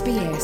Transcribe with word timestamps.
ስግርኛ 0.00 0.34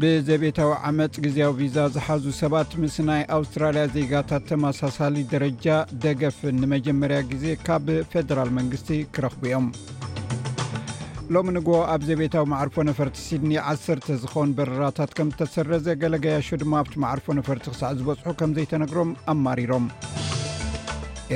ብዘቤታዊ 0.00 0.70
ዓመፅ 0.88 1.12
ግዜያዊ 1.24 1.52
ቪዛ 1.58 1.76
ዝሓዙ 1.92 2.24
ሰባት 2.38 2.70
ምስ 2.80 2.96
ናይ 3.08 3.22
ኣውስትራልያ 3.36 3.82
ዜጋታት 3.94 4.42
ተመሳሳሊ 4.48 5.14
ደረጃ 5.30 5.66
ደገፍ 6.02 6.38
ንመጀመርያ 6.58 7.18
ግዜ 7.30 7.44
ካብ 7.66 7.86
ፌደራል 8.12 8.50
መንግስቲ 8.58 8.90
ክረኽቡ 9.14 9.40
እዮም 9.50 9.66
ሎሚ 11.34 11.46
ንጎ 11.56 11.70
ኣብ 11.94 12.02
ዘቤታዊ 12.10 12.44
ማዕርፎ 12.54 12.76
ነፈርቲ 12.90 13.16
ሲድኒ 13.28 13.52
1ሰተ 13.72 14.10
ዝኸውን 14.24 14.52
በረራታት 14.58 15.14
ከም 15.18 15.30
ዝተሰረዘ 15.32 15.86
ገለገያሾ 16.02 16.50
ድማ 16.62 16.74
ኣብቲ 16.82 16.94
ማዕርፎ 17.04 17.28
ነፈርቲ 17.38 17.64
ክሳዕ 17.74 17.92
ዝበፅሑ 18.00 18.28
ከምዘይተነግሮም 18.42 19.12
ኣማሪሮም 19.34 19.86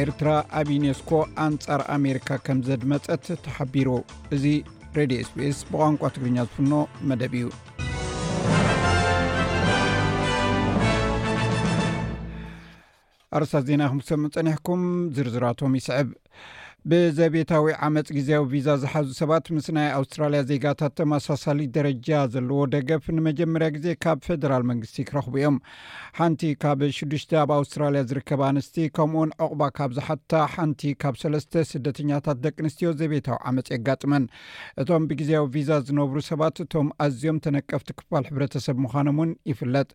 ኤርትራ 0.03 0.28
ኣብ 0.60 0.69
ዩኔስኮ 0.78 1.12
ኣንጻር 1.47 1.82
ኣሜሪካ 1.97 2.28
ከም 2.49 2.60
ዘድመፀት 2.69 3.25
ተሓቢሩ 3.47 3.88
እዚ 4.37 4.44
ሬድ 4.99 5.15
ስpስ 5.31 5.59
ብቋንቋ 5.72 6.03
ትግርኛ 6.16 6.38
ዝፍኖ 6.50 6.72
መደብ 7.10 7.34
እዩ 7.41 7.47
ኣርሳ 13.39 13.53
ዜና 13.69 13.83
ኹም 13.91 13.99
ክሰም 14.03 14.23
ጸኒሕኩም 14.35 14.81
ዝርዝራቶም 15.17 15.73
ይስዕብ 15.79 16.09
ብዘቤታዊ 16.91 17.73
ዓመፅ 17.87 18.07
ግዜያዊ 18.17 18.43
ቪዛ 18.53 18.67
ዝሓዙ 18.83 19.09
ሰባት 19.23 19.47
ምስ 19.55 19.67
ናይ 19.77 19.89
ኣውስትራልያ 19.97 20.39
ዜጋታት 20.51 20.93
ተመሳሳሊ 21.01 21.59
ደረጃ 21.77 22.09
ዘለዎ 22.35 22.59
ደገፍ 22.75 23.05
ንመጀመርያ 23.17 23.69
ግዜ 23.75 23.87
ካብ 24.05 24.19
ፌደራል 24.27 24.63
መንግስቲ 24.71 24.97
ክረኽቡ 25.09 25.35
እዮም 25.41 25.57
ሓንቲ 26.19 26.43
ካብ 26.63 26.81
ሽዱሽተ 26.99 27.33
ኣብ 27.43 27.51
ኣውስትራልያ 27.59 28.03
ዝርከብ 28.13 28.43
ኣንስቲ 28.49 28.79
ከምኡውን 28.99 29.33
ዕቕባ 29.47 29.61
ካብዝሓታ 29.79 30.33
ሓንቲ 30.55 30.81
ካብ 31.05 31.17
ሰለስተ 31.23 31.65
ስደተኛታት 31.73 32.41
ደቂ 32.47 32.57
ኣንስትዮ 32.65 32.91
ዘቤታዊ 33.01 33.39
ዓመፅ 33.51 33.69
የጋጥመን 33.75 34.25
እቶም 34.85 35.05
ብግዜያዊ 35.11 35.45
ቪዛ 35.59 35.71
ዝነብሩ 35.91 36.17
ሰባት 36.31 36.57
እቶም 36.67 36.89
ኣዝዮም 37.09 37.43
ተነቀፍቲ 37.49 37.89
ክፋል 38.01 38.25
ሕብረተሰብ 38.31 38.77
ምዃኖም 38.87 39.21
እውን 39.23 39.35
ይፍለጥ 39.53 39.89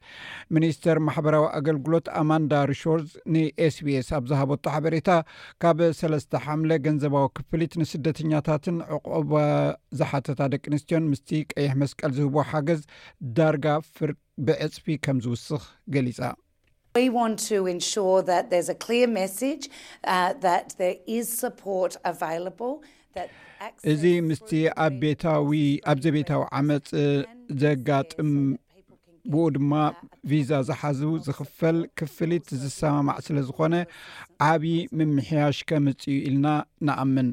ሚኒስተር 0.57 0.97
ማሕበራዊ 1.07 1.47
ኣገልግሎት 1.62 2.06
ኣማንዳ 2.23 2.53
ርሾርዝ 2.73 3.09
ንስቢስ 3.34 4.07
ኣብዝሃበጡ 4.22 4.66
ሓበሬታ 4.78 5.09
ካብ 5.66 5.81
ሰለስተ 6.03 6.31
ሓምለ 6.46 6.72
ገንዘባዊ 6.85 7.25
ክፍሊት 7.37 7.73
ንስደተኛታትን 7.81 8.77
ዕቆበ 8.95 9.31
ዝሓተታ 9.99 10.39
ደቂ 10.53 10.63
ኣንስትዮን 10.71 11.05
ምስቲ 11.11 11.29
ቀይሕ 11.53 11.71
መስቀል 11.81 12.11
ዝህቦ 12.17 12.35
ሓገዝ 12.51 12.81
ዳርጋ 13.37 13.65
ፍር 13.95 14.11
ብዕፅፊ 14.47 14.85
ከም 15.05 15.17
ዝውስኽ 15.25 15.63
ገሊፃ 15.95 16.19
እዚ 23.91 24.01
ምስቲ 24.29 24.51
ኣብታዊኣብዘ 24.85 26.05
ቤታዊ 26.15 26.41
ዓመፅ 26.59 26.87
ዘጋጥም 27.63 28.31
ብኡ 29.31 29.43
ድማ 29.55 29.73
ቪዛ 30.29 30.49
ዝሓዙቡ 30.67 31.11
ዝኽፈል 31.25 31.77
ክፍልት 31.99 32.47
ዝሰማማዕ 32.61 33.17
ስለ 33.27 33.37
ዝኮነ 33.47 33.75
ዓብዪ 34.49 34.75
ምምሕያሽ 34.97 35.57
ከምፅኡ 35.69 36.13
ኢልና 36.27 36.47
ንኣምን 36.87 37.29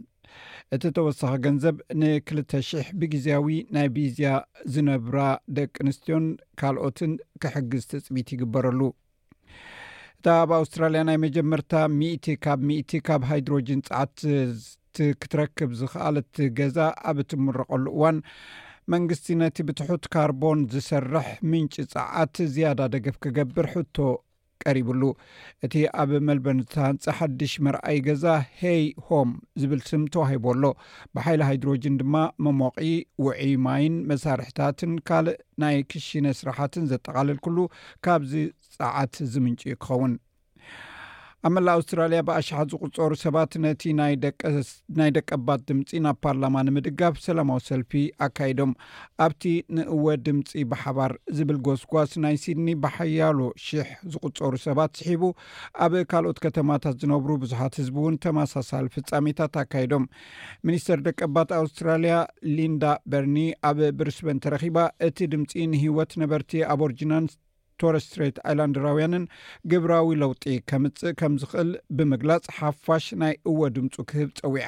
እቲ 0.74 0.82
ተወሳኺ 0.96 1.32
ገንዘብ 1.44 1.76
ን 2.00 2.02
2ልተ 2.28 2.50
0ሕ 2.70 2.84
ብግዝያዊ 3.00 3.46
ናይ 3.76 3.88
ቪዛ 3.96 4.20
ዝነብራ 4.74 5.18
ደቂ 5.56 5.74
ኣንስትዮን 5.86 6.26
ካልኦትን 6.60 7.12
ክሕግዝ 7.44 7.84
ተፅቢት 7.92 8.28
ይግበረሉ 8.34 8.80
እታ 10.18 10.26
ኣብ 10.42 10.50
ኣውስትራልያ 10.60 11.02
ናይ 11.10 11.18
መጀመርታ 11.26 11.72
1እቲ 12.00 12.26
ካብ 12.44 12.60
እቲ 12.80 12.92
ካብ 13.08 13.22
ሃይድሮጅን 13.30 13.80
ፀዓት 13.88 14.16
ክትረክብ 15.22 15.70
ዝከኣልት 15.80 16.34
ገዛ 16.58 16.78
ኣብ 17.10 17.18
እትምረቀሉ 17.22 17.84
እዋን 17.96 18.16
መንግስቲ 18.92 19.28
ነቲ 19.40 19.56
ብትሑት 19.66 20.04
ካርቦን 20.12 20.60
ዝሰርሕ 20.72 21.26
ምንጭ 21.50 21.74
ፀዓት 21.92 22.36
ዝያዳ 22.54 22.80
ደገፍ 22.94 23.16
ክገብር 23.24 23.66
ሕቶ 23.74 23.96
ቀሪብሉ 24.64 25.02
እቲ 25.66 25.74
ኣብ 26.02 26.10
መልበንታንፀ 26.28 27.04
ሓድሽ 27.18 27.52
መርኣይ 27.66 27.98
ገዛ 28.06 28.24
ሄይ 28.62 28.82
ሆም 29.06 29.30
ዝብልስም 29.60 30.02
ተዋሂቦኣሎ 30.16 30.64
ብሓይሊ 31.16 31.40
ሃይድሮጅን 31.48 31.96
ድማ 32.02 32.14
መሞቒ 32.46 32.76
ውዒ 33.26 33.42
ማይን 33.66 33.96
መሳርሕታትን 34.10 34.92
ካልእ 35.10 35.38
ናይ 35.64 35.78
ክሽነ 35.92 36.26
ስራሓትን 36.40 36.86
ዘጠቓልልኩሉ 36.92 37.58
ካብዚ 38.06 38.34
ፀዓት 38.78 39.16
ዝምንጪ 39.32 39.62
ክኸውን 39.86 40.14
ኣብ 41.46 41.52
መላ 41.54 41.68
ኣውስትራልያ 41.76 42.18
ብኣሽሓት 42.26 42.68
ዝቁፀሩ 42.72 43.12
ሰባት 43.22 43.52
ነቲ 43.62 43.82
ናይ 44.98 45.06
ደቀባት 45.16 45.60
ድምፂ 45.68 45.90
ናብ 46.04 46.16
ፓርላማ 46.24 46.56
ንምድጋፍ 46.66 47.14
ሰላማዊ 47.24 47.58
ሰልፊ 47.70 47.92
ኣካይዶም 48.26 48.72
ኣብቲ 49.26 49.42
ንእወ 49.76 50.06
ድምፂ 50.26 50.52
ብሓባር 50.72 51.12
ዝብል 51.38 51.58
ጎስጓስ 51.68 52.12
ናይ 52.26 52.36
ሲድኒ 52.44 52.68
ብሓያሎ 52.86 53.40
ሽሕ 53.64 53.88
ዝቁፀሩ 54.12 54.54
ሰባት 54.66 54.94
ስሒቡ 55.02 55.24
ኣብ 55.86 55.96
ካልኦት 56.12 56.38
ከተማታት 56.46 56.96
ዝነብሩ 57.04 57.30
ብዙሓት 57.44 57.76
ህዝቢ 57.82 57.96
እውን 58.02 58.20
ተመሳሳሊ 58.26 58.86
ፍፃሜታት 58.96 59.56
ኣካይዶም 59.66 60.06
ሚኒስተር 60.68 61.00
ደቀባት 61.08 61.52
ኣውስትራልያ 61.60 62.14
ሊንዳ 62.56 62.84
በርኒ 63.14 63.36
ኣብ 63.70 63.80
ብርስበንተረኪባ 64.00 64.78
እቲ 65.08 65.18
ድምፂ 65.34 65.52
ንሂወት 65.74 66.14
ነበርቲ 66.24 66.50
ኣብ 66.74 66.80
ኦርጅናን 66.88 67.26
ተርስትሬት 67.82 68.36
ኣይላንድራውያንን 68.50 69.24
ግብራዊ 69.72 70.10
ለውጢ 70.22 70.44
ከምፅእ 70.70 71.14
ከም 71.20 71.34
ዝክእል 71.42 71.70
ብምግላፅ 71.96 72.44
ሓፋሽ 72.58 73.06
ናይ 73.22 73.34
እወ 73.50 73.60
ድምፁ 73.76 73.94
ክህብ 74.10 74.30
ፀዊዓ 74.40 74.66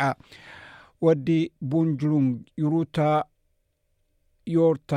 ወዲ 1.07 1.29
ቡንጅንግ 1.73 2.35
ዩሩታ 2.63 2.99
ዮርታ 4.57 4.93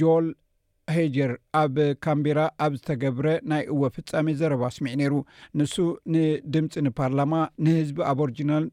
ጆል 0.00 0.26
ሄጀር 0.96 1.30
ኣብ 1.62 1.76
ካምቢራ 2.04 2.40
ኣብ 2.64 2.72
ዝተገብረ 2.78 3.26
ናይ 3.50 3.62
እወ 3.72 3.82
ፍፃሜ 3.96 4.26
ዘረባ 4.40 4.64
ስሚዕ 4.76 4.94
ነይሩ 5.00 5.14
ንሱ 5.58 5.74
ንድምፂ 6.14 6.72
ንፓርላማ 6.86 7.34
ንህዝቢ 7.66 7.98
ኣብ 8.10 8.18
ኦሪጅናል 8.24 8.64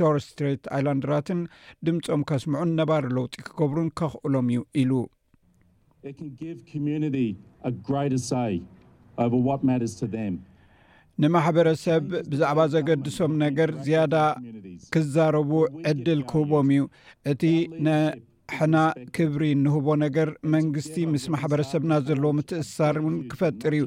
ቶርስትሬት 0.00 0.64
ኣይላንድራትን 0.78 1.40
ድምፆም 1.88 2.22
ከስምዑን 2.30 2.72
ነባሪ 2.80 3.04
ለውጢ 3.18 3.34
ክገብሩን 3.46 3.88
ከክእሎም 4.00 4.48
እዩ 4.54 4.60
ኢሉ 4.82 4.92
ንማሕበረሰብ 11.22 12.02
ብዛዕባ 12.32 12.58
ዘገድሶም 12.74 13.32
ነገር 13.42 13.70
ዝያዳ 13.86 14.14
ክዛረቡ 14.94 15.50
ዕድል 15.90 16.20
ክህቦም 16.30 16.68
እዩ 16.74 16.82
እቲ 17.32 17.42
ንሕና 17.86 18.74
ክብሪ 19.16 19.42
ንህቦ 19.64 19.86
ነገር 20.04 20.28
መንግስቲ 20.54 20.96
ምስ 21.12 21.24
ማሕበረሰብና 21.34 21.92
ዘለዎም 22.08 22.38
ትእስሳር 22.50 22.98
ውን 23.06 23.16
ክፈጥር 23.32 23.74
እዩ 23.78 23.86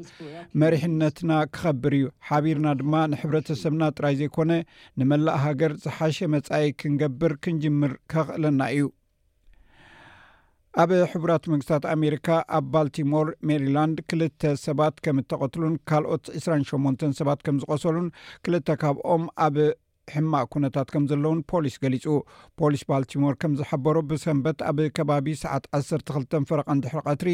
መሪሕነትና 0.64 1.32
ክከብር 1.54 1.96
እዩ 2.00 2.08
ሓቢርና 2.32 2.68
ድማ 2.82 2.94
ንሕብረተሰብና 3.14 3.86
ጥራይ 4.00 4.18
ዘይኮነ 4.24 4.52
ንመላእ 5.02 5.40
ሃገር 5.48 5.74
ዝሓሸ 5.86 6.20
መጻኢ 6.36 6.66
ክንገብር 6.82 7.36
ክንጅምር 7.46 7.94
ከክእለና 8.14 8.62
እዩ 8.78 8.84
ኣብ 10.82 10.92
ሕቡራት 11.12 11.46
መንግስታት 11.52 11.84
ኣሜሪካ 11.94 12.28
ኣብ 12.58 12.66
ባልቲሞር 12.74 13.28
ሜሪላንድ 13.50 13.98
ክልተ 14.10 14.52
ሰባት 14.66 14.96
ከም 15.06 15.18
እተቐትሉን 15.22 15.76
ካልኦት 15.90 16.26
28 16.42 17.08
ሰባት 17.20 17.40
ከም 17.48 17.58
ዝቆሰሉን 17.64 18.08
ክልተ 18.46 18.68
ካብኦም 18.84 19.24
ኣብ 19.46 19.56
ሕማቅ 20.16 20.46
ኩነታት 20.54 20.88
ከም 20.94 21.04
ዘለውን 21.12 21.40
ፖሊስ 21.52 21.76
ገሊፁ 21.84 22.06
ፖሊስ 22.60 22.82
ባልቲሞር 22.90 23.34
ከም 23.42 23.52
ዝሓበሩ 23.60 23.96
ብሰንበት 24.10 24.60
ኣብ 24.70 24.80
ከባቢ 24.98 25.28
ሰዓት 25.44 25.66
1ሰ 25.80 26.00
2ል 26.12 26.46
ፈረቐን 26.50 26.82
ድሕሪ 26.84 27.02
ቀትሪ 27.10 27.34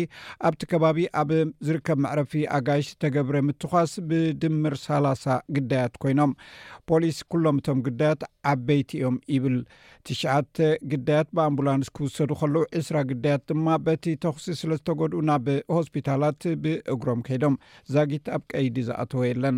ኣብቲ 0.50 0.62
ከባቢ 0.72 0.98
ኣብ 1.22 1.30
ዝርከብ 1.68 2.00
መዕረፊ 2.06 2.34
ኣጋይሽ 2.58 2.88
ዝተገብረ 2.94 3.36
ምትኳስ 3.48 3.94
ብድምር 4.10 4.76
ሳላሳ 4.86 5.26
ግዳያት 5.58 5.94
ኮይኖም 6.04 6.34
ፖሊስ 6.92 7.20
ኩሎም 7.34 7.60
እቶም 7.62 7.80
ግዳያት 7.88 8.22
ዓበይቲ 8.54 8.90
እዮም 9.00 9.18
ይብል 9.36 9.58
ትሽዓተ 10.10 10.56
ግዳያት 10.94 11.30
ብኣምቡላንስ 11.38 11.90
ክውሰዱ 11.98 12.32
ከልዉ 12.42 12.64
እስራ 12.82 12.98
ግዳያት 13.12 13.44
ድማ 13.52 13.68
በቲ 13.88 14.04
ተኽሲ 14.26 14.48
ስለ 14.62 14.72
ዝተጎድኡ 14.82 15.22
ናብ 15.32 15.48
ሆስፒታላት 15.78 16.42
ብእግሮም 16.66 17.24
ከይዶም 17.30 17.58
ዛጊት 17.96 18.28
ኣብ 18.38 18.44
ቀይዲ 18.54 18.76
ዝኣተወ 18.90 19.22
የለን 19.30 19.58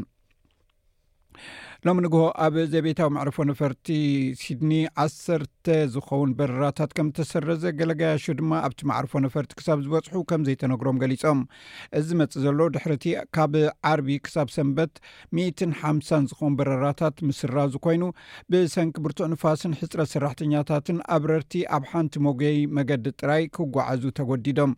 ሎሚ 1.87 1.97
ንግሆ 2.05 2.21
ኣብ 2.45 2.55
ዘ 2.71 2.79
ቤታዊ 2.85 3.09
ማዕርፎ 3.15 3.37
ነፈርቲ 3.49 3.89
ሲድኒ 4.41 4.71
ዓሰርተ 5.03 5.75
ዝኸውን 5.93 6.31
በረራታት 6.39 6.91
ከም 6.97 7.07
ዝተሰረዘ 7.11 7.63
ገለጋያሾ 7.79 8.23
ድማ 8.39 8.51
ኣብቲ 8.67 8.81
ማዕርፎ 8.91 9.13
ነፈርቲ 9.25 9.51
ክሳብ 9.59 9.77
ዝበፅሑ 9.85 10.15
ከም 10.29 10.41
ዘይተነግሮም 10.47 10.97
ገሊፆም 11.03 11.39
እዚ 11.99 12.09
መፅ 12.21 12.33
ዘሎ 12.45 12.59
ድሕር 12.75 12.93
እቲ 12.97 13.05
ካብ 13.37 13.53
ዓርቢ 13.91 14.09
ክሳብ 14.25 14.49
ሰንበት 14.55 14.93
1ትን 15.45 15.71
ሓምሳን 15.81 16.27
ዝኸውን 16.31 16.57
በረራታት 16.61 17.23
ምስራዙ 17.29 17.71
ኮይኑ 17.85 18.03
ብሰንኪ 18.51 18.95
ብርቶ 19.05 19.21
ንፋስን 19.35 19.77
ሕፅረት 19.83 20.11
ሰራሕተኛታትን 20.15 20.99
ኣብረርቲ 21.17 21.55
ኣብ 21.77 21.85
ሓንቲ 21.93 22.13
ሞጎይ 22.27 22.59
መገዲ 22.79 23.07
ጥራይ 23.21 23.43
ክጓዓዙ 23.55 24.03
ተጎዲዶም 24.19 24.73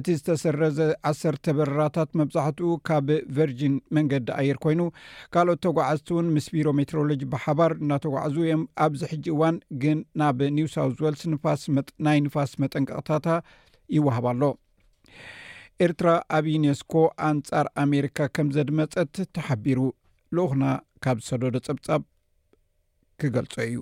እቲ 0.00 0.06
ዝተሰረዘ 0.20 0.78
ዓሰርተ 1.12 1.46
በረራታት 1.60 2.12
መብዛሕትኡ 2.22 2.70
ካብ 2.90 3.08
ቨርጅን 3.38 3.74
መንገዲ 3.96 4.28
ኣየር 4.40 4.58
ኮይኑ 4.66 4.80
ካልኦት 5.34 5.60
ተጓዓዝ 5.68 6.01
ውን 6.14 6.26
ምስ 6.34 6.46
ቢሮ 6.54 6.66
ሜትሮሎጂ 6.78 7.22
ብሓባር 7.32 7.72
እናተጓዕዙ 7.84 8.36
እዮም 8.44 8.62
ኣብዚ 8.84 9.00
ሕጂ 9.10 9.24
እዋን 9.34 9.56
ግን 9.82 9.98
ናብ 10.20 10.40
ኒው 10.56 10.68
ሳውት 10.74 11.00
ወልስ 11.06 11.22
ስናይ 11.66 12.18
ንፋስ 12.24 12.52
መጠንቀቅታታ 12.62 13.26
ይወሃብኣሎ 13.96 14.42
ኤርትራ 15.86 16.08
ኣብ 16.38 16.46
ዩነስኮ 16.54 16.94
ኣንፃር 17.28 17.68
ኣሜሪካ 17.84 18.18
ከም 18.36 18.50
ዘድመፀት 18.56 19.16
ተሓቢሩ 19.38 19.80
ልኡኹና 20.38 20.64
ካብ 21.06 21.18
ዝሰደዶ 21.24 21.56
ፀብፃብ 21.68 22.02
ክገልፆ 23.20 23.54
እዩ 23.70 23.76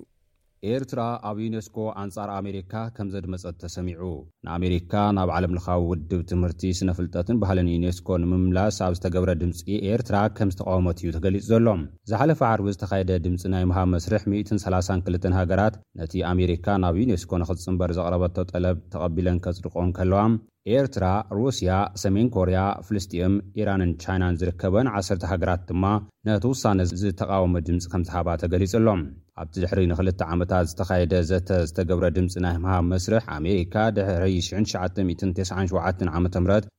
ኤርትራ 0.69 1.01
ኣብ 1.27 1.37
ዩነስኮ 1.43 1.77
ኣንጻር 2.01 2.29
ኣሜሪካ 2.39 2.73
ከም 2.95 3.07
ዘድመፀት 3.13 3.55
ተሰሚዑ 3.61 4.01
ንኣሜሪካ 4.45 4.91
ናብ 5.17 5.29
ዓለም 5.37 5.53
ልኻዊ 5.57 5.79
ውድብ 5.91 6.21
ትምህርቲ 6.31 6.61
ስነፍልጠትን 6.79 7.39
ባህለን 7.43 7.71
ዩኔስኮ 7.75 8.09
ንምምላስ 8.23 8.77
ኣብ 8.87 8.93
ዝተገብረ 8.97 9.33
ድምፂ 9.41 9.59
ኤርትራ 9.93 10.17
ከም 10.39 10.51
ዝተቃወመት 10.55 10.99
እዩ 11.01 11.09
ተገሊጹ 11.17 11.43
ዘሎም 11.51 11.81
ዝሓለፈ 12.11 12.41
ዓርቢ 12.51 12.67
ዝተኻየደ 12.75 13.15
ድምፂ 13.25 13.43
ናይ 13.53 13.65
መሃብ 13.71 13.89
መስርሕ 13.95 14.23
132 14.35 15.27
ሃገራት 15.39 15.77
ነቲ 16.01 16.13
ኣሜሪካ 16.33 16.67
ናብ 16.85 16.97
ዩኔስኮ 17.03 17.33
ንኽጽምበር 17.43 17.93
ዘቕረበቶ 17.99 18.37
ጠለብ 18.53 18.77
ተቐቢለን 18.95 19.41
ከጽድቆ 19.45 19.75
እንከለዋም 19.87 20.35
ኤርትራ 20.71 21.05
ሩስያ 21.37 21.69
ሰሜን 22.01 22.27
ኮርያ 22.33 22.57
ፍልስጥኤም 22.87 23.35
ኢራንን 23.59 23.91
ቻይናን 24.03 24.37
ዝርከበን 24.39 24.87
ዓሰርተ 24.97 25.23
ሃገራት 25.31 25.61
ድማ 25.69 25.85
ነተውሳነ 26.27 26.81
ዝተቃወመ 27.01 27.55
ድምፂ 27.67 27.85
ከምዝሃባ 27.91 28.27
ተገሊጹ 28.41 28.73
ኣሎም 28.79 28.99
ኣብቲ 29.41 29.53
ድሕሪ 29.63 29.79
ንኽልተ 29.91 30.19
ዓመታት 30.33 30.67
ዝተኻየደ 30.71 31.13
ዘተ 31.29 31.49
ዝተገብረ 31.67 32.05
ድምፂ 32.17 32.33
ናይ 32.45 32.55
ምሃብ 32.65 32.83
መስርሕ 32.91 33.23
ኣሜሪካ 33.37 33.75
ድሕሪ 33.99 34.27
9997 34.47 36.05
ዓ 36.11 36.19
ም 36.25 36.29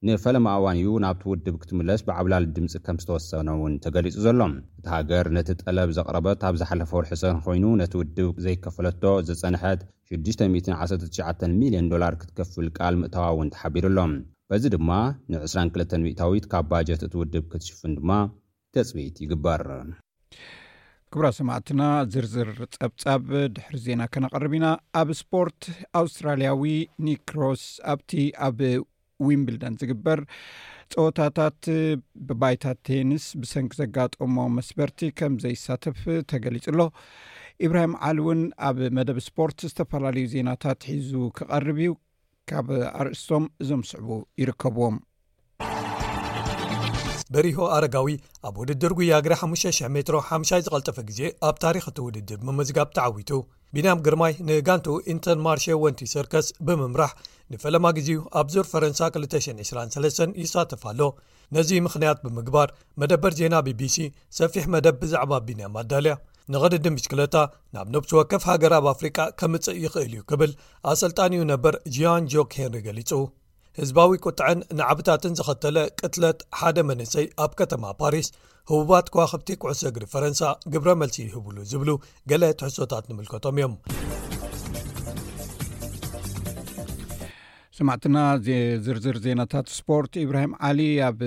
ንፈለማ 0.09 0.47
ኣዋን 0.59 0.79
እዩ 0.83 0.93
ናብቲ 1.07 1.25
ውድብ 1.33 1.57
ክትምለስ 1.63 2.03
ብዓብላል 2.11 2.47
ድምፂ 2.59 2.75
ከም 2.89 3.01
ዝተወሰነ 3.05 3.49
እውን 3.59 3.75
ተገሊጹ 3.87 4.15
ዘሎ 4.27 4.41
እቲ 4.79 4.87
ሃገር 4.95 5.29
ነቲ 5.39 5.51
ጠለብ 5.65 5.91
ዘቕረበት 5.99 6.45
ኣብ 6.51 6.55
ዝሓለፈ 6.63 6.93
ወርሒሰን 7.01 7.41
ኮይኑ 7.47 7.65
ነቲ 7.83 7.93
ውድብ 8.03 8.39
ዘይከፈለቶ 8.47 9.03
ዘፀንሐት 9.31 9.83
6199 10.21 11.55
ሚልዮን 11.61 11.87
ዶላር 11.93 12.15
ክትከፍል 12.21 12.67
ቃል 12.79 12.95
ምእተዋውን 13.01 13.49
ተሓቢሩኣሎም 13.55 14.13
በዚ 14.51 14.65
ድማ 14.75 14.91
ን22 15.33 15.95
ሚእታዊት 16.07 16.47
ካብ 16.53 16.67
ባጀት 16.71 17.03
እትውድብ 17.07 17.45
ክትሽፍን 17.53 17.93
ድማ 17.99 18.11
ተፅበኢት 18.77 19.17
ይግበር 19.25 19.63
ክብራ 21.15 21.27
ሰማዕትና 21.39 21.81
ዝርዝር 22.13 22.51
ፀብጻብ 22.77 23.25
ድሕሪ 23.57 23.75
ዜና 23.87 24.03
ከነቐርብ 24.13 24.53
ኢና 24.59 24.67
ኣብ 25.01 25.09
ስፖርት 25.23 25.63
ኣውስትራልያዊ 26.03 26.63
ኒክሮስ 27.09 27.65
ኣብቲ 27.95 28.13
ኣብ 28.47 28.61
ዊንብልደን 29.27 29.75
ዝግበር 29.81 30.21
ፀወታታት 30.95 31.61
ብባይታ 32.29 32.65
ቴንስ 32.87 33.27
ብሰንኪ 33.43 33.73
ዘጋጠሞ 33.81 34.37
መስበርቲ 34.57 35.01
ከም 35.21 35.35
ዘይሳተፍ 35.45 36.01
ተገሊፅ 36.33 36.65
ኣሎ 36.73 36.81
እብራሂም 37.67 37.93
ዓሊ 38.07 38.19
እውን 38.23 38.41
ኣብ 38.69 38.79
መደብ 38.97 39.19
ስፖርት 39.27 39.59
ዝተፈላለዩ 39.71 40.25
ዜናታት 40.33 40.81
ሒዙ 40.91 41.13
ክቐርብ 41.39 41.77
እዩ 41.85 41.91
ካብ 42.51 42.69
ኣርእስቶም 43.01 43.45
እዞም 43.63 43.83
ስዕቡ 43.91 44.09
ይርከብዎም 44.41 44.97
በሪሆ 47.35 47.59
ኣረጋዊ 47.77 48.15
ኣብ 48.49 48.57
ውድድር 48.63 48.93
ጉያግሪ 48.99 49.35
5,00 49.45 49.93
ሜትሮ 49.97 50.17
5ይ 50.39 50.63
ዝቐልጠፈ 50.65 50.99
ግዜ 51.11 51.21
ኣብ 51.49 51.55
ታሪክቲ 51.65 51.97
ውድድር 52.07 52.41
ምምዝጋብ 52.49 52.89
ተዓዊቱ 52.97 53.31
ቢንያም 53.77 54.03
ግርማይ 54.07 54.33
ንጋንቱ 54.49 54.89
ኢንተርማርሽ 55.15 55.67
ወንቲ 55.85 56.01
ሰርከስ 56.15 56.49
ብምምራሕ 56.67 57.13
ንፈለማ 57.55 57.87
ግዜኡ 58.01 58.21
ኣብዞር 58.43 58.67
ፈረንሳ 58.73 59.01
2203 59.23 60.37
ይሳተፋኣሎ 60.43 61.01
ነዚ 61.57 61.71
ምኽንያት 61.87 62.21
ብምግባር 62.27 62.69
መደበር 63.03 63.33
ዜና 63.41 63.55
bቢሲ 63.69 63.97
ሰፊሕ 64.41 64.67
መደብ 64.77 64.99
ብዛዕባ 65.05 65.33
ቢንያም 65.49 65.75
ኣዳልያ 65.85 66.17
ንኸድድ 66.53 66.87
ምሽክለታ 66.95 67.37
ናብ 67.75 67.87
ነብቲ 67.95 68.11
ወከፍ 68.17 68.43
ሃገር 68.51 68.73
ብ 68.85 68.87
ኣፍሪቃ 68.95 69.17
ከምፅእ 69.41 69.79
ይኽእል 69.85 70.11
እዩ 70.15 70.23
ክብል 70.31 70.51
ኣሰልጣንእዩ 70.91 71.43
ነበር 71.53 71.75
ጅን 71.97 72.25
ጆክ 72.33 72.51
ሄንሪ 72.59 72.79
ገሊጹ 72.87 73.11
ህዝባዊ 73.79 74.11
ቁጥዕን 74.27 74.59
ንዓብታትን 74.79 75.37
ዘኸተለ 75.39 75.77
ቅትለት 76.01 76.41
ሓደ 76.61 76.77
መንሰይ 76.89 77.27
ኣብ 77.45 77.53
ከተማ 77.61 77.85
ፓሪስ 78.01 78.27
ህቡባት 78.71 79.07
ኳ 79.15 79.25
ከብቲኩዕሶ 79.33 79.81
እግሪ 79.91 80.05
ፈረንሳ 80.15 80.41
ግብረ 80.75 80.91
መልሲ 81.03 81.17
ይህብሉ 81.29 81.57
ዝብሉ 81.71 81.91
ገሌ 82.33 82.43
ትሕሶታት 82.63 83.07
ንምልከቶም 83.13 83.59
እዮም 83.61 83.75
ስማዕትና 87.77 88.19
ዝርዝር 88.87 89.17
ዜናታት 89.25 89.69
ስፖርት 89.79 90.13
ኢብራሂም 90.25 90.53
ዓሊ 90.71 90.81
ኣብ 91.09 91.21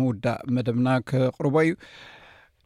ምውዳእ 0.00 0.40
መደብና 0.58 0.88
ክቕርቦ 1.10 1.54
እዩ 1.68 1.74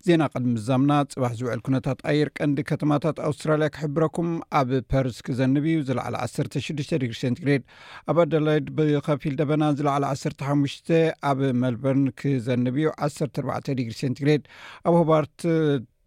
ዜና 0.08 0.22
ቅድሚ 0.34 0.52
ዛምና 0.66 0.92
ፅባሕ 1.14 1.32
ዝውዕል 1.38 1.60
ኩነታት 1.66 1.98
ኣየር 2.10 2.28
ቀንዲ 2.38 2.58
ከተማታት 2.70 3.16
ኣውስትራልያ 3.28 3.66
ክሕብረኩም 3.74 4.28
ኣብ 4.60 4.70
ፐርስ 4.92 5.16
ክዘንብ 5.26 5.64
እዩ 5.70 5.80
ዝለዕሊ 5.88 6.14
1ሰ6ዱሽ 6.26 6.66
ዲግሪ 7.04 7.16
ሰንትግሬድ 7.24 7.64
ኣብ 8.10 8.16
ኣደላይድ 8.24 8.68
ብከፊል 8.78 9.34
ደበና 9.40 9.62
ዝለዕሊ 9.80 10.04
1ሓሽተ 10.12 10.88
ኣብ 11.30 11.40
መልበርን 11.64 12.06
ክዘንብ 12.22 12.76
እዩ 12.82 12.88
14 13.10 13.70
ድግሪ 13.80 13.94
ሴንትግሬድ 14.02 14.44
ኣብ 14.88 14.94
ሆባርት 15.00 15.38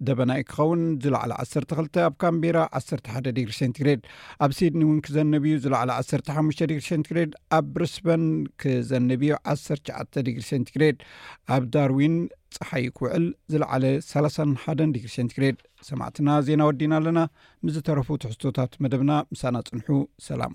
ደበናይ 0.07 0.41
ክኸውን 0.51 0.81
ዝለዕለ 1.03 1.31
12 1.43 1.99
ኣብ 2.05 2.13
ካምቢራ 2.23 2.59
11 2.79 3.29
ዲግሪ 3.37 3.53
ሴንትግሬድ 3.61 4.01
ኣብ 4.45 4.51
ሲድኒ 4.57 4.81
እውን 4.87 4.99
ክዘነብዩ 5.05 5.53
ዝለዕለ 5.65 5.89
15 6.37 6.63
ዲግሪ 6.71 6.81
ሴንትግሬድ 6.91 7.31
ኣብ 7.57 7.65
ብሩስበን 7.75 8.23
ክዘነብዩ 8.63 9.31
19 9.53 10.21
ዲግሪ 10.27 10.43
ሴንቲግሬድ 10.51 10.97
ኣብ 11.55 11.65
ዳርዊን 11.75 12.15
ፀሓይ 12.57 12.85
ክውዕል 12.97 13.25
ዝለዓለ 13.51 13.85
31 14.07 14.83
ዲግሪ 14.95 15.11
ሴንቲግሬድ 15.17 15.59
ሰማዕትና 15.91 16.29
ዜና 16.49 16.61
ወዲና 16.71 16.93
ኣለና 17.01 17.19
ምስዝተረፉ 17.67 18.09
ትሕዝቶታት 18.23 18.73
መደብና 18.85 19.11
ምሳና 19.33 19.55
ፅንሑ 19.69 19.87
ሰላም 20.29 20.53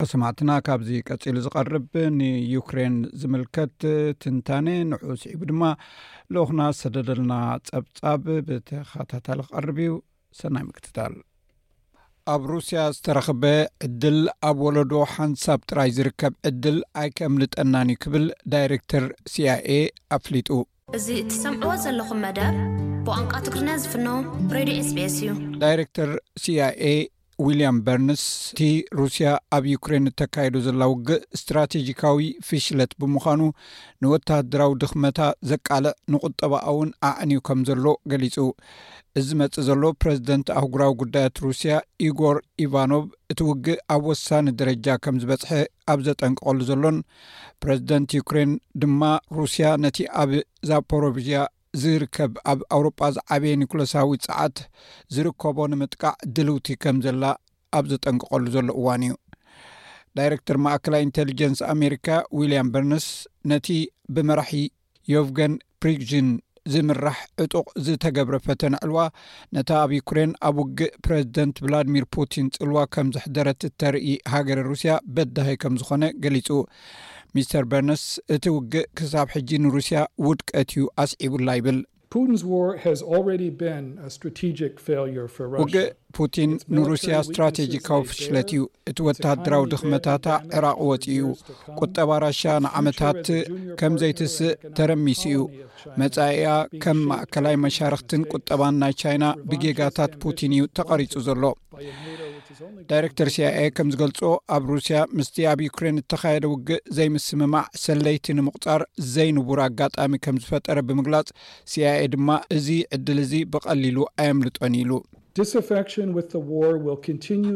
ክሰማዕትና 0.00 0.50
ካብዚ 0.66 0.88
ቀፂሉ 1.10 1.36
ዝቀርብ 1.44 1.86
ንዩክሬን 2.18 2.96
ዝምልከት 3.20 3.74
ትንታነ 4.22 4.68
ንዑ 4.90 5.00
ስዒቡ 5.22 5.40
ድማ 5.50 5.62
ልኹና 6.34 6.60
ሰተደደልና 6.80 7.32
ፀብፃብ 7.70 8.22
ብተኸታታሊ 8.50 9.40
ክቐርብ 9.46 9.78
እዩ 9.84 9.94
ሰናይ 10.40 10.64
ምክትታል 10.68 11.14
ኣብ 12.34 12.42
ሩስያ 12.52 12.80
ዝተረኸበ 12.94 13.44
ዕድል 13.88 14.20
ኣብ 14.52 14.58
ወለዶ 14.66 14.94
ሓንሳብ 15.14 15.60
ጥራይ 15.68 15.90
ዝርከብ 15.98 16.32
ዕድል 16.52 16.78
ኣይ 17.04 17.10
ከምልጠናን 17.18 17.92
እዩ 17.96 18.02
ክብል 18.06 18.26
ዳይረክተር 18.54 19.06
ሲኣይኤ 19.34 19.80
ኣፍሊጡ 20.18 20.48
እዚ 20.98 21.06
እትሰምዕዎ 21.26 21.72
ዘለኹም 21.86 22.20
መደብ 22.26 22.54
ብቋንቃ 23.06 23.34
ትግሪና 23.48 23.70
ዝፍኖ 23.84 24.08
ሬድዮ 24.58 24.78
ስ 24.90 24.98
ኤስ 25.10 25.16
እዩ 25.22 25.32
ዳይሬክተር 25.64 26.10
ሲኣ 26.44 26.62
ኤ 26.94 26.96
ውልያም 27.46 27.76
በርንስ 27.86 28.22
እቲ 28.52 28.60
ሩስያ 28.98 29.26
ኣብ 29.56 29.64
ዩክሬን 29.72 30.08
እተካይዱ 30.10 30.54
ዘላ 30.64 30.80
ውግእ 30.92 31.26
እስትራቴጂካዊ 31.36 32.24
ፍሽለት 32.46 32.92
ብምዃኑ 33.00 33.42
ንወተደራዊ 34.02 34.72
ድኽመታ 34.82 35.18
ዘቃልዕ 35.50 35.92
ንቁጠባእውን 36.12 36.90
ኣዕኒዩ 37.10 37.40
ከም 37.48 37.60
ዘሎ 37.68 37.84
ገሊጹ 38.12 38.36
እዚ 39.20 39.28
መፅእ 39.42 39.64
ዘሎ 39.68 39.82
ፕረዚደንት 40.04 40.48
ኣህጉራዊ 40.60 40.92
ጉዳያት 41.02 41.38
ሩስያ 41.46 41.76
ኢጎር 42.06 42.36
ኢቫኖቭ 42.64 43.06
እቲ 43.34 43.40
ውግእ 43.50 43.80
ኣብ 43.96 44.02
ወሳኒ 44.12 44.48
ደረጃ 44.62 44.86
ከም 45.04 45.16
ዝበፅሐ 45.24 45.52
ኣብ 45.94 46.02
ዘጠንቀቀሉ 46.08 46.58
ዘሎን 46.72 46.98
ፕረዚደንት 47.64 48.16
ዩክሬን 48.18 48.52
ድማ 48.84 49.02
ሩስያ 49.38 49.66
ነቲ 49.84 49.98
ኣብ 50.22 50.32
ዛፖሮቭዥያ 50.70 51.40
ዝርከብ 51.82 52.32
ኣብ 52.50 52.60
ኣውሮጳ 52.74 52.98
ዝዓበየ 53.16 53.52
ኒኩሎሳዊ 53.62 54.12
ፀዓት 54.26 54.56
ዝርከቦ 55.14 55.56
ንምጥቃዕ 55.72 56.12
ድልውቲ 56.36 56.66
ከም 56.82 56.96
ዘላ 57.04 57.24
ኣብ 57.78 57.84
ዘጠንቀቀሉ 57.92 58.44
ዘሎ 58.54 58.66
እዋን 58.80 59.02
እዩ 59.06 59.14
ዳይረክተር 60.18 60.56
ማእከላ 60.64 60.94
ኢንቴሊጀንስ 61.06 61.58
ኣሜሪካ 61.74 62.06
ዊልያም 62.38 62.68
በርነስ 62.74 63.06
ነቲ 63.50 63.66
ብመራሒ 64.14 64.52
ዮቭገን 65.14 65.52
ፕሪግጅን 65.82 66.28
ዝምራሕ 66.72 67.16
እጡቕ 67.42 67.66
ዝተገብረ 67.84 68.36
ፈተና 68.46 68.74
ዕልዋ 68.86 68.98
ነታ 69.56 69.70
ኣብ 69.82 69.90
ዩኩሬን 69.98 70.32
ኣብ 70.48 70.56
ውግእ 70.62 70.92
ፕረዚደንት 71.04 71.56
ቭላድሚር 71.64 72.04
ፑቲን 72.14 72.46
ፅልዋ 72.56 72.78
ከም 72.94 73.08
ዘሕደረት 73.16 73.62
ተርኢ 73.82 74.10
ሃገረ 74.32 74.58
ሩስያ 74.70 74.94
በደሃይ 75.16 75.56
ከም 75.62 75.76
ዝኮነ 75.82 76.04
ገሊጹ 76.24 76.48
ሚስተር 77.36 77.64
በነስ 77.72 78.04
እቲ 78.36 78.44
ውግእ 78.56 78.88
ክሳብ 78.98 79.28
ሕጂ 79.36 79.50
ንሩስያ 79.64 79.98
ውድቀት 80.26 80.70
እዩ 80.76 80.84
ኣስዒቡላ 81.04 81.48
ይብል 81.58 81.78
ውግእ 82.16 83.52
ፑቲን 86.16 86.50
ንሩስያ 86.74 87.14
እስትራቴጂካዊ 87.24 88.00
ፍሽለት 88.10 88.48
እዩ 88.52 88.60
እቲ 88.90 88.98
ወታደራዊ 89.08 89.62
ድኽመታታ 89.72 90.26
ዕራቅ 90.58 90.78
ወፂ 90.90 91.04
ዩ 91.18 91.20
ቁጠባ 91.80 92.10
ራሽያ 92.24 92.52
ንዓመታት 92.66 93.24
ከምዘይትስእ 93.80 94.56
ተረሚስ 94.78 95.20
እዩ 95.32 95.36
መጻኢያ 96.02 96.48
ከም 96.84 96.98
ማእከላይ 97.10 97.56
መሻርክትን 97.64 98.22
ቁጠባን 98.34 98.74
ናይ 98.84 98.94
ቻይና 99.02 99.24
ብጌጋታት 99.50 100.12
ፑቲን 100.24 100.52
እዩ 100.58 100.62
ተቐሪፁ 100.80 101.12
ዘሎ 101.28 101.44
ዳይሬክተር 102.90 103.28
ሲኣኤ 103.34 103.60
ከም 103.76 103.88
ዝገልጾ 103.92 104.20
ኣብ 104.56 104.62
ሩስያ 104.74 104.98
ምስቲ 105.18 105.36
ኣብ 105.50 105.58
ዩክሬን 105.66 106.00
እተካየደ 106.02 106.44
ውግእ 106.52 106.82
ዘይምስምማዕ 106.96 107.64
ሰለይቲ 107.84 108.24
ንምቁጣር 108.38 108.82
ዘይንብሩ 109.14 109.58
ኣጋጣሚ 109.68 110.14
ከም 110.26 110.38
ዝፈጠረ 110.44 110.78
ብምግላፅ 110.88 111.28
ሲኣኤ 111.74 112.02
ድማ 112.14 112.28
እዚ 112.58 112.68
ዕድል 112.98 113.20
እዚ 113.26 113.32
ብቀሊሉ 113.54 113.98
ኣየኣምልጦን 114.24 114.74
ኢሉ 114.82 114.90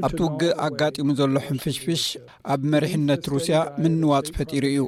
ኣብቲ 0.06 0.18
ውግእ 0.24 0.52
ኣጋጢሙ 0.66 1.08
ዘሎ 1.20 1.34
ሕንፍሽፍሽ 1.46 2.02
ኣብ 2.52 2.60
መሪሕነት 2.72 3.22
ሩስያ 3.32 3.56
ምንዋፅ 3.82 4.26
ፈጢሩ 4.36 4.64
እዩ 4.72 4.82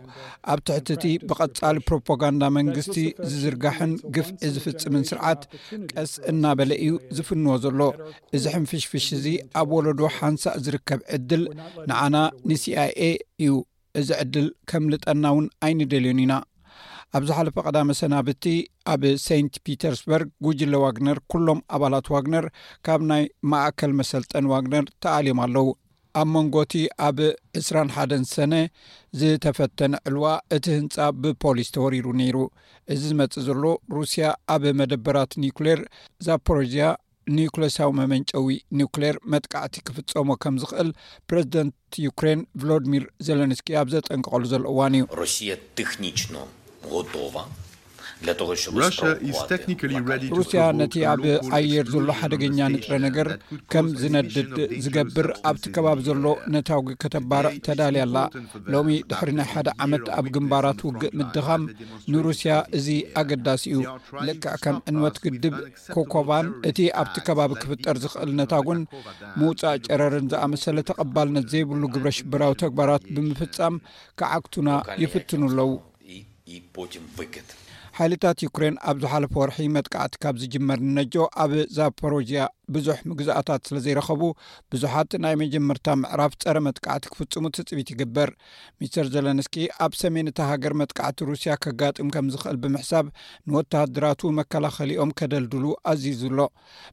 ኣብ 0.52 0.60
ትሕቲ 0.68 0.88
እቲ 0.96 1.04
ብቐፃሊ 1.28 1.76
ፕሮፓጋንዳ 1.88 2.42
መንግስቲ 2.58 2.96
ዝዝርጋሕን 3.30 3.92
ግፍዒ 4.16 4.36
ዝፍፅምን 4.54 5.06
ስርዓት 5.10 5.42
ቀስ 5.94 6.12
እናበለ 6.32 6.70
እዩ 6.84 6.94
ዝፍንዎ 7.18 7.54
ዘሎ 7.64 7.80
እዚ 8.38 8.44
ሕንፍሽፍሽ 8.56 9.06
እዚ 9.18 9.26
ኣብ 9.62 9.68
ወለዶ 9.76 10.00
ሓንሳእ 10.18 10.58
ዝርከብ 10.66 11.00
ዕድል 11.18 11.44
ንዓና 11.90 12.14
ንሲኣይኤ 12.50 13.12
እዩ 13.42 13.54
እዚ 14.00 14.08
ዕድል 14.24 14.48
ከም 14.72 14.84
ልጠና 14.94 15.22
እውን 15.34 15.46
ኣይንደልዩን 15.68 16.20
ኢና 16.26 16.32
ኣብዝ 17.16 17.28
ሓለፈ 17.38 17.56
ቀዳመ 17.68 17.88
ሰና 17.98 18.14
ብቲ 18.26 18.44
ኣብ 18.92 19.02
ሰንት 19.24 19.54
ፒተርስበርግ 19.66 20.28
ጉጅለ 20.46 20.72
ዋግነር 20.84 21.18
ኩሎም 21.32 21.58
ኣባላት 21.74 22.06
ዋግነር 22.14 22.46
ካብ 22.86 23.02
ናይ 23.10 23.22
ማእከል 23.50 23.92
መሰልጠን 24.00 24.46
ዋግነር 24.52 24.84
ተኣልዮም 25.04 25.40
ኣለው 25.44 25.66
ኣብ 26.20 26.26
መንጎቲ 26.36 26.72
ኣብ 27.08 27.18
2ስራ1ን 27.60 28.24
ሰነ 28.32 28.52
ዝተፈተነ 29.20 29.94
ዕልዋ 30.10 30.26
እቲ 30.56 30.64
ህንፃ 30.78 30.96
ብፖሊስ 31.22 31.70
ተወሪዱ 31.76 32.06
ነይሩ 32.20 32.36
እዚ 32.94 33.00
ዝመፅእ 33.10 33.44
ዘሎ 33.50 33.62
ሩስያ 33.98 34.26
ኣብ 34.54 34.64
መደበራት 34.80 35.32
ኒኩሌር 35.44 35.80
ዛፖሮጅያ 36.28 36.84
ኒኩሎሳዊ 37.38 37.88
መመንጨዊ 38.00 38.54
ኒክሌር 38.80 39.18
መጥቃዕቲ 39.34 39.76
ክፍፀሞ 39.88 40.28
ከም 40.44 40.56
ዝኽእል 40.64 40.90
ፕረዚደንት 41.30 41.94
ዩክሬን 42.08 42.42
ቭሎድሚር 42.62 43.06
ዘለንስኪ 43.28 43.68
ኣብ 43.84 43.90
ዘጠንቀቐሉ 43.96 44.42
ዘሎእዋን 44.54 44.96
እዩ 45.00 45.06
ሮስ 45.22 45.38
ቴክኒችኖ 45.80 46.44
ሩስያ 50.36 50.62
ነቲ 50.80 50.94
ኣብ 51.12 51.22
ኣየር 51.58 51.86
ዘሎ 51.94 52.08
ሓደገኛ 52.20 52.58
ንጥረ 52.72 52.92
ነገር 53.06 53.28
ከም 53.72 53.86
ዝነድድ 54.00 54.50
ዝገብር 54.84 55.28
ኣብቲ 55.50 55.64
ከባቢ 55.74 55.98
ዘሎ 56.08 56.22
ነታዊ 56.54 56.82
ከተባርዕ 57.02 57.52
ተዳልያ 57.66 58.02
ኣላ 58.06 58.16
ሎሚ 58.72 58.88
ድሕሪናይ 59.10 59.48
ሓደ 59.52 59.68
ዓመት 59.84 60.04
ኣብ 60.18 60.26
ግንባራት 60.36 60.80
ውግእ 60.88 61.14
ምድኻም 61.20 61.62
ንሩስያ 62.12 62.54
እዚ 62.80 62.88
ኣገዳሲ 63.22 63.64
እዩ 63.76 63.80
ልካ 64.28 64.46
ከም 64.64 64.76
ዕንወት 64.92 65.18
ግድብ 65.26 65.56
ኮኮባን 65.94 66.48
እቲ 66.70 66.78
ኣብቲ 67.02 67.16
ከባቢ 67.28 67.50
ክፍጠር 67.62 67.98
ዝኽእል 68.04 68.32
ነታውን 68.42 68.82
ምውፃእ 69.42 69.80
ጨረርን 69.88 70.28
ዝኣመሰለ 70.34 70.78
ተቐባልነት 70.90 71.48
ዘይብሉ 71.54 71.82
ግብረ 71.96 72.08
ሽበራዊ 72.20 72.54
ተግባራት 72.64 73.06
ብምፍጻም 73.16 73.76
ከዓግቱና 74.22 74.68
ይፍትኑ 75.04 75.42
ኣለው 75.50 75.72
ሓይልታት 77.98 78.38
ዩክሬን 78.46 78.74
ኣብ 78.90 78.96
ዝሓለፈ 79.02 79.32
ወርሒ 79.40 79.56
መጥቃዕቲ 79.76 80.14
ካብ 80.22 80.34
ዝጅመር 80.42 80.78
ንነጆ 80.88 81.14
ኣብ 81.42 81.50
ዛፖሮጅያ 81.76 82.40
ብዙሕ 82.74 82.96
ምግዛኣታት 83.10 83.60
ስለ 83.68 83.76
ዘይረኸቡ 83.86 84.20
ብዙሓት 84.74 85.14
ናይ 85.24 85.34
መጀመርታ 85.42 85.86
ምዕራፍ 86.02 86.32
ፀረ 86.44 86.56
መጥቃዕቲ 86.66 87.04
ክፍፅሙ 87.12 87.44
ትፅቢት 87.56 87.92
ይግበር 87.94 88.30
ሚስትር 88.80 89.06
ዘለንስኪ 89.14 89.54
ኣብ 89.86 89.92
ሰሜን 90.02 90.28
ታ 90.38 90.48
ሃገር 90.50 90.74
መጥቃዕቲ 90.80 91.18
ሩስያ 91.30 91.54
ከጋጥም 91.66 92.10
ከም 92.16 92.28
ዝክእል 92.34 92.58
ብምሕሳብ 92.64 93.08
ንወተሃድራቱ 93.48 94.20
መከላኸሊኦም 94.42 95.14
ከደልድሉ 95.20 95.64
ኣዚዙ 95.92 96.20
ኣሎ 96.32 96.40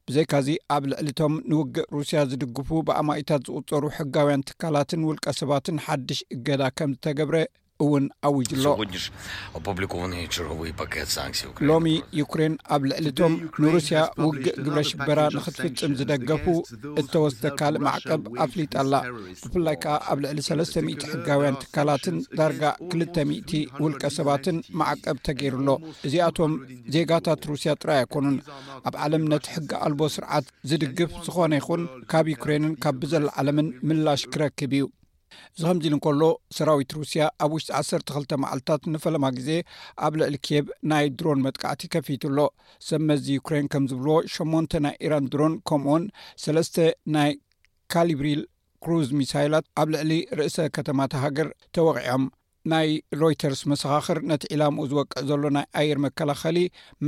ብዘይካዚ 0.08 0.48
ኣብ 0.76 0.84
ልዕሊቶም 0.92 1.36
ንውግእ 1.52 1.90
ሩስያ 1.96 2.22
ዝድግፉ 2.30 2.70
ብኣማይታት 2.90 3.42
ዝቁፀሩ 3.50 3.84
ሕጋውያን 3.98 4.46
ትካላትን 4.50 5.06
ውልቀ 5.10 5.26
ሰባትን 5.40 5.82
ሓድሽ 5.88 6.20
እገዳ 6.36 6.62
ከም 6.80 6.92
ዝተገብረ 6.96 7.36
እውን 7.82 8.04
ኣውጅሎ 8.28 8.64
ሎሚ 11.68 11.86
ዩክሬን 12.20 12.54
ኣብ 12.74 12.82
ልዕሊ 12.90 13.06
እቶም 13.12 13.32
ንሩስያ 13.62 13.98
ውግእ 14.24 14.56
ግብረ 14.64 14.78
ሽበራ 14.90 15.20
ንኽትፍጽም 15.36 15.92
ዝደገፉ 15.98 16.44
እተወስተካልእ 17.00 17.82
ማዕቀብ 17.86 18.22
ኣፍሊጣ 18.46 18.74
ኣላ 18.84 18.94
ብፍላይ 19.44 19.76
ከዓ 19.84 19.96
ኣብ 20.12 20.18
ልዕሊ 20.24 20.38
3ስ00 20.48 21.06
ሕጋውያን 21.12 21.58
ትካላትን 21.62 22.16
ዳርጋ 22.40 22.62
200 23.02 23.62
ውልቀ 23.82 24.02
ሰባትን 24.18 24.58
ማዕቀብ 24.82 25.16
ተገይሩሎ 25.28 25.68
እዚኣቶም 26.08 26.54
ዜጋታት 26.96 27.42
ሩስያ 27.52 27.70
ጥራይ 27.82 28.00
ኣይኮኑን 28.04 28.38
ኣብ 28.88 28.94
ዓለም 29.06 29.24
ነቲ 29.34 29.46
ሕጊ 29.56 29.70
ኣልቦ 29.86 30.00
ስርዓት 30.16 30.46
ዝድግፍ 30.70 31.10
ዝኾነ 31.28 31.52
ይኹን 31.62 31.82
ካብ 32.12 32.26
ዩክሬንን 32.36 32.74
ካብ 32.84 32.96
ብዘላ 33.04 33.26
ዓለምን 33.40 33.68
ምላሽ 33.88 34.22
ክረክብ 34.34 34.72
እዩ 34.78 34.84
እዚ 35.54 35.62
ከምዚኢሉ 35.68 35.94
እንከሎ 35.96 36.22
ሰራዊት 36.56 36.92
ሩስያ 36.98 37.22
ኣብ 37.44 37.50
ውሽጢ 37.56 37.68
12 37.80 38.36
መዓልትታት 38.42 38.82
ንፈለማ 38.94 39.24
ግዜ 39.38 39.48
ኣብ 40.06 40.12
ልዕሊ 40.20 40.34
ኬብ 40.48 40.66
ናይ 40.92 41.06
ድሮን 41.18 41.42
መጥቃዕቲ 41.46 41.82
ከፊቱ 41.94 42.22
ኣሎ 42.32 42.38
ሰብመዚ 42.88 43.26
ዩክሬን 43.38 43.68
ከም 43.74 43.84
ዝብልዎ 43.92 44.16
8ንተ 44.34 44.72
ናይ 44.86 44.94
ኢራን 45.06 45.26
ድሮን 45.34 45.54
ከምኡውን 45.70 46.04
ሰስተ 46.44 46.76
ናይ 47.16 47.32
ካሊብሪል 47.94 48.42
ክሩዝ 48.84 49.08
ሚሳይላት 49.20 49.66
ኣብ 49.80 49.88
ልዕሊ 49.94 50.12
ርእሰ 50.40 50.56
ከተማተ 50.76 51.12
ሃገር 51.24 51.50
ተወቂዐም 51.76 52.22
ናይ 52.70 52.88
ሮይተርስ 53.20 53.60
መሰኻኽር 53.70 54.18
ነቲ 54.30 54.42
ዒላሙኡ 54.52 54.84
ዝወቅዕ 54.90 55.20
ዘሎ 55.28 55.42
ናይ 55.56 55.64
ኣየር 55.80 55.98
መከላኸሊ 56.04 56.58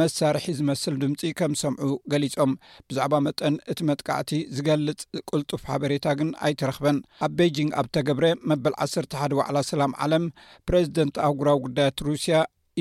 መሳርሒ 0.00 0.46
ዝመስል 0.58 0.94
ድምፂ 1.02 1.20
ከም 1.38 1.52
ሰምዑ 1.60 1.90
ገሊፆም 2.12 2.52
ብዛዕባ 2.88 3.14
መጠን 3.26 3.56
እቲ 3.72 3.78
መጥቃዕቲ 3.90 4.32
ዝገልጽ 4.56 5.00
ቅልጡፍ 5.30 5.62
ሓበሬታ 5.72 6.06
ግን 6.20 6.30
ኣይተረኽበን 6.48 6.98
ኣብ 7.26 7.32
ቤጂንግ 7.40 7.70
ኣብተገብረ 7.82 8.24
መበል 8.52 8.74
11ደ 8.86 9.30
ዋዕላ 9.40 9.56
ሰላም 9.70 9.94
ዓለም 10.06 10.26
ፕረዚደንት 10.70 11.18
ኣጉራዊ 11.28 11.58
ጉዳያት 11.68 12.04
ሩስያ 12.08 12.34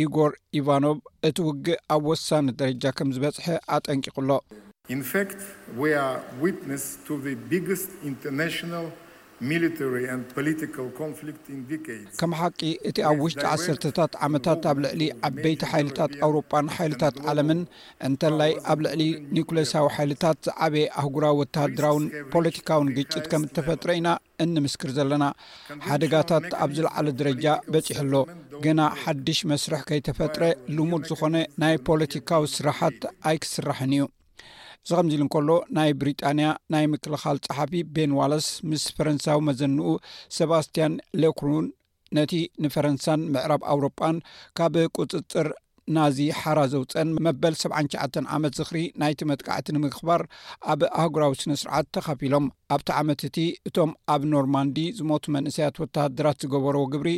ኢጎር 0.05 0.31
ኢቫኖቭ 0.61 0.97
እቲ 1.29 1.37
ውግእ 1.49 1.79
ኣብ 1.95 2.03
ወሳኒ 2.11 2.47
ደረጃ 2.61 2.83
ከም 2.97 3.09
ዝበጽሐ 3.17 3.47
ኣጠንቂቁኣሎ 3.77 4.31
ከም 12.19 12.31
ሓቂ 12.39 12.59
እቲ 12.89 12.97
ኣብ 13.09 13.17
ውሽጢ 13.25 13.43
ዓሰርተታት 13.53 14.13
ዓመታት 14.25 14.61
ኣብ 14.71 14.77
ልዕሊ 14.83 15.01
ዓበይቲ 15.27 15.61
ሓይልታት 15.71 16.11
አውሮጳን 16.25 16.67
ሓይልታት 16.75 17.15
ዓለምን 17.31 17.61
እንተላይ 18.07 18.51
ኣብ 18.73 18.79
ልዕሊ 18.85 19.01
ኒኩሌሳዊ 19.37 19.87
ሓይልታት 19.97 20.43
ዓበየ 20.67 20.85
ኣህጉራዊ 21.01 21.35
ወተሃድራውን 21.41 22.05
ፖለቲካውን 22.35 22.91
ግጭት 22.97 23.25
ከም 23.33 23.45
እተፈጥሮ 23.49 23.89
ኢና 23.99 24.09
እንምስክር 24.45 24.91
ዘለና 24.97 25.25
ሓደጋታት 25.89 26.49
ኣብ 26.63 26.71
ዝለዓለ 26.79 27.07
ደረጃ 27.21 27.45
በፂሕ 27.73 27.99
ኣሎ 28.05 28.15
ገና 28.65 28.79
ሓድሽ 29.03 29.39
መስርሕ 29.53 29.83
ከይተፈጥረ 29.91 30.43
ልሙድ 30.79 31.05
ዝኾነ 31.11 31.35
ናይ 31.63 31.75
ፖለቲካዊ 31.89 32.45
ስራሓት 32.57 33.01
ኣይክስራሕን 33.29 33.93
እዩ 33.99 34.05
ዚ 34.87 34.91
ከምዚኢሉ 34.97 35.21
እንከሎ 35.25 35.49
ናይ 35.75 35.89
ብሪጣንያ 35.99 36.47
ናይ 36.73 36.85
ምክልኻል 36.93 37.37
ፀሓፊ 37.45 37.71
ቤን 37.95 38.11
ዋለስ 38.19 38.47
ምስ 38.69 38.83
ፈረንሳዊ 38.95 39.37
መዘንኡ 39.49 39.87
ሴባስትያን 40.37 40.93
ሌኩሩን 41.23 41.67
ነቲ 42.17 42.31
ንፈረንሳን 42.63 43.21
ምዕራብ 43.33 43.61
ኣውሮጳን 43.73 44.17
ካብ 44.59 44.73
ቁፅፅር 44.97 45.47
ናዚ 45.97 46.17
ሓራ 46.39 46.59
ዘውፀን 46.73 47.09
መበል 47.27 47.55
7ሸ 47.61 48.25
ዓመት 48.35 48.53
ዝኽሪ 48.59 48.79
ናይቲ 49.03 49.21
መጥቃዕቲ 49.31 49.67
ንምኽባር 49.77 50.21
ኣብ 50.73 50.81
ኣህጉራዊ 51.03 51.33
ስነ 51.43 51.55
ስርዓት 51.63 51.87
ተኻፊሎም 51.95 52.45
ኣብቲ 52.75 52.89
ዓመት 52.99 53.23
እቲ 53.29 53.39
እቶም 53.69 53.91
ኣብ 54.15 54.21
ኖርማንዲ 54.35 54.77
ዝሞቱ 54.99 55.25
መንእሰያት 55.37 55.81
ወተሃድራት 55.83 56.39
ዝገበርዎ 56.45 56.83
ግብሪ 56.95 57.09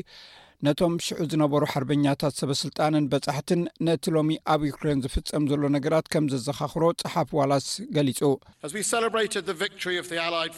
ነቶም 0.65 0.93
ሽዑ 1.05 1.23
ዝነበሩ 1.31 1.63
ሓርበኛታት 1.71 2.33
ሰበ 2.39 2.51
ስልጣንን 2.61 3.07
በጻሕትን 3.11 3.61
ነእቲ 3.85 4.05
ሎሚ 4.15 4.35
ኣብ 4.53 4.61
ዩክራን 4.69 5.01
ዝፍጸም 5.05 5.43
ዘሎ 5.51 5.63
ነገራት 5.75 6.05
ከም 6.13 6.25
ዘዘኻኽሮ 6.33 6.83
ፀሓፍ 7.01 7.31
ዋላስ 7.39 7.67
ገሊጹ 7.95 8.19
ኣ 8.29 8.69
ብራ 9.15 9.21
ሪ 9.23 9.27
ድ 9.47 9.51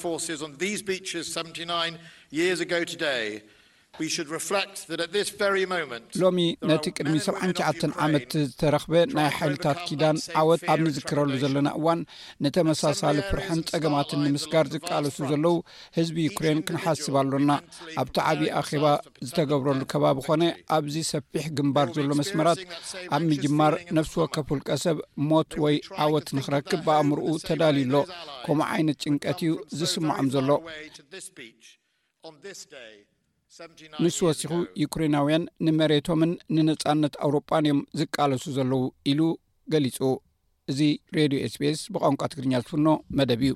ፎ 0.03 0.13
ን 0.45 0.51
ቢስ 0.61 0.83
79 0.91 1.21
ርስ 1.27 1.33
ኣገ 2.79 3.13
ይ 3.25 3.33
ሎሚ 6.21 6.39
ነቲ 6.69 6.85
ቅድሚ 6.97 7.15
7ንሸዓተ 7.27 7.81
ዓመት 8.05 8.27
ዝተረኽበ 8.49 8.93
ናይ 9.17 9.27
ሓይልታት 9.37 9.79
ኪዳን 9.87 10.17
ዓወት 10.41 10.61
ኣብ 10.73 10.79
ንዝክረሉ 10.87 11.29
ዘለና 11.43 11.67
እዋን 11.79 12.01
ንተመሳሳሊ 12.45 13.17
ፍርሕን 13.29 13.59
ጸገማትን 13.69 14.21
ንምስጋር 14.25 14.65
ዝቃለሱ 14.73 15.17
ዘለዉ 15.31 15.55
ህዝቢ 15.97 16.17
ዩክሬን 16.27 16.59
ክንሓስብ 16.67 17.15
ኣሎና 17.23 17.51
ኣብቲ 18.03 18.17
ዓብዪ 18.31 18.47
ኣኼባ 18.61 18.85
ዝተገብረሉ 19.27 19.81
ከባቢ 19.93 20.17
ኾነ 20.27 20.43
ኣብዚ 20.77 20.95
ሰፊሕ 21.11 21.45
ግንባር 21.59 21.87
ዘሎ 21.97 22.11
መስመራት 22.21 22.61
ኣብ 23.17 23.23
ምጅማር 23.31 23.73
ነፍሲ 23.99 24.15
ወከፍ 24.23 24.47
ውልቀ 24.55 24.69
ሰብ 24.85 24.97
ሞት 25.31 25.51
ወይ 25.65 25.77
ዓወት 26.05 26.27
ንኽረክብ 26.39 26.81
ብኣእምርኡ 26.87 27.27
ተዳልዩሎ 27.49 27.95
ከምኡ 28.45 28.67
ዓይነት 28.75 28.99
ጭንቀት 29.05 29.39
እዩ 29.47 29.51
ዝስምዖም 29.79 30.27
ዘሎ 30.37 30.49
ንስ 34.03 34.17
ወሲኹ 34.25 34.53
ዩኩሬናውያን 34.81 35.43
ንመሬቶምን 35.65 36.31
ንነፃነት 36.55 37.13
ኣውሮጳን 37.25 37.63
እዮም 37.67 37.79
ዝቃለሱ 37.99 38.43
ዘለው 38.57 38.81
ኢሉ 39.11 39.21
ገሊጹ 39.73 39.97
እዚ 40.71 40.79
ሬድዮ 41.17 41.39
ስpስ 41.53 41.79
ብቋንቋ 41.93 42.21
ትግርኛ 42.31 42.53
ዝፍኖ 42.63 42.87
መደብ 43.19 43.41
እዩ 43.47 43.53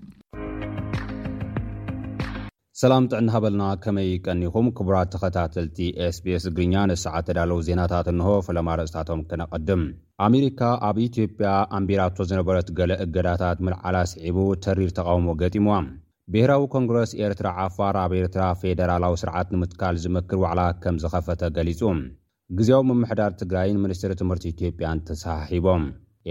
ሰላም 2.81 3.07
ጥዕና 3.11 3.27
ሃበልና 3.35 3.63
ከመይ 3.83 4.09
ቀኒኹም 4.27 4.67
ክቡራት 4.79 5.11
ተኸታተልቲ 5.15 5.77
ስpስ 6.17 6.45
እግርኛ 6.51 6.73
ነሰዓት 6.91 7.27
ተዳለዉ 7.29 7.59
ዜናታት 7.69 8.09
እንሆ 8.13 8.29
ፈለማ 8.47 8.67
ርእፅታቶም 8.81 9.21
ክነቐድም 9.31 9.83
ኣሜሪካ 10.29 10.61
ኣብ 10.91 10.99
ኢትዮጵያ 11.09 11.51
ኣንቢራቶ 11.79 12.17
ዝነበረት 12.31 12.69
ገለ 12.79 12.91
እገዳታት 13.05 13.59
ምልዓላ 13.67 13.95
ስዒቡ 14.13 14.37
ተሪር 14.67 14.93
ተቃውሞ 14.99 15.27
ገጢሞዋ 15.43 15.77
ብሄራዊ 16.33 16.63
ኮንግረስ 16.73 17.11
ኤርትራ 17.23 17.47
ዓፋር 17.61 17.95
ኣብ 18.01 18.11
ኤርትራ 18.19 18.43
ፌደራላዊ 18.59 19.15
ስርዓት 19.21 19.47
ንምትካል 19.53 19.95
ዝምክር 20.03 20.37
ዋዕላ 20.43 20.61
ከም 20.83 20.95
ዝኸፈተ 21.03 21.41
ገሊጹ 21.57 21.81
ግዜኦም 22.57 22.87
ምምሕዳር 22.91 23.33
ትግራይን 23.41 23.81
ምኒስትሪ 23.85 24.13
ትምህርቲ 24.21 24.45
ኢትዮጵያን 24.53 25.03
ተሰሓሒቦም 25.09 25.83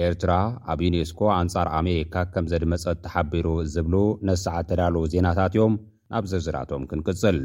ኤርትራ 0.06 0.32
ኣብ 0.74 0.80
ዩኔስኮ 0.86 1.20
ኣንጻር 1.40 1.70
ኣሜሪካ 1.80 2.16
ከም 2.36 2.48
ዘድመጸጥ 2.52 2.96
ተሓቢሩ 3.06 3.48
ዝብሉ 3.74 3.96
ነሰዓት 4.30 4.66
ተዳለዉ 4.72 5.04
ዜናታት 5.14 5.54
እዮም 5.58 5.74
ናብ 6.14 6.26
ዝርዝራቶም 6.32 6.84
ክንቅጽል 6.92 7.38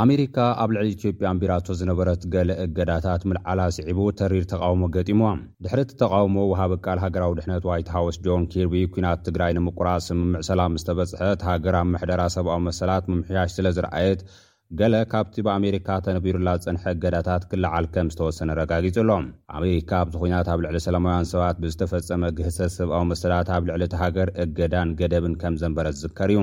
ኣሜሪካ 0.00 0.38
ኣብ 0.62 0.70
ልዕሊ 0.74 0.86
ኢትዮጵያ 0.94 1.26
እምቢራቶ 1.34 1.66
ዝነበረት 1.80 2.22
ገለ 2.32 2.50
እገዳታት 2.64 3.22
ምልዓላ 3.30 3.60
ስዒቡ 3.76 3.98
ተሪር 4.18 4.44
ተቃውሞ 4.50 4.80
ገጢሞ 4.94 5.22
ድሕር 5.64 5.80
እቲ 5.82 5.92
ተቃውሞ 6.02 6.34
ወሃበካል 6.50 6.98
ሃገራዊ 7.04 7.32
ድሕነት 7.38 7.64
ዋይት 7.70 7.88
ሃውስ 7.94 8.16
ጆን 8.26 8.42
ኬርቢ 8.54 8.74
ኩናት 8.96 9.20
ትግራይ 9.28 9.52
ንምቁራፅ 9.58 10.02
ስምምዕ 10.08 10.42
ሰላም 10.50 10.76
ዝተበፅሐት 10.82 11.44
ሃገር 11.50 11.76
ኣብ 11.80 11.86
መሕደራ 11.94 12.20
ሰብኣዊ 12.36 12.60
መሰላት 12.68 13.06
መምሕያሽ 13.12 13.52
ስለ 13.58 13.66
ዝረኣየት 13.78 14.22
ገለ 14.82 14.94
ካብቲ 15.14 15.36
ብኣሜሪካ 15.48 15.88
ተነቢሩላ 16.04 16.48
ዝፅንሐ 16.60 16.84
እገዳታት 16.98 17.42
ክላዓል 17.52 17.86
ከም 17.96 18.10
ዝተወሰነ 18.14 18.50
ረጋጊጹ 18.60 18.96
ሎም 19.10 19.26
ኣሜሪካ 19.60 19.90
ኣብዚ 20.04 20.14
ኩናት 20.24 20.48
ኣብ 20.54 20.60
ልዕሊ 20.68 20.80
ሰላማውያን 20.88 21.30
ሰባት 21.34 21.58
ብዝተፈፀመ 21.64 22.22
ግህሰት 22.40 22.74
ሰብኣዊ 22.78 23.04
መሰላት 23.14 23.50
ኣብ 23.58 23.64
ልዕሊ 23.70 23.84
እቲ 23.90 23.96
ሃገር 24.04 24.30
እገዳን 24.44 24.90
ገደብን 25.02 25.36
ከም 25.44 25.56
ዘንበረ 25.64 25.86
ዝዝከር 25.98 26.32
እዩ 26.36 26.40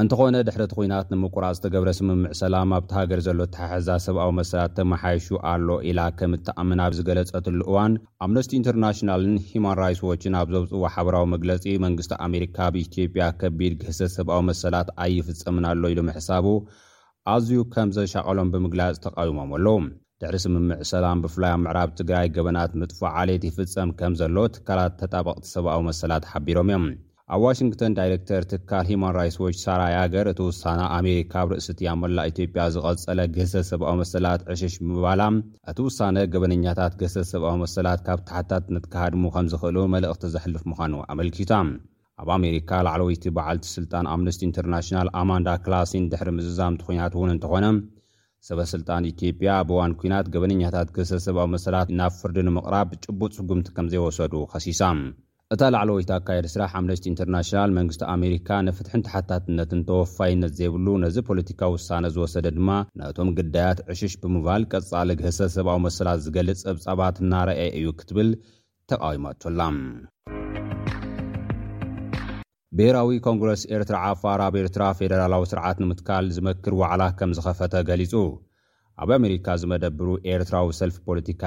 እንተኾነ 0.00 0.36
ድሕሪቲ 0.46 0.72
ኩናት 0.76 1.08
ንምቁራፅ 1.12 1.52
ዝተገብረ 1.56 1.90
ስምምዕ 1.96 2.30
ሰላም 2.40 2.70
ኣብቲ 2.78 2.90
ሃገር 2.96 3.20
ዘሎ 3.26 3.40
ተሓሕዛት 3.54 4.00
ሰብኣዊ 4.06 4.30
መሰላት 4.38 4.72
ተመሓይሹ 4.78 5.26
ኣሎ 5.50 5.68
ኢላ 5.90 6.00
ከም 6.18 6.32
እተኣምና 6.36 6.80
ዝገለጸትሉ 6.96 7.60
እዋን 7.68 7.92
ኣምነስቲ 8.26 8.52
ኢንተርናሽናልን 8.60 9.36
ሂማን 9.50 9.78
ራይትስ 9.82 10.02
ዎችን 10.08 10.36
ኣብ 10.40 10.48
ዘብፅ 10.54 10.72
ሓበራዊ 10.94 11.26
መግለፂ 11.34 11.66
መንግስቲ 11.84 12.14
ኣሜሪካ 12.26 12.56
ኣብኢትዮጵያ 12.70 13.28
ከቢድ 13.42 13.76
ግሰት 13.84 14.12
ሰብኣዊ 14.16 14.42
መሰላት 14.50 14.90
ኣይፍፀምን 15.06 15.66
ኣሎ 15.72 15.84
ኢሉ 15.94 16.02
ምሕሳቡ 16.10 16.48
ኣዝዩ 17.36 17.60
ከም 17.76 17.92
ዘሻቐሎም 17.98 18.50
ብምግላፅ 18.54 18.98
ተቃዊሞም 19.06 19.52
ኣለዉ 19.60 19.78
ድሕሪ 20.22 20.36
ስምምዕ 20.46 20.80
ሰላም 20.94 21.22
ብፍላይ 21.26 21.52
ኣብ 21.56 21.60
ምዕራብ 21.68 21.90
ትግራይ 22.02 22.26
ገበናት 22.38 22.74
ምጥፎ 22.82 23.00
ዓልየት 23.22 23.44
ይፍፀም 23.50 23.92
ከም 24.00 24.12
ዘሎ 24.22 24.36
ትካላት 24.56 24.92
ተጣበቕቲ 25.02 25.46
ሰብኣዊ 25.56 25.80
መሰላት 25.92 26.24
ሓቢሮም 26.34 26.70
እዮም 26.74 26.86
ኣብ 27.34 27.42
ዋሽንግተን 27.46 27.94
ዳይረክተር 27.98 28.42
ትካል 28.50 28.84
ሂማን 28.88 29.12
ራትስ 29.16 29.36
ዎች 29.44 29.56
ሳራይ 29.62 29.94
ሃገር 30.00 30.26
እቲ 30.32 30.40
ውሳነ 30.48 30.80
ኣሜሪካ 30.98 31.32
ኣብ 31.42 31.48
ርእሲ 31.52 31.66
ቲ 31.78 31.88
ኣ 31.92 31.94
መላእ 32.02 32.26
ኢትዮጵያ 32.32 32.64
ዝቐፀለ 32.74 33.20
ገሰ 33.36 33.52
ሰብኣዊ 33.70 33.94
መሰላት 34.00 34.42
ዕሽሽ 34.52 34.74
ምባላ 34.88 35.22
እቲ 35.70 35.78
ውሳነ 35.86 36.16
ገበነኛታት 36.34 36.92
ገሰ 37.00 37.14
ሰብኣዊ 37.32 37.56
መሰላት 37.64 38.00
ካብ 38.08 38.20
ታሕታት 38.28 38.66
ነትካሃድሙ 38.74 39.24
ከም 39.36 39.48
ዝኽእሉ 39.54 39.78
መልእኽቲ 39.94 40.24
ዘሕልፍ 40.34 40.62
ምዃኑ 40.72 40.94
ኣመልኪታ 41.14 41.52
ኣብ 42.22 42.28
ኣሜሪካ 42.38 42.70
ላዕለወይቲ 42.88 43.24
በዓልቲ 43.38 43.66
ስልጣን 43.78 44.10
ኣምነስቲ 44.14 44.42
ኢንተርናሽናል 44.50 45.10
ኣማንዳ 45.22 45.48
ክላሲን 45.66 46.06
ድሕሪ 46.14 46.30
ምዝዛምቲ 46.38 46.82
ኩንያት 46.90 47.16
እውን 47.18 47.34
እንትኾነ 47.36 47.64
ሰበስልጣን 48.50 49.08
ኢትዮጵያ 49.12 49.50
ብዋን 49.70 49.94
ኩናት 50.02 50.28
ገበነኛታት 50.36 50.88
ገሰ 50.98 51.10
ሰብኣዊ 51.26 51.48
መሰላት 51.56 51.90
ናብ 52.00 52.14
ፍርዲ 52.20 52.38
ንምቕራብ 52.48 52.90
ጭቡጥ 53.06 53.32
ስጉምቲ 53.40 53.68
ከም 53.78 53.88
ዘይወሰዱ 53.94 54.34
ከሲሳ 54.54 54.82
እታ 55.54 55.62
ላዕለ 55.74 55.90
ወይታ 55.96 56.10
ኣካየድ 56.18 56.46
ስራሕ 56.52 56.70
ኣብስቲ 56.78 57.04
ኢንተርናሽናል 57.10 57.70
መንግስቲ 57.78 58.02
ኣሜሪካ 58.12 58.46
ንፍትሕን 58.68 59.02
ተሓታትነትን 59.06 59.80
ተወፋይነት 59.88 60.52
ዘይብሉ 60.58 60.86
ነዚ 61.02 61.16
ፖለቲካ 61.28 61.60
ውሳነ 61.74 62.06
ዝወሰደ 62.14 62.46
ድማ 62.58 62.70
ነቶም 63.00 63.30
ግዳያት 63.40 63.80
ዕሽሽ 63.94 64.14
ብምባል 64.22 64.62
ቀጻሊ 64.72 65.10
ግህሰት 65.20 65.50
ሰብኣዊ 65.56 65.78
መሰላት 65.86 66.22
ዝገልጽ 66.26 66.56
ጸብጻባት 66.64 67.18
እናርአየ 67.24 67.68
እዩ 67.80 67.88
ክትብል 67.98 68.30
ተቃዊማ 68.92 69.26
ቶላ 69.44 69.60
ብሄራዊ 72.78 73.18
ኮንግረስ 73.28 73.64
ኤርትራ 73.74 73.96
ዓፋር 74.14 74.38
ኣብ 74.48 74.54
ኤርትራ 74.64 74.84
ፌደራላዊ 75.00 75.44
ስርዓት 75.54 75.78
ንምትካል 75.84 76.26
ዝመክር 76.38 76.74
ዋዕላ 76.82 77.02
ከም 77.20 77.30
ዝኸፈተ 77.38 77.74
ገሊጹ 77.90 78.14
ኣብ 79.04 79.10
ኣሜሪካ 79.20 79.46
ዝመደብሩ 79.64 80.08
ኤርትራዊ 80.36 80.70
ሰልፊ 80.82 80.98
ፖለቲካ 81.10 81.44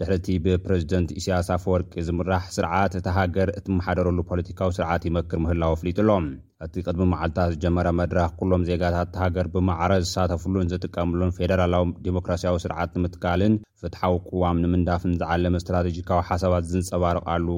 ድሕርቲ 0.00 0.26
ብፕሬዚደንት 0.44 1.10
እስያሳፍ 1.18 1.62
ወርቂ 1.72 1.92
ዝምራሕ 2.06 2.42
ስርዓት 2.56 2.94
እቲ 2.98 3.06
ሃገር 3.18 3.48
እትመሓደረሉ 3.58 4.18
ፖለቲካዊ 4.30 4.70
ስርዓት 4.78 5.02
ይመክር 5.08 5.38
ምህላው 5.44 5.72
ኣፍሊጡሎም 5.76 6.26
እቲ 6.66 6.74
ቅድሚ 6.86 7.04
መዓልትታት 7.12 7.52
ዝጀመረ 7.54 7.88
መድረኽ 8.00 8.28
ኩሎም 8.40 8.66
ዜጋታት 8.70 9.08
እተሃገር 9.10 9.46
ብማዕረ 9.54 9.92
ዝሳተፍሉን 10.04 10.68
ዘጥቀምሉን 10.74 11.34
ፌደራላዊ 11.38 11.86
ዲሞክራሲያዊ 12.08 12.58
ስርዓት 12.64 12.92
ንምትካልን 13.00 13.54
ፍትሓዊ 13.82 14.14
ቅዋም 14.30 14.60
ንምንዳፍን 14.64 15.14
ዝዓለመ 15.22 15.56
እስትራተጂካዊ 15.62 16.20
ሓሳባት 16.30 16.70
ዝንፀባርቓሉ 16.72 17.48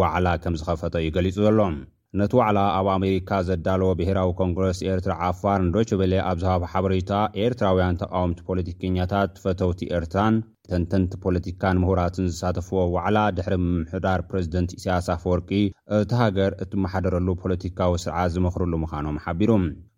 ዋዕላ 0.00 0.28
ከም 0.44 0.56
ዝኸፈተ 0.62 0.94
እዩ 1.02 1.10
ገሊጹ 1.18 1.36
ዘሎም 1.48 1.76
ነቲ 2.18 2.32
ዋዕላ 2.38 2.58
ኣብ 2.76 2.86
ኣሜሪካ 2.98 3.28
ዘዳለወ 3.46 3.88
ብሄራዊ 3.98 4.28
ኮንግረስ 4.40 4.78
ኤርትራ 4.90 5.12
ዓፋርንዶች 5.28 5.88
በሌ 6.00 6.12
ኣብዝሃቢ 6.28 6.62
ሓበሬታ 6.72 7.10
ኤርትራውያን 7.44 7.98
ተቃወምቲ 8.02 8.38
ፖለቲከኛታት 8.50 9.40
ፈተውቲ 9.42 9.80
ኤርትራን 9.96 10.36
ተንተንቲ 10.70 11.12
ፖለቲካን 11.24 11.80
ምሁራትን 11.82 12.26
ዝሳተፈዎ 12.32 12.80
ዋዕላ 12.94 13.18
ድሕሪ 13.36 13.54
ምምሕዳር 13.64 14.20
ፕረዚደንት 14.30 14.70
እስያስ 14.78 15.08
ፍወርቂ 15.24 15.50
እቲ 15.98 16.10
ሃገር 16.22 16.52
እትመሓደረሉ 16.64 17.28
ፖለቲካዊ 17.42 17.92
ስርዓት 18.04 18.32
ዝመኽርሉ 18.36 18.72
ምዃኖም 18.84 19.20
ሓቢሩ 19.26 19.50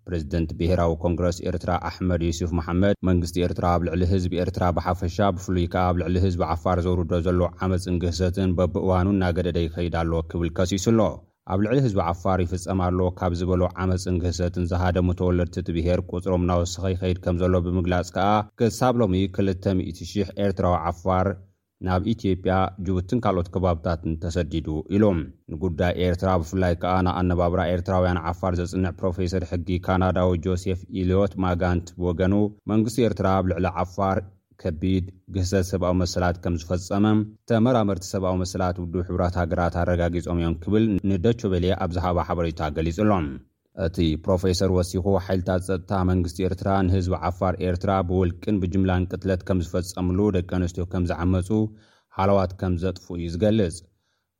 ፕሬዚደንት 0.08 0.50
ብሄራዊ 0.58 0.92
ኮንግረስ 1.04 1.38
ኤርትራ 1.48 1.70
ኣሕመድ 1.88 2.20
ዩስፍ 2.28 2.50
መሓመድ 2.58 2.96
መንግስቲ 3.08 3.38
ኤርትራ 3.46 3.64
ኣብ 3.76 3.82
ልዕሊ 3.88 4.02
ህዝቢ 4.12 4.34
ኤርትራ 4.44 4.64
ብሓፈሻ 4.76 5.16
ብፍሉይ 5.36 5.66
ከዓ 5.74 5.84
ኣብ 5.90 5.96
ልዕሊ 6.02 6.16
ህዝቢ 6.26 6.40
ዓፋር 6.54 6.78
ዘውርዶ 6.88 7.12
ዘሎ 7.28 7.40
ዓመፅንግህሰትን 7.66 8.54
በብእዋኑን 8.60 9.16
እናገደደይ 9.20 9.68
ከይዳ 9.76 9.96
ኣሎዎ 10.04 10.20
ክብል 10.32 10.50
ከሲሱ 10.58 10.86
ኣሎ 10.94 11.00
ኣብ 11.52 11.60
ልዕሊ 11.64 11.78
ህዝቢ 11.84 12.00
ዓፋር 12.12 12.38
ይፍጸማሎ 12.44 12.98
ካብ 13.18 13.32
ዝበሎ 13.40 13.62
ዓመፅን 13.82 14.16
ግህሰትን 14.22 14.64
ዝሃደሙ 14.70 15.06
ተወለድ 15.20 15.48
ቲ 15.54 15.58
ትብሄር 15.66 16.00
ቁፅሮም 16.12 16.42
እናወስኺ 16.44 16.82
ይኸይድ 16.92 17.18
ከም 17.24 17.36
ዘሎ 17.42 17.54
ብምግላጽ 17.66 18.08
ከኣ 18.16 18.26
ክሳብ 18.60 18.94
ሎሚ 19.02 19.14
200,000 19.38 20.32
ኤርትራዊ 20.46 20.74
ዓፋር 20.90 21.28
ናብ 21.86 22.04
ኢትዮጵያ 22.14 22.52
ጅቡትን 22.84 23.18
ካልኦት 23.26 23.48
ከባብታትን 23.54 24.14
ተሰዲዱ 24.24 24.68
ኢሎም 24.94 25.18
ንጉዳይ 25.52 25.92
ኤርትራ 26.06 26.30
ብፍላይ 26.42 26.74
ከዓ 26.82 26.94
ንኣነባብራ 27.08 27.60
ኤርትራውያን 27.74 28.22
ዓፋር 28.30 28.54
ዘጽንዕ 28.60 28.92
ፕሮፌሰር 29.00 29.44
ሕጊ 29.52 29.68
ካናዳዊ 29.86 30.32
ጆሴፍ 30.46 30.82
ኢልዮት 31.02 31.34
ማጋንት 31.44 31.88
ብወገኑ 32.00 32.34
መንግስቲ 32.72 33.00
ኤርትራ 33.08 33.26
ኣብ 33.40 33.46
ልዕሊ 33.52 33.68
ዓፋር 33.84 34.18
ከቢድ 34.62 35.04
ግህሰት 35.34 35.66
ሰብኣዊ 35.72 35.92
መሰላት 36.00 36.36
ከም 36.44 36.54
ዝፈፀመ 36.60 37.04
ተመራመርቲ 37.50 38.04
ሰብኣዊ 38.14 38.34
መሰላት 38.42 38.76
ውድብ 38.82 38.96
ሕብራት 39.08 39.34
ሃገራት 39.40 39.74
ኣረጋጊፆም 39.82 40.38
እዮም 40.40 40.56
ክብል 40.62 40.84
ንደቾ 41.10 41.38
በል 41.52 41.64
ኣብዛሃባ 41.86 42.18
ሓበሬታ 42.28 42.60
ገሊጹኣሎም 42.76 43.28
እቲ 43.86 43.96
ፕሮፌሰር 44.24 44.70
ወሲኩ 44.76 45.06
ሓይልታት 45.26 45.64
ፀጥታ 45.68 45.90
መንግስቲ 46.10 46.38
ኤርትራ 46.48 46.70
ንህዝቢ 46.86 47.14
ዓፋር 47.28 47.54
ኤርትራ 47.68 47.90
ብውልቅን 48.08 48.60
ብጅምላን 48.64 49.08
ቅትለት 49.12 49.42
ከም 49.50 49.58
ዝፈፀምሉ 49.66 50.18
ደቂ 50.38 50.50
ኣንስትዮ 50.58 50.86
ከም 50.94 51.04
ዝዓመፁ 51.12 51.50
ሓለዋት 52.18 52.54
ከም 52.62 52.74
ዘጥፉ 52.84 53.06
እዩ 53.18 53.28
ዝገልጽ 53.34 53.78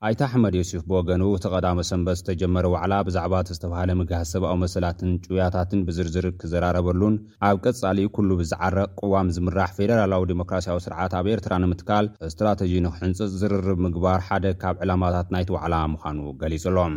ኣይቲ 0.07 0.21
ኣሕመድ 0.27 0.55
ዮስፍ 0.59 0.83
ብወገኑ 0.91 1.23
እቲ 1.37 1.45
ቐዳመ 1.55 1.79
ሰንበት 1.89 2.19
ዝተጀመረ 2.21 2.67
ዋዕላ 2.75 2.93
ብዛዕባ 3.07 3.33
እቲ 3.43 3.49
ዝተብሃለ 3.57 3.91
ምግህዝ 4.01 4.29
ሰብኣዊ 4.35 4.57
መሰላትን 4.65 5.11
ጭውያታትን 5.25 5.81
ብዝርዝር 5.89 6.27
ክዘራረበሉን 6.41 7.15
ኣብ 7.49 7.57
ቀጻሊ 7.65 7.99
ኩሉ 8.17 8.29
ብዝዓርቕ 8.43 8.89
ቅዋም 9.03 9.33
ዝምራሕ 9.39 9.71
ፌደራላዊ 9.79 10.25
ዲሞክራሲያዊ 10.35 10.79
ስርዓት 10.87 11.15
ኣብ 11.21 11.29
ኤርትራ 11.35 11.57
ንምትካል 11.65 12.09
እስትራተጂ 12.31 12.75
ንኽሕንፅፅ 12.89 13.35
ዝርርብ 13.41 13.81
ምግባር 13.87 14.23
ሓደ 14.29 14.47
ካብ 14.65 14.79
ዕላማታት 14.85 15.33
ናይቲ 15.37 15.51
ዋዕላ 15.59 15.75
ምዃኑ 15.95 16.21
ገሊጹ 16.43 16.65
ሎም 16.79 16.97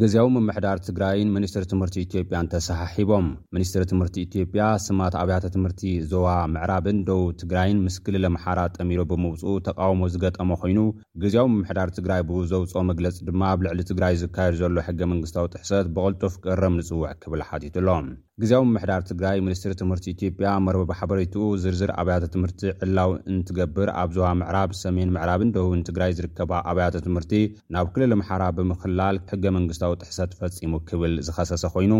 ግዜያዊ 0.00 0.26
ምምሕዳር 0.32 0.78
ትግራይን 0.86 1.30
ምኒስትሪ 1.36 1.62
ትምህርቲ 1.70 1.96
ኢትዮጵያን 2.06 2.48
ተሰሓሒቦም 2.52 3.26
ሚኒስትሪ 3.54 3.82
ትምህርቲ 3.92 4.14
ኢትዮጵያ 4.26 4.64
ስማት 4.84 5.14
ኣብያተ 5.22 5.44
ትምህርቲ 5.56 5.80
ዞዋ 6.12 6.26
ምዕራብን 6.54 6.98
ደውብ 7.08 7.30
ትግራይን 7.40 7.82
ምስክሊ 7.86 8.14
ለመሓራት 8.24 8.72
ጠሚሩ 8.78 9.00
ብምውፅኡ 9.12 9.54
ተቃውሞ 9.68 10.02
ዝገጠመ 10.14 10.50
ኮይኑ 10.62 10.78
ገዚያዊ 11.24 11.46
ምምሕዳር 11.56 11.90
ትግራይ 11.98 12.22
ብዘውፅኦ 12.30 12.82
መግለፂ 12.92 13.18
ድማ 13.30 13.42
ኣብ 13.54 13.62
ልዕሊ 13.68 13.82
ትግራይ 13.90 14.16
ዝካየድ 14.22 14.56
ዘሎ 14.62 14.76
ሕገ 14.90 15.00
መንግስታዊ 15.14 15.46
ጥሕሰት 15.54 15.88
ብቐልጡፍ 15.96 16.36
ቀረም 16.46 16.76
ንጽውዕ 16.80 17.10
ክብል 17.24 17.42
ሓቲቱኣሎም 17.50 18.08
ግዜዊ 18.42 18.64
ምሕዳር 18.72 19.00
ትግራይ 19.08 19.38
ምኒስትሪ 19.44 19.70
ትምህርቲ 19.80 20.04
ኢትዮጵያ 20.14 20.48
መርበብ 20.66 20.90
ሓበሬትኡ 20.98 21.46
ዝርዝር 21.62 21.90
ኣብያተ 22.00 22.24
ትምህርቲ 22.34 22.60
ዕላው 22.84 23.10
እንትገብር 23.32 23.88
ኣብዝዋ 24.02 24.28
ምዕራብ 24.42 24.72
ሰሜን 24.82 25.12
ምዕራብ 25.16 25.40
እንደህውን 25.46 25.82
ትግራይ 25.88 26.12
ዝርከባ 26.18 26.50
ኣብያተ 26.72 26.94
ትምህርቲ 27.06 27.34
ናብ 27.76 27.88
ክልል 27.96 28.14
ምሓራ 28.22 28.42
ብምኽላል 28.58 29.18
ሕገ 29.32 29.44
መንግስታዊ 29.58 29.94
ጥሕሰት 30.04 30.38
ፈፂሙ 30.40 30.72
ክብል 30.90 31.14
ዝኸሰሰ 31.28 31.64
ኮይኑ 31.76 31.92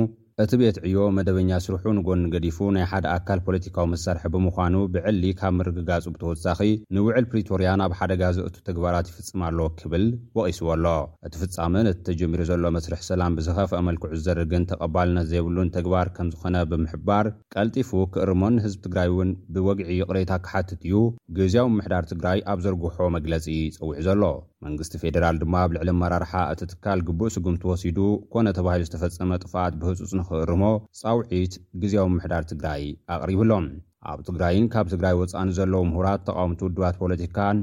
እቲ 0.42 0.52
ቤት 0.60 0.76
ዕዮ 0.86 0.96
መደበኛ 1.14 1.52
ስርሑ 1.62 1.84
ንጐኒ 1.98 2.20
ገዲፉ 2.32 2.58
ናይ 2.74 2.84
ሓደ 2.90 3.06
ኣካል 3.14 3.38
ፖለቲካዊ 3.46 3.86
መሳርሒ 3.92 4.24
ብምዃኑ 4.34 4.74
ብዕሊ 4.94 5.22
ካብ 5.38 5.54
ምርግጋጹ 5.56 6.04
ብተወሳኺ 6.14 6.58
ንውዕል 6.96 7.24
ፕሪቶርያ 7.32 7.70
ናብ 7.80 7.92
ሓደጋዘእቱ 8.00 8.54
ተግባራት 8.68 9.08
ይፍጽማ 9.10 9.40
ኣለዎ 9.48 9.66
ክብል 9.80 10.04
ወቒስዎ 10.40 10.68
ኣሎ 10.74 10.84
እቲ 11.28 11.34
ፍጻምን 11.40 11.88
እቲ 11.92 11.98
ተጀሚሩ 12.08 12.42
ዘሎ 12.50 12.62
መስርሕ 12.76 13.00
ሰላም 13.08 13.36
ብዝኸፍአ 13.38 13.80
መልክዑ 13.88 14.10
ዝዘርግን 14.18 14.68
ተቐባልናት 14.72 15.26
ዘይብሉን 15.32 15.72
ተግባር 15.78 16.10
ከም 16.18 16.30
ዝኾነ 16.34 16.56
ብምሕባር 16.72 17.28
ቀልጢፉ 17.56 17.90
ክእርሞን 18.16 18.60
ህዝቢ 18.66 18.80
ትግራይ 18.86 19.10
እውን 19.14 19.32
ብወግዒ 19.56 19.90
ቕሬታ 20.10 20.32
ክሓትት 20.46 20.80
እዩ 20.88 20.94
ገዚያዊ 21.40 21.68
ምሕዳር 21.78 22.06
ትግራይ 22.12 22.38
ኣብ 22.54 22.60
ዘርግሖ 22.66 22.98
መግለጺ 23.16 23.44
ይጸዊዑ 23.58 23.90
ዘሎ 24.10 24.22
መንግስቲ 24.66 24.94
ፌደራል 25.00 25.36
ድማ 25.40 25.54
ኣብ 25.64 25.70
ልዕሊ 25.74 25.88
ኣመራርሓ 25.94 26.30
እቲ 26.52 26.60
ትካል 26.70 26.98
ግቡእ 27.08 27.30
ስጉምቲ 27.34 27.62
ወሲዱ 27.70 27.98
ኮነ 28.32 28.46
ተባሂሉ 28.56 28.84
ዝተፈፀመ 28.86 29.30
ጥፋኣት 29.42 29.74
ብህፁፅ 29.80 30.12
ንኽእርሞ 30.18 30.62
ጻውዒት 31.00 31.52
ግዜዊ 31.82 32.06
ምሕዳር 32.14 32.44
ትግራይ 32.52 32.82
ኣቕሪብሎም 33.16 33.66
ኣብ 34.12 34.18
ትግራይን 34.28 34.66
ካብ 34.72 34.88
ትግራይ 34.94 35.14
ወፃእኒ 35.20 35.48
ዘለዉ 35.58 35.80
ምሁራት 35.90 36.22
ተቃውምቲ 36.30 36.62
ውድባት 36.68 36.96
ፖለቲካን 37.02 37.60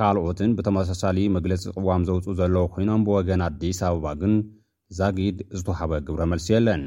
ካልኦትን 0.00 0.54
ብተመሳሳሊ 0.58 1.18
መግለፂ 1.38 1.64
ቅዋም 1.78 2.04
ዘውፅኡ 2.10 2.34
ዘለዉ 2.42 2.64
ኮይኖም 2.74 3.06
ብወገን 3.08 3.44
ኣዲስ 3.48 3.80
ኣበባ 3.88 4.06
ግን 4.22 4.36
ዛጊድ 5.00 5.38
ዝተውሃበ 5.58 5.92
ግብረ 6.08 6.22
መልሲ 6.34 6.48
የለን 6.56 6.84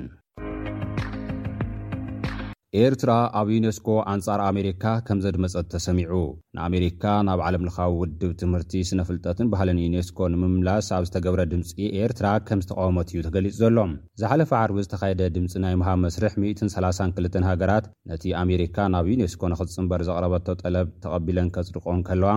ኤርትራ 2.79 3.11
ኣብ 3.39 3.47
ዩነስኮ 3.55 3.89
ኣንጻር 4.11 4.39
ኣሜሪካ 4.47 4.83
ከም 5.07 5.19
ዘድመፀት 5.25 5.67
ተሰሚዑ 5.73 6.13
ንኣሜሪካ 6.57 7.03
ናብ 7.27 7.41
ዓለም 7.47 7.61
ልኻዊ 7.67 7.91
ውድብ 7.99 8.31
ትምህርቲ 8.41 8.71
ስነ 8.89 8.99
ፍልጠትን 9.09 9.49
ባህለን 9.53 9.79
ዩኔስኮ 9.83 10.19
ንምምላስ 10.33 10.87
ኣብ 10.95 11.03
ዝተገብረ 11.09 11.43
ድምፂ 11.51 11.71
ኤርትራ 12.01 12.29
ከም 12.47 12.63
ዝተቃወመት 12.63 13.11
እዩ 13.13 13.21
ተገሊጹ 13.27 13.53
ዘሎም 13.61 13.93
ዝሓለፈ 14.21 14.51
ዓርቢ 14.59 14.77
ዝተኻየደ 14.87 15.21
ድምፂ 15.35 15.53
ናይ 15.65 15.75
መሃብ 15.81 15.99
መስርሕ 16.05 16.35
132 16.45 17.39
ሃገራት 17.49 17.87
ነቲ 18.11 18.25
ኣሜሪካ 18.43 18.77
ናብ 18.95 19.07
ዩነስኮ 19.13 19.41
ንኽጽምበር 19.53 20.03
ዘቕረበቶ 20.09 20.47
ጠለብ 20.63 20.89
ተቐቢለን 21.05 21.51
ኬጽድቆ 21.57 21.85
ንከለዋ 22.01 22.33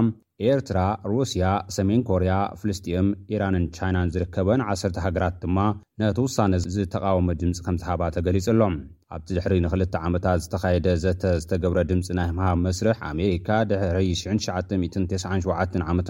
ኤርትራ 0.51 0.79
ሩስያ 1.13 1.47
ሰሜን 1.79 2.05
ኮርያ 2.13 2.35
ፍልስጥኤም 2.63 3.09
ኢራንን 3.35 3.67
ቻይናን 3.79 4.13
ዝርከበን 4.15 4.63
10 4.79 5.03
ሃገራት 5.07 5.37
ድማ 5.45 5.59
ነቲውሳነ 6.05 6.53
ዝተቃወመ 6.79 7.29
ድምፂ 7.43 7.59
ከምዝሃባ 7.69 8.03
ተገሊጹሎም 8.19 8.77
ኣብቲ 9.15 9.29
ድሕሪ 9.37 9.55
ንክልተ 9.63 9.95
ዓመታት 10.09 10.39
ዝተኻየደ 10.43 10.89
ዘተ 11.05 11.23
ዝተገብረ 11.43 11.79
ድምፂ 11.91 12.07
ናይ 12.19 12.29
ምሃብ 12.37 12.59
መስርሕ 12.65 12.99
ኣሜሪካ 13.09 13.49
ድሕሪ 13.71 13.97
19997 14.35 15.81
ዓ 15.87 15.95
ም 15.97 16.01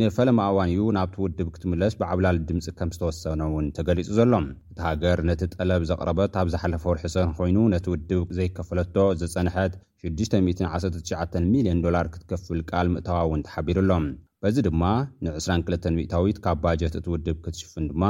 ንፈለማ 0.00 0.38
እዋን 0.52 0.70
እዩ 0.72 0.84
ናብቲ 0.96 1.14
ውድብ 1.24 1.48
ክትምለስ 1.56 1.94
ብዓብላል 2.00 2.38
ድምፂ 2.48 2.66
ከም 2.78 2.90
ዝተወሰነ 2.96 3.40
እውን 3.50 3.66
ተገሊጹ 3.76 4.08
ዘሎ 4.18 4.32
እቲ 4.72 4.78
ሃገር 4.86 5.20
ነቲ 5.28 5.42
ጠለብ 5.56 5.84
ዘቕረበት 5.90 6.34
ኣብ 6.42 6.48
ዝሓለፈ 6.54 6.84
ርሒሰን 6.96 7.30
ኮይኑ 7.38 7.58
ነቲ 7.74 7.86
ውድብ 7.94 8.26
ዘይከፈለቶ 8.38 8.96
ዘጸንሐት 9.22 9.76
619 10.10 11.38
ሚልዮን 11.52 11.82
ዶላር 11.86 12.08
ክትከፍል 12.16 12.60
ቃል 12.72 12.88
ምእተዋ 12.96 13.18
እውን 13.28 13.44
ተሓቢሩ 13.48 13.78
ኣሎም 13.86 14.06
በዚ 14.42 14.56
ድማ 14.70 14.82
ን22ሚታዊት 15.24 16.38
ካብ 16.46 16.58
ባጀት 16.66 16.96
እቲ 17.02 17.06
ውድብ 17.14 17.38
ክትሽፍን 17.46 17.86
ድማ 17.92 18.02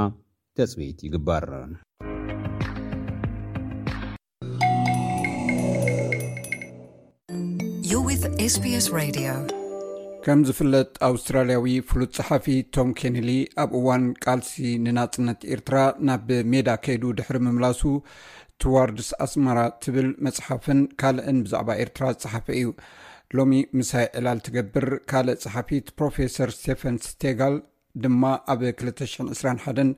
ተፅቢኢት 0.57 0.99
ይግበር 1.09 1.47
ከም 10.25 10.41
ዝፍለጥ 10.47 10.89
ኣውስትራልያዊ 11.09 11.67
ፍሉጥ 11.91 12.09
ፀሓፊ 12.17 12.47
ቶም 12.75 12.89
ኬንሊ 13.01 13.31
ኣብ 13.63 13.71
እዋን 13.79 14.03
ቃልሲ 14.25 14.55
ንናጽነት 14.85 15.41
ኤርትራ 15.55 15.79
ናብ 16.09 16.29
ሜዳ 16.53 16.69
ከይዱ 16.85 17.05
ድሕሪ 17.19 17.39
ምምላሱ 17.47 17.83
ትዋርድስ 18.63 19.09
ኣስመራ 19.27 19.59
ትብል 19.85 20.09
መፅሓፍን 20.27 20.81
ካልእን 21.03 21.39
ብዛዕባ 21.47 21.69
ኤርትራ 21.85 22.05
ዝፀሓፈ 22.25 22.47
እዩ 22.59 22.69
ሎሚ 23.39 23.55
ምሳይ 23.81 24.07
ዕላል 24.21 24.41
ትገብር 24.49 24.89
ካልእ 25.13 25.41
ፀሓፊት 25.47 25.89
ፕሮፈሰር 26.01 26.53
ስቴፈን 26.59 26.99
ስተጋል 27.09 27.57
ድማ 28.03 28.25
ኣብ 28.53 28.61
20021 28.65 29.89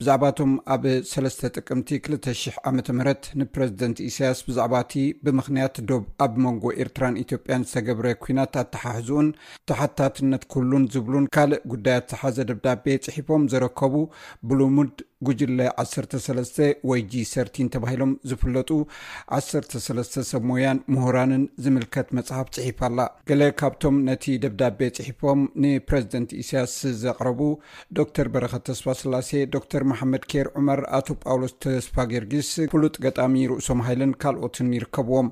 ብዛዕባቶም 0.00 0.50
ኣብ 0.74 0.82
3 1.10 1.46
ጥቅምቲ 1.56 1.88
200 2.08 2.52
ዓ 2.68 2.72
ምህ 2.76 3.30
ንፕረዚደንት 3.40 3.98
ኢሳያስ 4.08 4.40
ብዛዕባ 4.48 4.74
እቲ 4.84 4.94
ብምኽንያት 5.26 5.76
ዶብ 5.90 6.04
ኣብ 6.24 6.34
መንጎ 6.44 6.64
ኤርትራን 6.84 7.18
ኢትዮጵያን 7.24 7.66
ዝተገብረ 7.72 8.06
ኩናት 8.24 8.54
ኣተሓሕዙኡን 8.64 9.28
ተሓታትነት 9.70 10.44
ኩሉን 10.54 10.84
ዝብሉን 10.94 11.26
ካልእ 11.36 11.62
ጉዳያት 11.74 12.06
ዝሓዘ 12.14 12.36
ደብዳቤ 12.50 12.86
ፅሒፎም 13.06 13.44
ዘረከቡ 13.54 13.94
ብሉሙድ 14.50 14.96
ጉጅለ 15.26 15.60
13 15.82 16.60
ወይ 16.88 17.00
ጂ 17.12 17.22
ሰር 17.32 17.48
ተባሂሎም 17.74 18.12
ዝፍለጡ 18.30 18.68
13ሰሞያን 19.38 20.78
ምሁራንን 20.94 21.42
ዝምልከት 21.64 22.08
መፅሓፍ 22.18 22.46
ፅሒፋኣላ 22.56 23.00
ገለ 23.30 23.42
ካብቶም 23.62 23.96
ነቲ 24.10 24.24
ደብዳቤ 24.44 24.78
ፅሒፎም 24.98 25.40
ንፕረዚደንት 25.64 26.30
ኢሳያስ 26.42 26.74
ዘቅረቡ 27.02 27.37
ዶክተር 27.98 28.26
በረካት 28.34 28.62
ተስፋ 28.68 28.86
ስላሴ 29.02 29.30
ዶ 29.54 29.58
ተር 29.72 29.82
መሓመድ 29.90 30.24
ኬር 30.32 30.46
ዑማር 30.58 30.80
ኣቶ 30.98 31.08
ጳውሎስ 31.24 31.52
ተስፋ 31.64 31.94
ገርጊስ 32.12 32.50
ፍሉጥ 32.74 32.94
ገጣሚ 33.04 33.34
ርእሶም 33.52 33.80
ሃይልን 33.86 34.12
ካልኦትን 34.24 34.70
ይርከብዎም 34.78 35.28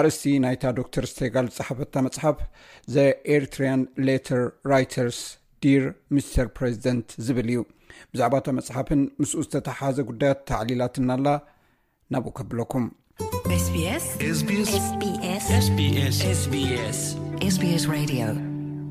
ኣርእስቲ 0.00 0.24
ናይታ 0.44 0.64
ዶክተር 0.80 1.06
ስቴጋል 1.12 1.48
ዝፀሓፈታ 1.56 1.94
መፅሓፍ 2.06 2.38
ዘኤርትርያን 2.96 3.82
ሌተር 4.08 4.42
ራይተርስ 4.74 5.20
ዲር 5.64 5.84
ምስተር 6.16 6.46
ፕረዚደንት 6.58 7.10
ዝብል 7.26 7.48
እዩ 7.54 7.62
ብዛዕባ 8.12 8.34
እታ 8.42 8.48
መፅሓፍን 8.58 9.02
ምስኡ 9.22 9.40
ዝተተሓዘ 9.46 9.98
ጉዳያት 10.10 10.40
ተዕሊላትናኣላ 10.50 11.28
ናብኡ 12.14 12.32
ከብለኩም 12.38 12.86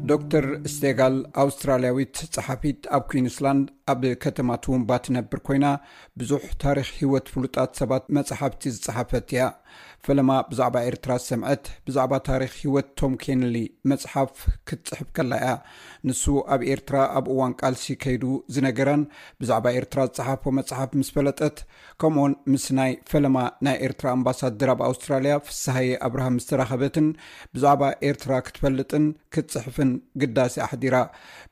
ዶር 0.07 0.45
ስቴጋል 0.73 1.15
ኣውስትራልያዊት 1.43 2.17
ፀሓፊት 2.35 2.79
ኣብ 2.97 3.03
ኩንስላንድ 3.12 3.65
ኣብ 3.91 4.01
ከተማ 4.23 4.49
ትውንባ 4.63 4.91
ትነብር 5.05 5.39
ኮይና 5.47 5.67
ብዙሕ 6.19 6.43
ታሪክ 6.63 6.89
ህወት 6.99 7.27
ፍሉጣት 7.33 7.71
ሰባት 7.81 8.05
መፅሓፍቲ 8.17 8.63
ዝፀሓፈት 8.75 9.27
እያ 9.35 9.41
ፈለማ 10.07 10.31
ብዛዕባ 10.49 10.75
ኤርትራ 10.89 11.12
ሰምዐት 11.27 11.65
ብዛዕባ 11.88 12.13
ታሪክ 12.27 12.51
ሂወት 12.62 12.88
ቶም 12.99 13.13
ኬንሊ 13.23 13.55
መፅሓፍ 13.91 14.31
ክትፅሕፍ 14.67 15.07
ከላ 15.17 15.31
እያ 15.41 15.49
ንሱ 16.07 16.23
ኣብ 16.55 16.62
ኤርትራ 16.73 16.97
ኣብ 17.19 17.25
እዋን 17.33 17.53
ቃልሲ 17.62 17.85
ከይዱ 18.03 18.23
ዝነገራን 18.55 19.01
ብዛዕባ 19.41 19.65
ኤርትራ 19.79 19.99
ዝፀሓፈ 20.17 20.43
መፅሓፍ 20.59 20.91
ምስ 20.99 21.09
ፈለጠት 21.15 21.57
ከምኡኡን 22.03 22.33
ምስ 22.51 22.65
ናይ 22.77 22.93
ፈለማ 23.12 23.38
ናይ 23.67 23.77
ኤርትራ 23.88 24.07
ኣምባሳድር 24.17 24.71
ኣብ 24.75 24.81
ኣውስትራልያ 24.89 25.33
ፍሳሃይ 25.49 25.89
ኣብርሃ 26.09 26.27
ምዝተራኸበትን 26.38 27.09
ብዛዕባ 27.57 27.83
ኤርትራ 28.09 28.31
ክትፈልጥን 28.47 29.05
ክትፅሕፍን 29.35 29.91
ግዳሲ 30.23 30.55
ኣሕዲራ 30.67 30.95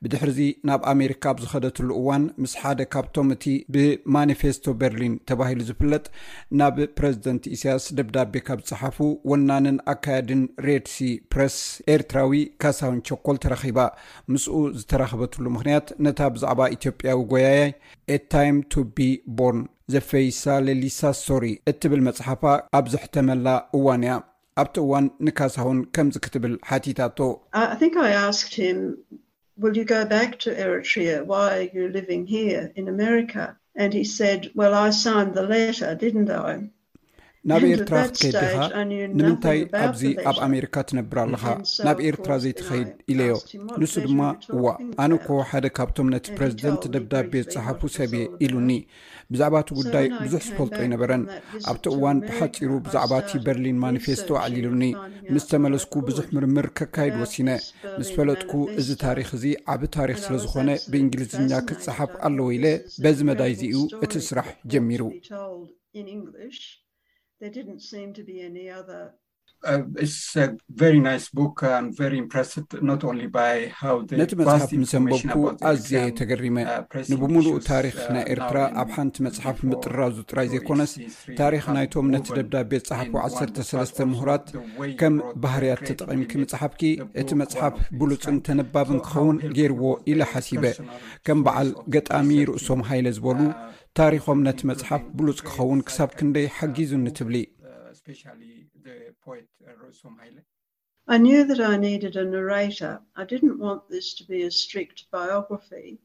ብድሕርዚ 0.04 0.40
ናብ 0.70 0.82
ኣሜሪካ 0.94 1.24
ብ 1.38 1.46
ዝኸደትሉ 1.46 1.90
እዋን 2.02 2.24
ምስ 2.44 2.56
ሓደ 2.64 2.82
ካብቶም 2.96 3.28
እቲ 3.38 3.46
ብማኒፌስቶ 3.76 4.66
በርሊን 4.82 5.14
ተባሂሉ 5.30 5.62
ዝፍለጥ 5.72 6.06
ናብ 6.60 6.78
ፕረዚደንት 6.98 7.44
እስያስ 7.56 7.86
ደብዳ 8.00 8.18
ብ 8.32 8.36
ካብ 8.48 8.60
ዝፅሓፉ 8.70 8.98
ወናንን 9.30 9.78
ኣካያድን 9.92 10.42
ሬድሲ 10.66 10.98
ፕረስ 11.34 11.56
ኤርትራዊ 11.94 12.42
ካሳሁን 12.62 13.00
ቾኮል 13.08 13.38
ተራኪባ 13.44 13.80
ምስኡ 14.32 14.56
ዝተረክበትሉ 14.80 15.46
ምክንያት 15.56 15.88
ነታ 16.06 16.20
ብዛዕባ 16.36 16.62
ኢትዮጵያዊ 16.78 17.18
ጎያያይ 17.32 17.70
ኤታይም 18.16 18.58
ቱ 18.74 18.84
ቢ 18.98 19.08
ቦርን 19.40 19.62
ዘፈይሳለሊሳ 19.96 21.00
ሶሪ 21.26 21.46
እትብል 21.72 22.02
መፅሓፋ 22.08 22.44
ኣብ 22.80 22.86
ዘሕተመላ 22.96 23.48
እዋን 23.80 24.04
እያ 24.08 24.16
ኣብቲ 24.64 24.76
እዋን 24.86 25.08
ንካሳውን 25.28 25.80
ከምዚ 25.98 26.16
ክትብል 26.26 26.56
ሓቲታቶ 26.70 27.20
ን 27.88 28.10
ኣስክድ 28.30 28.56
ም 28.80 29.66
ል 29.72 29.76
ዩ 29.82 29.86
ገ 29.94 30.02
ኤርትር 30.14 31.14
ዋይ 31.34 31.50
ኣ 31.60 31.70
ዩ 31.78 31.88
ልን 31.98 32.24
ን 32.86 32.88
ኣሜሪካ 33.08 33.34
ን 33.90 33.92
ሰድ 34.18 34.44
ሳይነ 35.04 35.38
ለተር 35.54 35.92
ድን 36.02 36.18
ናብ 37.50 37.64
ኤርትራ 37.74 37.98
ክትከይድድኻ 38.10 38.62
ንምንታይ 39.18 39.60
ኣብዚ 39.86 40.02
ኣብ 40.30 40.38
ኣሜሪካ 40.48 40.76
ትነብር 40.90 41.18
ኣለካ 41.24 41.44
ናብ 41.88 41.98
ኤርትራ 42.10 42.32
ዘይተኸይድ 42.44 42.90
ኢለዮ 43.14 43.34
ንሱ 43.82 43.94
ድማ 44.06 44.22
እዋ 44.56 44.64
ኣነ 45.04 45.12
ኮ 45.26 45.38
ሓደ 45.50 45.66
ካብቶም 45.78 46.08
ነቲ 46.14 46.26
ፕረዚደንት 46.38 46.84
ደብዳቤ 46.94 47.32
ዝፅሓፉ 47.46 47.82
ሰብየ 47.98 48.24
ኢሉኒ 48.46 48.72
ብዛዕባቲ 49.34 49.70
ጉዳይ 49.80 50.06
ብዙሕ 50.24 50.42
ዝፈልጦ 50.48 50.76
ኣይነበረን 50.84 51.24
ኣብቲ 51.72 51.86
እዋን 51.96 52.18
ብሓፂሩ 52.28 52.72
ብዛዕባእቲ 52.88 53.32
በርሊን 53.46 53.80
ማኒፌስቶ 53.86 54.30
ዕሊሉኒ 54.46 54.84
ምስ 55.34 55.46
ተመለስኩ 55.52 55.94
ብዙሕ 56.10 56.26
ምርምር 56.38 56.68
ከካይድ 56.80 57.16
ወሲነ 57.24 57.50
ምስ 58.00 58.10
ፈለጥኩ 58.18 58.52
እዚ 58.82 58.90
ታሪክ 59.06 59.30
እዚ 59.40 59.46
ዓብ 59.76 59.82
ታሪክ 59.98 60.20
ስለ 60.26 60.36
ዝኮነ 60.46 60.70
ብእንግሊዝኛ 60.94 61.52
ክትፅሓፍ 61.70 62.12
ኣለወ 62.30 62.48
ኢለ 62.58 62.68
በዚ 63.06 63.18
መዳይ 63.32 63.54
ዚእዩ 63.62 63.80
እቲ 64.08 64.14
ስራሕ 64.32 64.50
ጀሚሩ 64.74 65.02
ነቲ 67.42 67.54
መፅሓፍ 74.42 74.72
ምስ 74.82 74.92
ንበብኩ 75.06 75.36
ኣዝየየተገሪመ 75.70 76.58
ንብምሉእ 77.12 77.58
ታሪክ 77.70 77.96
ናይ 78.16 78.24
ኤርትራ 78.34 78.58
ኣብ 78.84 78.90
ሓንቲ 78.96 79.16
መፅሓፍ 79.28 79.58
ምጥራ 79.70 79.98
ዝጥራይ 80.18 80.48
ዘይኮነስ 80.54 80.92
ታሪክ 81.42 81.64
ናይቶም 81.78 82.08
ነቲ 82.16 82.26
ደብዳቤት 82.38 82.84
ፀሓፉ 82.92 83.12
13 83.28 84.04
ምሁራት 84.12 84.46
ከም 85.02 85.16
ባህርያት 85.46 85.82
ተጠቐሚኪ 85.90 86.32
መፅሓፍኪ 86.44 86.82
እቲ 87.24 87.30
መፅሓፍ 87.42 87.74
ብሉፅን 88.02 88.38
ተነባብን 88.48 89.00
ክኸውን 89.08 89.38
ገይርዎ 89.58 89.84
ኢለ 90.14 90.22
ሓሲበ 90.34 90.64
ከም 91.28 91.40
በዓል 91.48 91.70
ገጣሚ 91.96 92.30
ርእሶም 92.52 92.82
ሃይለ 92.92 93.08
ዝበሉ 93.20 93.42
ታሪሖም 94.00 94.40
ነቲ 94.48 94.60
መፅሓፍ 94.70 95.04
ብሉፅ 95.20 95.38
ክከውን 95.46 95.80
ክሳብ 95.88 96.10
ክንደይ 96.18 96.46
ሓጊዙ 96.58 96.90
ኒትብሊ 97.06 97.36
ድድ 101.52 102.20
ናራ 102.34 102.54
ድድን 103.32 103.54
ንት 103.70 103.84
ስ 104.10 104.60
ስርት 104.68 105.00
ይግ 105.16 105.98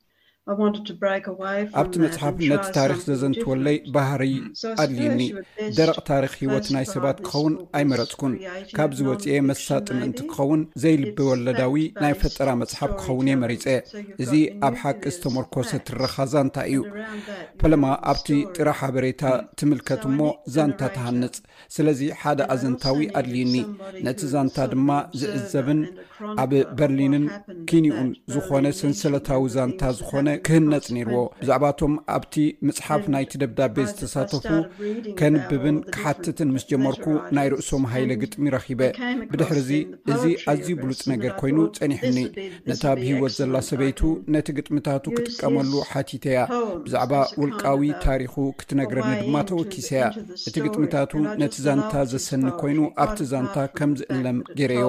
ኣብቲ 1.81 1.93
መፅሓፍ 2.05 2.37
ነቲ 2.53 2.65
ታሪክ 2.77 3.01
ዘዘንትወለይ 3.09 3.77
ባህር 3.95 4.23
ኣድልዩኒ 4.83 5.21
ደረቕ 5.77 5.99
ታሪክ 6.09 6.33
ሂወት 6.41 6.67
ናይ 6.75 6.87
ሰባት 6.93 7.19
ክኸውን 7.27 7.55
ኣይመረፅኩን 7.79 8.33
ካብዚ 8.77 8.99
ወፅአ 9.11 9.35
መሳ 9.51 9.69
ጥምእንቲ 9.89 10.19
ክኸውን 10.33 10.63
ዘይልቢ 10.85 11.19
ወለዳዊ 11.29 11.75
ናይ 12.05 12.15
ፈጠራ 12.23 12.49
መፅሓፍ 12.63 12.91
ክኸውን 13.03 13.29
እየመሪፀ 13.31 13.67
እዚ 14.25 14.33
ኣብ 14.69 14.75
ሓቂ 14.83 15.03
ዝተመርኮሰ 15.17 15.71
ትረካ 15.91 16.17
ዛንታ 16.33 16.57
እዩ 16.73 16.81
ፈለማ 17.63 17.85
ኣብቲ 18.15 18.29
ጥራ 18.57 18.69
ሓበሬታ 18.81 19.23
ትምልከት 19.63 20.03
እሞ 20.11 20.21
ዛንታ 20.57 20.81
ተሃንፅ 20.97 21.39
ስለዚ 21.77 22.03
ሓደ 22.23 22.41
ኣዘንታዊ 22.57 23.03
ኣድልዩኒ 23.23 23.57
ነቲ 24.09 24.21
ዛንታ 24.35 24.59
ድማ 24.75 24.91
ዝዕዘብን 25.23 25.81
ኣብ 26.43 26.51
በርሊንን 26.81 27.25
ኪኒኡን 27.71 28.11
ዝኾነ 28.35 28.67
ስንሰለታዊ 28.83 29.43
ዛንታ 29.57 29.81
ዝኮነ 30.01 30.29
ክህነፅ 30.47 30.85
ነይርዎ 30.97 31.15
ብዛዕባቶም 31.41 31.93
ኣብቲ 32.15 32.35
መፅሓፍ 32.67 33.03
ናይቲ 33.15 33.33
ደብዳቤ 33.43 33.77
ዝተሳተፉ 33.91 34.45
ከንብብን 35.19 35.77
ክሓትትን 35.95 36.51
ምስ 36.55 36.65
ጀመርኩ 36.71 37.05
ናይ 37.39 37.47
ርእሶም 37.53 37.85
ሃይለ 37.93 38.11
ግጥሚ 38.23 38.45
ረኪበ 38.57 38.81
ብድሕር 39.33 39.59
ዚ 39.69 39.81
እዚ 40.13 40.25
ኣዝዩ 40.53 40.71
ብሉፅ 40.83 41.01
ነገር 41.13 41.33
ኮይኑ 41.41 41.59
ፀኒሕኒ 41.79 42.19
ነታ 42.71 42.85
ብሂወት 43.01 43.35
ዘላ 43.39 43.57
ሰበይቱ 43.69 44.01
ነቲ 44.37 44.49
ግጥምታቱ 44.59 45.05
ክጥቀመሉ 45.19 45.73
ሓቲተ 45.91 46.25
ያ 46.37 46.41
ብዛዕባ 46.87 47.13
ውልቃዊ 47.41 47.91
ታሪኹ 48.07 48.35
ክትነግረኒ 48.63 49.09
ድማ 49.25 49.37
ተወኪሰ 49.51 49.89
ያ 50.03 50.07
እቲ 50.49 50.55
ግጥምታቱ 50.67 51.13
ነቲ 51.43 51.55
ዛንታ 51.67 51.93
ዘሰኒ 52.15 52.45
ኮይኑ 52.63 52.81
ኣብቲ 53.05 53.19
ዛንታ 53.33 53.57
ከምዝዕለም 53.79 54.39
ገረዮ 54.61 54.87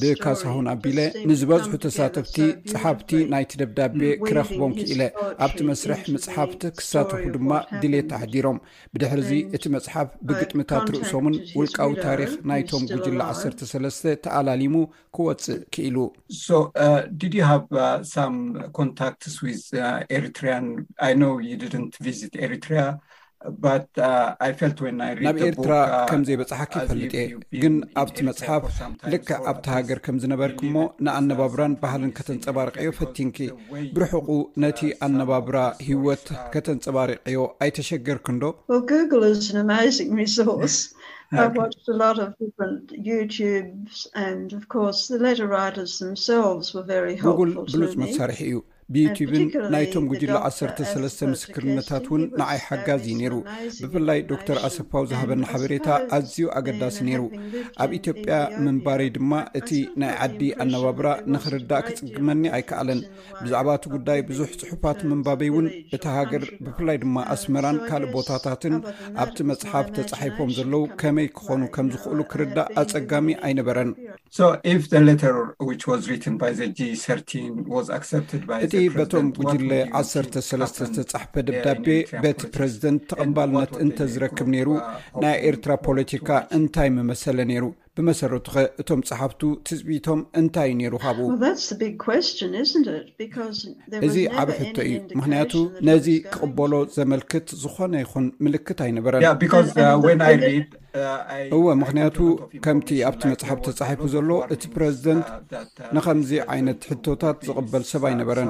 ብካሳሁን 0.00 0.66
ኣቢለ 0.74 0.98
ንዝበዝሑ 1.28 1.72
ተሳተፍቲ 1.84 2.36
ፅሓፍቲ 2.72 3.08
ናይቲ 3.32 3.52
ደብዳቤ 3.60 4.00
ክረክቦም 4.26 4.72
ኣብቲ 5.44 5.58
መስርሕ 5.68 6.00
መፅሓፍቲ 6.14 6.62
ክሳተፉ 6.78 7.22
ድማ 7.34 7.50
ድሌት 7.82 8.06
ተሓዲሮም 8.12 8.58
ብድሕር 8.94 9.20
እቲ 9.56 9.64
መፅሓፍ 9.76 10.08
ብግጥምታት 10.28 10.86
ርእሶምን 10.94 11.36
ውልቃዊ 11.58 11.90
ታሪክ 12.06 12.32
ናይቶም 12.50 12.82
ጉጅላ 12.92 13.20
13ስተ 13.42 14.04
ተኣላሊሙ 14.26 14.74
ክወፅእ 15.16 15.62
ክኢሉ 15.74 15.96
ት 22.64 22.74
Uh, 23.48 24.40
ናብ 25.24 25.36
ኤርትራ 25.46 25.74
uh, 25.82 25.98
ከምዘይበፅሓኪ 26.10 26.72
ይፈልጥ 26.84 26.96
እየ 27.02 27.38
ግን 27.62 27.74
ኣብቲ 28.00 28.18
መፅሓፍ 28.28 28.62
ልክዕ 29.12 29.36
ኣብቲ 29.50 29.66
ሃገር 29.76 29.98
ከምዝነበርክ 30.04 30.56
እሞ 30.68 30.74
ንኣነባብራን 31.04 31.74
ባህልን 31.82 32.12
ከተንፀባርቀዮ 32.18 32.90
ፈቲንኪ 33.00 33.38
ብርሕቁ 33.96 34.28
uh, 34.40 34.46
ነቲ 34.64 34.80
ኣነባብራ 35.06 35.56
ሂወት 35.88 36.26
ከተንፀባርቀዮ 36.54 37.40
ኣይተሸገርክንዶጉጉል 37.66 39.26
ብሉፅ 47.70 47.92
መሳርሒ 48.04 48.40
እዩ 48.50 48.56
ብዩትብን 48.94 49.40
ናይቶም 49.72 50.04
ግጅላ 50.10 50.36
13ስ 50.56 51.16
ምስክርነታት 51.30 52.04
ውን 52.12 52.22
ንዓይ 52.40 52.58
ሓጋዝ 52.66 53.00
እዩ 53.06 53.14
ነይሩ 53.20 53.34
ብፍላይ 53.80 54.18
ዶክተር 54.32 54.58
ኣሰፋው 54.66 55.04
ዝሃበና 55.10 55.42
ሓበሬታ 55.52 55.88
ኣዝዩ 56.16 56.36
ኣገዳሲ 56.58 56.98
ነይሩ 57.08 57.22
ኣብ 57.84 57.90
ኢትዮጵያ 57.98 58.34
ምንባበይ 58.64 59.08
ድማ 59.16 59.32
እቲ 59.60 59.70
ናይ 60.02 60.12
ዓዲ 60.26 60.42
ኣነባብራ 60.64 61.08
ንክርዳእ 61.34 61.82
ክፅግመኒ 61.86 62.44
ኣይከኣለን 62.58 63.00
ብዛዕባ 63.42 63.68
እቲ 63.80 63.84
ጉዳይ 63.94 64.20
ብዙሕ 64.28 64.48
ፅሑፋት 64.60 65.00
ምንባበይ 65.12 65.50
እውን 65.54 65.66
እቲ 65.98 66.04
ሃገር 66.18 66.44
ብፍላይ 66.66 66.98
ድማ 67.06 67.16
ኣስመራን 67.36 67.80
ካልእ 67.88 68.12
ቦታታትን 68.14 68.76
ኣብቲ 69.24 69.36
መፅሓፍ 69.52 69.88
ተፃሒፎም 69.98 70.52
ዘለው 70.60 70.84
ከመይ 71.02 71.28
ክኾኑ 71.40 71.62
ከም 71.78 71.90
ዝክእሉ 71.96 72.20
ክርዳእ 72.34 72.70
ኣፀጋሚ 72.84 73.34
ኣይነበረን 73.50 73.92
በቶም 78.96 79.26
ጉጅለ 79.38 79.70
13ፃሕፈ 80.00 81.32
ደብዳቤ 81.48 81.86
በቲ 82.22 82.40
ፕረዚደንት 82.54 83.02
ተቐምባልነት 83.12 83.72
እንተ 83.86 83.98
ዝረክብ 84.14 84.48
ነይሩ 84.56 84.68
ናይ 85.24 85.36
ኤርትራ 85.50 85.72
ፖለቲካ 85.86 86.28
እንታይ 86.58 86.90
መመሰለ 86.98 87.38
ነይሩ 87.50 87.64
ብመሰረቱ 87.98 88.46
ኸ 88.54 88.62
እቶም 88.82 89.00
ፀሓፍቱ 89.08 89.42
ትፅቢቶም 89.68 90.20
እንታይ 90.40 90.70
ነሩ 90.80 90.94
ካብኡ 91.04 91.28
እዚ 94.06 94.16
ዓብ 94.40 94.48
ሕቶ 94.60 94.76
እዩ 94.88 94.94
ምክንያቱ 95.18 95.52
ነዚ 95.88 96.06
ክቅበሎ 96.32 96.72
ዘመልክት 96.98 97.46
ዝኾነ 97.64 97.94
ይኹን 98.04 98.26
ምልክት 98.46 98.78
ኣይነበረን 98.86 99.22
uh, 100.98 101.00
uh, 101.00 101.54
እወ 101.54 101.64
ምክንያቱ 101.80 102.18
ከምቲ 102.64 102.90
ኣብቲ 103.06 103.22
መፅሓፍ 103.32 103.58
ተፃሒፉ 103.64 103.98
ዘሎ 104.12 104.30
እቲ 104.54 104.62
ፕረዚደንት 104.76 105.26
uh, 105.58 105.90
ንከምዚ 105.96 106.30
ዓይነት 106.52 106.86
ሕቶታት 106.90 107.36
ዝቅበል 107.48 107.82
ሰብ 107.90 108.04
ኣይነበረን 108.10 108.48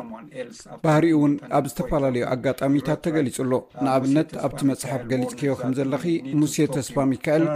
ባህሪኡ 0.85 1.13
እውን 1.17 1.33
ኣብ 1.59 1.65
ዝተፈላለዩ 1.71 2.23
ኣጋጣሚታት 2.35 3.01
ተገሊፅሎ 3.07 3.53
ንኣብነት 3.85 4.31
ኣብቲ 4.49 4.61
መፅሓፍ 4.73 5.03
ገሊፅ 5.13 5.33
ክዮ 5.41 5.55
ከምዘለ 5.63 5.95
ሙሴድ 6.43 6.71
ተስፋ 6.77 6.97
ሚካኤል 7.15 7.47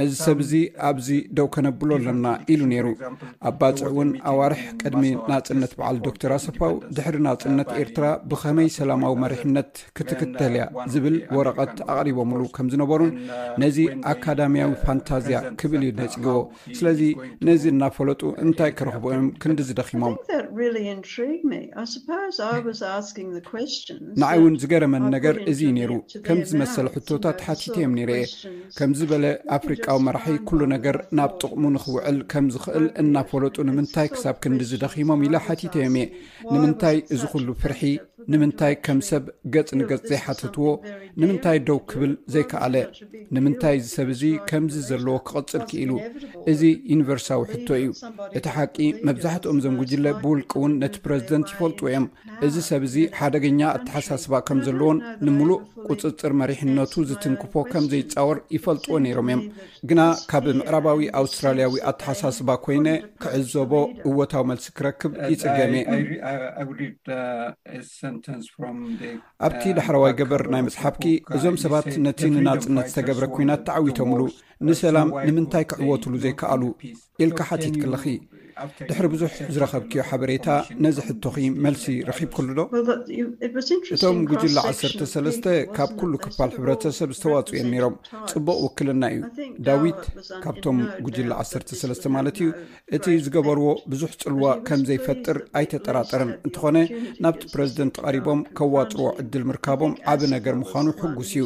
ነዚ 0.00 0.12
ሰብእዚ 0.26 0.52
ኣ 0.88 0.92
ደው 1.38 1.46
ከነብሎ 1.54 1.88
ኣለና 1.98 2.26
ኢሉ 2.52 2.60
ነይሩ 2.72 2.86
ኣብ 3.48 3.54
ባፅዕ 3.60 3.84
እውን 3.92 4.10
ኣዋርሕ 4.32 4.62
ቀድሚ 4.82 5.04
ናፅነት 5.30 5.72
በዓል 5.78 5.96
ዶክተር 6.06 6.30
ኣሰፋው 6.38 6.74
ድሕሪ 6.96 7.16
ናፅነት 7.26 7.68
ኤርትራ 7.82 8.06
ብከመይ 8.30 8.68
ሰላማዊ 8.78 9.14
መርሕነት 9.24 9.72
ክትክተል 9.98 10.54
ያ 10.60 10.64
ዝብል 10.94 11.16
ወረቐት 11.38 11.74
ኣቅሪቦምሉ 11.96 12.42
ከምዝነበሩን 12.56 13.12
ነዚ 13.64 13.78
ኣካዳምያዊ 14.12 14.72
ፋንታዝያ 14.84 15.40
ክብል 15.62 15.84
ዩ 15.88 15.90
ደፅግዎ 16.00 16.38
ስለዚ 16.80 17.02
ነዚ 17.48 17.64
እናፈለጡ 17.74 18.22
እንታይ 18.44 18.72
ክረክበዮም 18.80 19.28
ክንዲ 19.44 19.60
ዝደኺሞም 19.70 20.16
ንዓይ 24.22 24.36
እውን 24.40 24.54
ዝገረመኒ 24.62 25.04
ነገር 25.16 25.34
እዚ 25.50 25.60
ነይሩ 25.76 25.92
ከም 26.26 26.38
ዝመሰለ 26.48 26.86
ሕቶታት 26.96 27.38
ሓቲት 27.46 27.74
እዮም 27.78 27.94
ኒረየ 28.00 28.24
ከምዝበለ 28.78 29.24
ኣፍሪቃዊ 29.58 29.98
መራሒ 30.08 30.36
ሉ 30.58 30.66
ነገር 30.74 30.96
ናብ 31.18 31.30
ጥቕሙ 31.42 31.62
ንክውዕል 31.74 32.18
ከም 32.32 32.46
ዝክእል 32.54 32.86
እናፈለጡ 33.02 33.56
ንምንታይ 33.68 34.08
ክሳብ 34.14 34.36
ክንዲ 34.42 34.60
ዝደኺሞም 34.70 35.22
ኢ 35.28 35.30
ሓቲቶ 35.46 35.74
እዮም 35.80 35.96
እየ 36.02 36.06
ንምንታይ 36.54 36.96
እዚ 37.14 37.22
ኩሉ 37.32 37.48
ፍርሒ 37.62 37.80
ንምንታይ 38.32 38.74
ከም 38.86 38.98
ሰብ 39.08 39.24
ገፅ 39.54 39.68
ንገፅ 39.78 40.00
ዘይሓተትዎ 40.10 40.66
ንምንታይ 41.20 41.58
ደው 41.68 41.78
ክብል 41.90 42.12
ዘይከኣለ 42.34 42.76
ንምንታይ 43.34 43.76
እዚ 43.80 43.86
ሰብ 43.98 44.08
እዚ 44.14 44.22
ከምዚ 44.48 44.74
ዘለዎ 44.88 45.14
ክቅፅል 45.28 45.62
ክኢሉ 45.70 45.92
እዚ 46.52 46.62
ዩኒቨርሳዊ 46.92 47.40
ሕቶ 47.52 47.68
እዩ 47.78 47.88
እቲ 48.40 48.46
ሓቂ 48.56 48.76
መብዛሕትኦም 49.08 49.60
ዘንጉጅለ 49.66 50.06
ብውልቂ 50.24 50.52
ውን 50.64 50.74
ነቲ 50.82 50.94
ፕረዚደንት 51.06 51.48
ይፈልጥዎ 51.54 51.86
እዮም 51.92 52.06
እዚ 52.48 52.54
ሰብ 52.70 52.82
እዚ 52.90 52.96
ሓደገኛ 53.18 53.60
ኣተሓሳስባ 53.78 54.34
ከም 54.48 54.60
ዘለዎን 54.66 54.98
ንሙሉእ 55.26 55.62
ቁፅፅር 55.90 56.32
መሪሕነቱ 56.42 56.94
ዝትንክፎ 57.12 57.52
ከም 57.72 57.86
ዘይፃወር 57.94 58.38
ይፈልጥዎ 58.58 58.94
ነይሮም 59.06 59.30
እዮም 59.32 59.42
ግና 59.90 60.00
ካብ 60.32 60.44
ምዕባዊ 60.60 60.97
ኣውስትራልያዊ 61.20 61.72
ኣተሓሳስባ 61.90 62.50
ኮይነ 62.64 62.86
ክዕዘቦ 63.22 63.72
እወታዊ 64.08 64.42
መልሲ 64.50 64.66
ክረክብ 64.78 65.12
ይፅገምእ 65.32 65.86
uh, 65.90 66.36
ኣብቲ 69.46 69.70
ዳሕረዋይ 69.78 70.12
uh, 70.14 70.18
ገበር 70.20 70.42
ናይ 70.54 70.62
መፅሓፍኪ 70.68 71.04
እዞም 71.38 71.56
ሰባት 71.64 71.86
ነቲ 72.06 72.20
ንናፅነት 72.34 72.88
ዝተገብረ 72.94 73.24
ኩይናት 73.36 73.62
ተዓዊቶምሉ 73.70 74.20
ንሰላም 74.68 75.10
ንምንታይ 75.28 75.64
ክዕወትሉ 75.72 76.12
ዘይከኣሉ 76.26 76.62
ኢልካ 77.24 77.40
ሓቲት 77.50 77.74
ክለኺ 77.82 78.04
ድሕሪ 78.88 79.06
ብዙሕ 79.14 79.30
ዝረከብክዮ 79.54 80.02
ሓበሬታ 80.10 80.48
ነዚ 80.84 80.98
ሕቶኺ 81.08 81.36
መልሲ 81.64 81.84
ረኪብ 82.08 82.30
ክሉ 82.36 82.48
ዶ 82.58 82.62
እቶም 83.96 84.18
ጉጅላ 84.30 84.58
13 84.80 85.48
ካብ 85.76 85.90
ኩሉ 86.00 86.12
ክፋል 86.24 86.50
ሕረተሰብ 86.62 87.10
ዝተዋፅየ 87.16 87.62
ነሮም 87.72 87.94
ፅቡቅ 88.32 88.56
ውክልና 88.64 89.02
እዩ 89.16 89.22
ዳዊት 89.68 90.00
ካብቶም 90.44 90.78
ጉጅላ 91.06 91.32
13 91.50 92.08
ማለት 92.16 92.38
እዩ 92.42 92.48
እቲ 92.98 93.06
ዝገበርዎ 93.26 93.68
ብዙሕ 93.92 94.10
ፅልዋ 94.24 94.46
ከም 94.68 94.82
ዘይፈጥር 94.90 95.38
ኣይተጠራጠረን 95.60 96.32
እንትኾነ 96.46 96.76
ናብቲ 97.26 97.42
ፕረዚደንት 97.54 97.96
ቀሪቦም 98.06 98.42
ከዋጥርዎ 98.60 99.06
ዕድል 99.22 99.44
ምርካቦም 99.50 99.94
ዓብ 100.14 100.20
ነገር 100.34 100.54
ምዃኑ 100.62 100.86
ሕጉስ 101.02 101.32
እዩ 101.38 101.44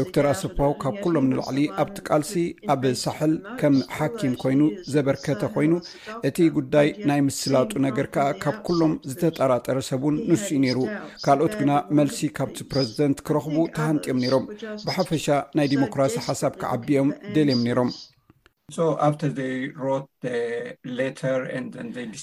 ዶክተር 0.00 0.24
ኣሶፋው 0.32 0.72
ካብ 0.84 0.96
ኩሎም 1.04 1.28
ንላዕሊ 1.32 1.60
ኣብቲ 1.84 1.96
ቃልሲ 2.10 2.34
ኣብ 2.74 2.82
ሳሕል 3.04 3.32
ከም 3.60 3.76
ሓኪም 3.98 4.32
ኮይኑ 4.44 4.62
ዘበርከተ 4.94 5.42
ኮይኑእ 5.56 5.82
ጉዳይ 6.56 6.88
ናይ 7.08 7.20
ምስላጡ 7.26 7.70
ነገር 7.86 8.06
ከዓ 8.14 8.26
ካብ 8.42 8.56
ኩሎም 8.66 8.92
ዝተጠራጠረ 9.10 9.76
ሰብን 9.90 10.16
ንሱኡ 10.30 10.58
ነይሩ 10.64 10.78
ካልኦት 11.24 11.54
ግና 11.60 11.72
መልሲ 11.98 12.18
ካብቲ 12.38 12.58
ፕረዚደንት 12.72 13.18
ክረኽቡ 13.28 13.56
ተሃንጥኦም 13.76 14.18
ነይሮም 14.24 14.46
ብሓፈሻ 14.86 15.26
ናይ 15.58 15.68
ዲሞክራሲ 15.74 16.16
ሓሳብ 16.28 16.52
ክዓቢዮም 16.62 17.10
ደልዮም 17.36 17.62
ነይሮም 17.68 17.90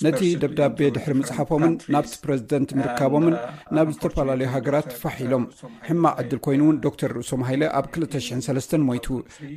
ነቲ 0.06 0.22
ደብዳቤ 0.42 0.80
ድሕሪ 0.96 1.14
ምፅሓፎምን 1.20 1.74
ናብቲ 1.94 2.12
ፕረዚደንት 2.24 2.70
ምርካቦምን 2.80 3.34
uh, 3.38 3.42
ናብ 3.78 3.88
ዝተፈላለዩ 3.96 4.48
ሃገራት 4.56 4.90
ፋሒሎም 5.02 5.44
ሕማቅ 5.88 6.14
ዕድል 6.24 6.40
ኮይኑ 6.48 6.62
እውን 6.66 6.78
ዶክተር 6.86 7.12
ርእሶም 7.20 7.44
ሃይለ 7.50 7.64
ኣብ 7.80 7.86
203ስ 8.00 8.70
ሞይቱ 8.90 9.08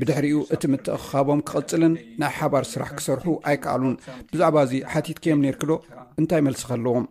ብድሕሪኡ 0.01 0.39
እቲ 0.57 0.63
ምትኣኻቦም 0.75 1.43
ክቐፅልን 1.51 1.95
ናይ 2.23 2.35
ሓባር 2.41 2.67
ስራሕ 2.75 2.91
ክሰርሑ 3.01 3.27
ኣይከኣሉን 3.51 3.97
ብዛዕባ 4.33 4.57
እዙ 4.69 4.75
ሓቲት 4.95 5.21
ከዮም 5.25 5.45
ነርክዶ 5.49 5.73
እንታይ 6.23 6.43
መልሲ 6.49 6.63
ከለዎም 6.73 7.07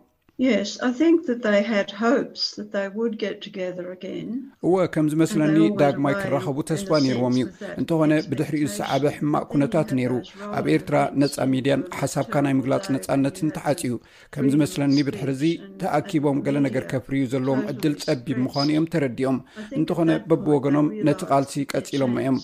እወ 4.66 4.74
ከምዝመስለኒ 4.94 5.56
ዳግማይ 5.80 6.14
ክረኸቡ 6.22 6.56
ተስፋ 6.70 6.88
ነይርዎም 7.04 7.34
እዩ 7.36 7.44
እንተኾነ 7.80 8.12
ብድሕሪኡ 8.30 8.66
ዝሰዕበ 8.70 9.04
ሕማቅ 9.16 9.44
ኩነታት 9.52 9.88
ነይሩ 9.98 10.12
ኣብ 10.58 10.64
ኤርትራ 10.74 10.96
ነፃ 11.22 11.36
ሚድያን 11.52 11.84
ሓሳብካ 12.00 12.34
ናይ 12.46 12.54
ምግላፅ 12.60 12.86
ነፃነትን 12.96 13.52
ተዓፅዩ 13.58 13.92
ከምዝ 14.36 14.56
መስለኒ 14.64 14.98
ብድሕሪእዚ 15.08 15.44
ተኣኪቦም 15.82 16.42
ገለ 16.48 16.56
ነገር 16.66 16.86
ከፍርዩ 16.92 17.22
ዘለዎም 17.34 17.62
ዕድል 17.72 17.94
ፀቢብ 18.06 18.38
ምዃኑ 18.46 18.68
እዮም 18.74 18.88
ተረዲኦም 18.94 19.38
እንተኾነ 19.80 20.10
በብወገኖም 20.30 20.88
ነቲ 21.08 21.20
ቃልሲ 21.32 21.54
ቀፂሎሞ 21.74 22.14
እዮም 22.24 22.38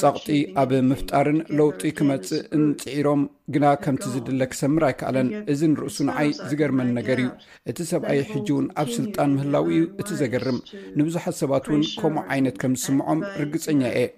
ፀቕጢ 0.00 0.28
ኣብ 0.62 0.72
ምፍጣርን 0.88 1.38
ለውጢ 1.58 1.82
ክመፅእ 1.98 2.44
እንፅዒሮም 2.56 3.22
ግና 3.54 3.64
ከምቲ 3.84 4.02
ዝድለ 4.14 4.40
ክሰምር 4.52 4.82
ኣይከኣለን 4.88 5.28
እዚ 5.54 5.60
ንርእሱ 5.72 5.98
ንዓይ 6.08 6.28
ዝገርመን 6.50 6.94
ነገር 6.98 7.18
እዩ 7.24 7.30
እቲ 7.72 7.78
ሰብኣይ 7.90 8.20
ሕጂውን 8.32 8.66
ኣብ 8.82 8.88
ስልጣን 8.98 9.32
ምህላዊ 9.36 9.72
እቲ 10.02 10.08
ዘገርም 10.22 10.58
ንብዙሓት 11.00 11.36
ሰባት 11.42 11.66
እውን 11.70 11.82
ከምኡ 12.02 12.24
ዓይነት 12.34 12.58
ከም 12.62 12.74
ዝስምዖም 12.82 13.20
ርግፀኛ 13.42 13.80
እየይ 13.92 14.08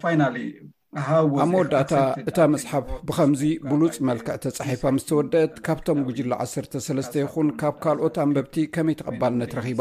ኣብ 1.09 1.33
መወዳእታ 1.52 1.92
እታ 2.30 2.38
መፅሓፍ 2.52 2.85
ብከምዚ 3.07 3.42
ብሉፅ 3.70 3.94
መልክዕተ 4.09 4.44
ፀሒፋ 4.57 4.83
ምስተወድአት 4.96 5.54
ካብቶም 5.66 6.00
ጉጅላ 6.07 6.33
13 6.59 7.16
ይኹን 7.20 7.48
ካብ 7.61 7.74
ካልኦት 7.85 8.16
ኣንበብቲ 8.24 8.54
ከመይ 8.74 8.96
ተቐባልነት 9.00 9.54
ረኺባ 9.59 9.80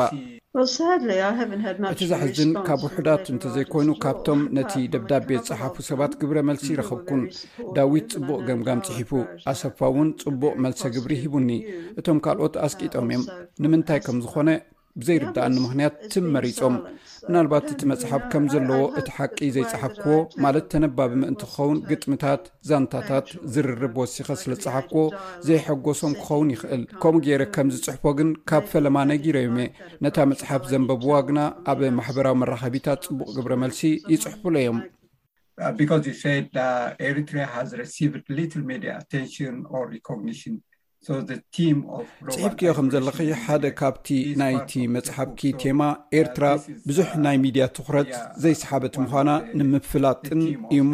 እቲ 1.94 2.02
ዛሕዝን 2.12 2.52
ካብ 2.68 2.80
ውሕዳት 2.88 3.24
እንተዘይኮይኑ 3.36 3.92
ካብቶም 4.04 4.42
ነቲ 4.58 4.74
ደብዳቤ 4.94 5.30
ፀሓፉ 5.50 5.78
ሰባት 5.90 6.16
ግብረ 6.24 6.38
መልሲ 6.50 6.66
ይረከብኩን 6.74 7.24
ዳዊት 7.78 8.10
ፅቡቅ 8.18 8.42
ገምጋም 8.50 8.84
ፅሒፉ 8.90 9.12
ኣሰፋ 9.52 9.80
እውን 9.94 10.10
ፅቡቅ 10.26 10.56
መልሰ 10.66 10.82
ግብሪ 10.98 11.14
ሂቡኒ 11.26 11.50
እቶም 12.02 12.20
ካልኦት 12.28 12.58
ኣስቂጦም 12.68 13.10
እዮም 13.14 13.24
ንምንታይ 13.66 14.02
ከም 14.08 14.20
ዝኾነ 14.26 14.50
ብዘይርዳእን 15.02 15.56
ምክንያት 15.66 15.96
ትንመሪፆም 16.14 16.76
ብናልባት 17.28 17.66
uh, 17.68 17.72
እቲ 17.74 17.82
uh, 17.86 17.90
መፅሓፍ 17.92 18.24
ከም 18.32 18.44
ዘለዎ 18.54 18.80
እቲ 19.00 19.08
ሓቂ 19.18 19.38
ዘይፀሓፍክዎ 19.56 20.16
ማለት 20.44 20.66
ተነባብ 20.74 21.12
ምእንቲ 21.22 21.42
ክኸውን 21.50 21.78
ግጥምታት 21.90 22.44
ዛንታታት 22.70 23.28
ዝርርብ 23.54 23.94
ወሲከ 24.02 24.28
ስለ 24.42 24.52
ዝፀሓክዎ 24.64 25.04
ዘይሐጎሶም 25.48 26.14
ክኸውን 26.24 26.52
ይኽእል 26.56 26.84
ከምኡ 27.04 27.22
ገይረ 27.28 27.44
ከምዝፅሕፎ 27.56 28.04
ግን 28.20 28.30
ካብ 28.52 28.64
ፈለማ 28.74 28.98
ነጊረዮምእ 29.12 29.72
ነታ 30.06 30.18
መፅሓፍ 30.32 30.64
ዘንበብዋ 30.72 31.12
ግና 31.30 31.40
ኣብ 31.74 31.80
ማሕበራዊ 32.00 32.38
መራከቢታት 32.42 33.02
ፅቡቅ 33.08 33.28
ግብረ 33.38 33.54
መልሲ 33.64 33.82
ይፅሕፍሉ 34.14 34.56
እዮም 34.64 34.80
ፅሒብ 41.06 42.54
ክዮ 42.60 42.70
ከም 42.78 42.88
ዘለኪ 42.94 43.18
ሓደ 43.46 43.64
ካብቲ 43.80 44.08
ናይቲ 44.42 44.72
መፅሓፍኪ 44.96 45.42
ቴማ 45.62 45.82
ኤርትራ 46.20 46.44
uh, 46.56 46.60
ብዙሕ 46.90 47.10
ናይ 47.26 47.38
ሚድያ 47.44 47.66
ትኩረት 47.78 48.12
ዘይሰሓበት 48.44 48.96
ምኳና 49.04 49.30
ንምፍላጥን 49.62 50.42
እዩሞ 50.76 50.94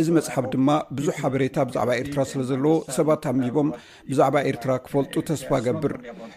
እዚ 0.00 0.08
መፅሓፍ 0.18 0.46
ድማ 0.54 0.68
ብዙሕ 0.98 1.16
ሓበሬታ 1.22 1.56
ብዛዕባ 1.70 1.88
ኤርትራ 2.02 2.20
ስለ 2.32 2.42
ዘለዎ 2.50 2.74
ሰባት 2.96 3.22
uh, 3.24 3.30
ኣሚቦም 3.32 3.70
ብዛዕባ 4.10 4.34
uh, 4.42 4.48
ኤርትራ 4.50 4.70
ክፈልጡ 4.88 5.14
ተስፋ 5.30 5.50
ገብር 5.68 5.94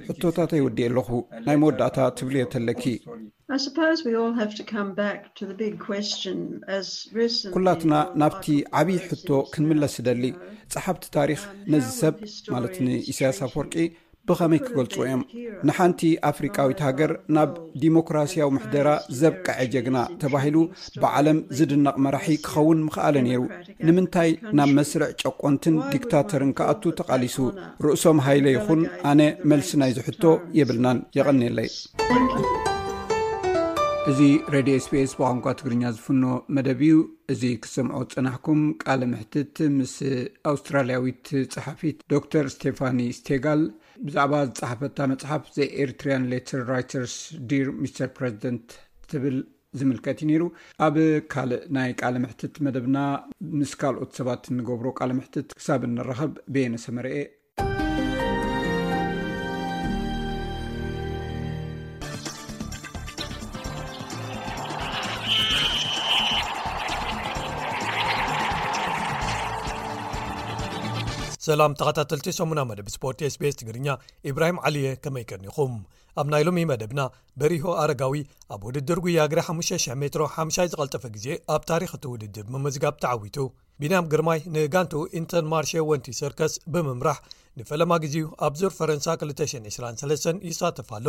ሕቶታ 0.10 0.38
ተይወዲእ 0.54 0.88
ኣለኹ 0.92 1.10
ናይ 1.50 1.60
መወዳእታ 1.64 1.98
ትብል 2.20 2.38
የ 2.42 2.48
ተለኪ 2.56 2.84
ኩላትና 7.58 7.94
ናብቲ 8.24 8.46
ዓብይ 8.80 9.00
ሕቶ 9.12 9.30
ክንምለስ 9.54 9.96
ደሊ 10.08 10.24
ጸሓብቲ 10.74 11.06
ታሪኽ 11.18 11.42
ነዝ 11.74 11.86
ሰብ 12.02 12.16
ማለት 12.54 12.76
ንኢሳያስ 12.86 13.40
አፍወርቂ 13.48 13.74
ብኸመይ 14.30 14.60
ክገልጽዎ 14.64 15.02
እዮም 15.06 15.22
ንሓንቲ 15.68 16.02
ኣፍሪካዊት 16.30 16.80
ሃገር 16.88 17.12
ናብ 17.36 17.52
ዲሞክራሲያዊ 17.84 18.50
ምሕደራ 18.56 18.88
ዘብቀዐጀ 19.22 19.74
ግና 19.88 19.98
ተባሂሉ 20.22 20.56
ብዓለም 21.04 21.38
ዝድነቕ 21.58 21.96
መራሒ 22.06 22.36
ክኸውን 22.46 22.82
ምኽኣለ 22.88 23.16
ነይሩ 23.28 23.42
ንምንታይ 23.90 24.32
ናብ 24.60 24.72
መስርዕ 24.80 25.10
ጨቆንትን 25.24 25.78
ዲክታተርን 25.94 26.52
ክኣቱ 26.60 26.84
ተቓሊሱ 27.02 27.38
ርእሶም 27.86 28.20
ሃይለ 28.28 28.48
ይኹን 28.58 28.84
ኣነ 29.12 29.22
መልሲ 29.52 29.72
ናይ 29.84 29.94
ዝሕቶ 30.00 30.24
የብልናን 30.60 31.00
የቐኒየለይ 31.20 31.72
እዚ 34.10 34.22
ረድዮ 34.54 34.76
ስፔስ 34.84 35.12
ብኳንቋ 35.18 35.46
ትግርኛ 35.58 35.82
ዝፍኖ 35.96 36.24
መደብ 36.56 36.80
እዩ 36.86 36.94
እዚ 37.34 37.42
ክስምዖ 37.64 38.00
ፅናሕኩም 38.14 38.62
ቃል 38.84 39.02
ምሕትት 39.12 39.58
ምስ 39.76 39.94
ኣውስትራልያዊት 40.52 41.26
ፀሓፊት 41.56 41.98
ዶር 42.34 42.48
ስቴፋኒ 42.56 43.00
ስቴጋል 43.20 43.62
ብዛዕባ 44.08 44.34
ዝፀሓፈታ 44.52 44.98
መፅሓፍ 45.14 45.44
ዘ 45.58 45.68
ኤርትርያን 45.86 46.28
ሌትር 46.34 46.62
ራይቸርስ 46.74 47.16
ዲር 47.52 47.68
ሚስተር 47.82 48.10
ፕረዚደንት 48.20 48.68
ትብል 49.12 49.38
ዝምልከት 49.82 50.20
ዩ 50.26 50.30
ነይሩ 50.32 50.46
ኣብ 50.88 50.98
ካልእ 51.34 51.64
ናይ 51.78 51.92
ቃል 52.02 52.18
ምሕትት 52.24 52.56
መደብና 52.68 52.98
ምስ 53.60 53.74
ካልኦት 53.84 54.14
ሰባት 54.22 54.44
እንገብሮ 54.54 54.88
ቃል 55.00 55.14
ምሕትት 55.20 55.50
ክሳብ 55.60 55.84
እንረኸብ 55.90 56.34
ቤየነሰመርአ 56.56 57.14
ሰላም 71.50 71.76
ተኸታትልቲ8ና 71.80 72.60
መደብ 72.70 72.88
ስፖርት 72.96 73.20
ስቤስ 73.36 73.56
ትግርኛ 73.60 73.88
ኢብራሂም 74.30 74.58
ዓሊየ 74.68 74.88
ከመይቀኒኹም 75.04 75.72
ኣብ 76.22 76.28
ናይ 76.34 76.44
ሎሚ 76.48 76.58
መደብና 76.72 77.02
በሪሆ 77.40 77.64
ኣረጋዊ 77.84 78.20
ኣብ 78.54 78.62
ውድድር 78.68 79.00
ጉያግሪ 79.06 79.40
5,000 79.48 79.98
ሜትሮ 80.02 80.24
5ይ 80.44 80.68
ዝቐልጠፈ 80.72 81.04
ግዜ 81.16 81.28
ኣብ 81.54 81.62
ታሪክቲ 81.72 82.04
ውድድር 82.14 82.46
ምምዝጋብ 82.56 82.96
ተዓዊቱ 83.04 83.38
ቢንያም 83.82 84.10
ግርማይ 84.14 84.40
ንጋንቱ 84.56 84.94
ኢንተርማርሽ 85.20 85.72
ወንቲ 85.92 86.08
ሰርክስ 86.20 86.56
ብምምራህ 86.76 87.20
ንፈለማ 87.62 87.92
ግዜኡ 88.06 88.28
ኣብዞር 88.48 88.74
ፈረንሳ 88.80 89.08
2203 89.30 90.46
ይሳተፋኣሎ 90.50 91.08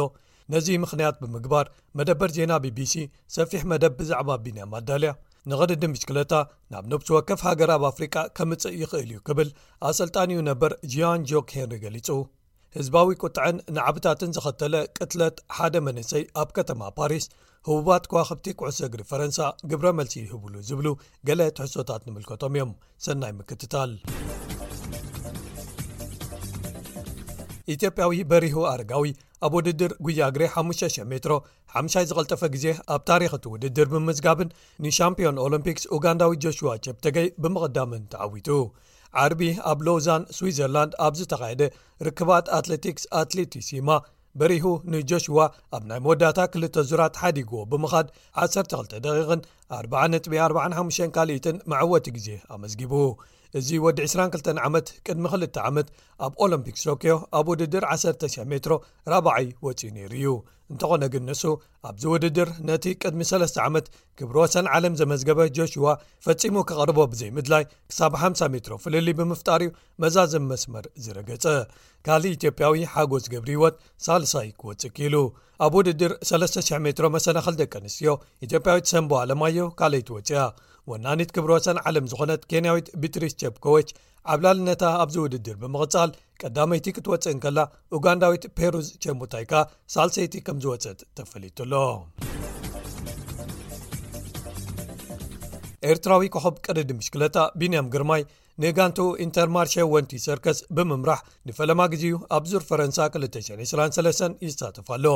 ነዚ 0.55 0.68
ምኽንያት 0.84 1.18
ብምግባር 1.24 1.66
መደበር 2.01 2.32
ዜና 2.38 2.53
bቢሲ 2.66 2.95
ሰፊሕ 3.38 3.64
መደብ 3.72 3.95
ብዛዕባ 4.01 4.30
ቢንያም 4.47 4.72
ኣዳልያ 4.80 5.12
ንቐድዲ 5.51 5.84
ምሽክለታ 5.91 6.32
ናብ 6.72 6.84
ነብቲ 6.93 7.09
ወከፍ 7.14 7.41
ሃገራብ 7.49 7.82
ኣፍሪቃ 7.91 8.14
ከምፅእ 8.36 8.74
ይኽእል 8.82 9.11
እዩ 9.12 9.20
ክብል 9.28 9.49
ኣሰልጣን 9.88 10.32
ዩ 10.36 10.41
ነበር 10.51 10.72
ጅን 10.95 11.22
ጆክ 11.30 11.49
ሄንሪ 11.59 11.74
ገሊጹ 11.84 12.09
ህዝባዊ 12.76 13.09
ቁጥዐን 13.22 13.57
ንዓብታትን 13.76 14.34
ዘኸተለ 14.36 14.74
ቅትለት 14.97 15.38
ሓደ 15.59 15.74
መንሰይ 15.86 16.24
ኣብ 16.43 16.51
ከተማ 16.59 16.80
ፓሪስ 16.99 17.24
ህቡባት 17.68 18.05
ከዋኸብቲ 18.11 18.47
ኩዕሶ 18.61 18.78
እግሪ 18.88 19.03
ፈረንሳ 19.11 19.38
ግብረ 19.70 19.88
መልሲ 20.01 20.14
ይህብሉ 20.26 20.55
ዝብሉ 20.70 20.88
ገሌ 21.30 21.41
ትሕሶታት 21.59 22.05
ንምልከቶም 22.09 22.57
እዮም 22.59 22.72
ሰናይ 23.07 23.32
ምክትታል 23.41 23.93
ኢትዮጵያዊ 27.75 28.12
በሪሁ 28.31 28.57
ኣርጋዊ 28.75 29.09
ኣብ 29.47 29.53
ውድድር 29.57 29.93
ጉያግሬ 30.07 30.43
5,00 30.61 31.05
ሜትሮ 31.12 31.33
5ይ 31.81 32.05
ዝቐልጠፈ 32.11 32.43
ግዜ 32.55 32.66
ኣብ 32.95 33.03
ታሪክቲ 33.11 33.45
ውድድር 33.55 33.89
ብምዝጋብን 33.93 34.51
ንሻምፕን 34.85 35.37
ኦሎምፒክስ 35.47 35.85
ኡጋንዳዊ 35.97 36.33
ጆሽዋ 36.45 36.73
ቸፕተገይ 36.87 37.29
ብምቕዳምን 37.43 38.03
ተዓዊቱ 38.14 38.49
ዓርቢ 39.23 39.41
ኣብ 39.71 39.79
ሎዛን 39.87 40.25
ስዊትዘርላንድ 40.39 40.93
ኣብ 41.07 41.14
ዝተኻየደ 41.21 41.62
ርክባት 42.09 42.49
ኣትለቲክስ 42.59 43.05
ኣትሌቲሲማ 43.21 43.89
በሪሁ 44.41 44.66
ንጆሽዋ 44.93 45.39
ኣብ 45.77 45.85
ናይ 45.91 46.01
መወዳእታ 46.05 46.41
ክልተ 46.53 46.77
ዙራት 46.91 47.14
ሓዲግዎ 47.23 47.57
ብምኻድ 47.71 48.09
12 48.45 48.95
ደቂን 49.07 49.41
4.ቢ45 49.83 51.11
ካልኢትን 51.16 51.57
መዕወቲ 51.75 52.07
ግዜ 52.18 52.29
ኣመዝጊቡ 52.57 52.93
እዚ 53.59 53.68
ወዲ 53.84 53.98
22 54.11 54.59
ዓመት 54.66 54.86
ቅድሚ 55.07 55.24
2 55.36 55.59
ዓመት 55.68 55.88
ኣብ 56.26 56.32
ኦሎምፒክ 56.44 56.76
ሶክዮ 56.82 57.14
ኣብ 57.38 57.46
ውድድር 57.53 57.84
1,00 57.94 58.44
ሜትሮ 58.53 58.72
400ይ 59.18 59.46
ወፂ 59.66 59.80
ነይሩ 59.96 60.12
እዩ 60.20 60.28
እንተኾነ 60.72 61.05
ግን 61.12 61.24
ንሱ 61.28 61.42
ኣብዚ 61.88 62.03
ውድድር 62.12 62.48
ነቲ 62.68 62.84
ቅድሚ 63.03 63.20
3ለስተ 63.30 63.57
ዓመት 63.68 63.86
ክብር 64.18 64.36
ወሰን 64.42 64.66
ዓለም 64.76 64.94
ዘመዝገበ 65.01 65.40
ጆሽዋ 65.57 65.86
ፈጺሙ 66.26 66.55
ኬቕርቦ 66.68 66.98
ብዘይምድላይ 67.12 67.64
ክሳብ 67.92 68.14
50 68.26 68.51
ሜትሮ 68.55 68.72
ፍልሊ 68.84 69.09
ብምፍጣር 69.20 69.62
እዩ 69.66 69.70
መዛዘብ 70.05 70.44
መስመር 70.53 70.86
ዝረገጸ 71.07 71.46
ካሊእ 72.09 72.36
ኢትዮጵያዊ 72.38 72.84
ሓጎስ 72.94 73.24
ገብሪሂወት 73.34 73.76
ሳልሳይ 74.07 74.48
ክወፅእ 74.61 74.88
እኪሉ 74.92 75.16
ኣብ 75.66 75.72
ውድድር 75.78 76.12
3,000 76.34 76.84
ሜትሮ 76.88 77.07
መሰናኸል 77.18 77.57
ደቂ 77.62 77.72
ኣንስትዮ 77.82 78.11
ኢትዮጵያዊት 78.48 78.86
ሰንቦዋ 78.94 79.22
ለማዮ 79.32 79.68
ካልይቲወፅያ 79.80 80.40
ወናኒት 80.91 81.30
ክብሮሰን 81.36 81.78
ዓለም 81.88 82.07
ዝኾነት 82.12 82.43
ኬንያዊት 82.51 82.86
ቢትሪስቸፕኮዎች 83.03 83.88
ዓብላልነታ 84.32 84.82
ኣብዚ 85.03 85.16
ውድድር 85.24 85.57
ብምቕጻል 85.62 86.11
ቀዳመይቲ 86.43 86.86
ክትወፅእን 86.97 87.38
ከላ 87.45 87.59
ኡጋንዳዊት 87.97 88.45
ፔሩዝ 88.59 88.88
ቸሙታይካ 89.05 89.53
ሳልሰይቲ 89.95 90.34
ከም 90.47 90.59
ዝወፅት 90.64 91.01
ተፈሊጡሎ 91.18 91.72
ኤርትራዊ 95.91 96.24
ኮሖብ 96.36 96.57
ቀሪዲ 96.66 96.91
ምሽክለታ 97.01 97.36
ቢንያም 97.61 97.86
ግርማይ 97.95 98.22
ንእጋንቱ 98.62 98.99
ኢንተርማርሸ 99.26 99.74
ወንቲ 99.93 100.12
ሰርክስ 100.24 100.59
ብምምራሕ 100.76 101.20
ንፈለማ 101.49 101.80
ግዜኡ 101.93 102.16
ኣብ 102.38 102.45
ዙር 102.51 102.64
ፈረንሳ 102.70 102.99
2923 103.20 104.34
ይሳተፋ 104.47 104.88
ኣሎ 104.97 105.07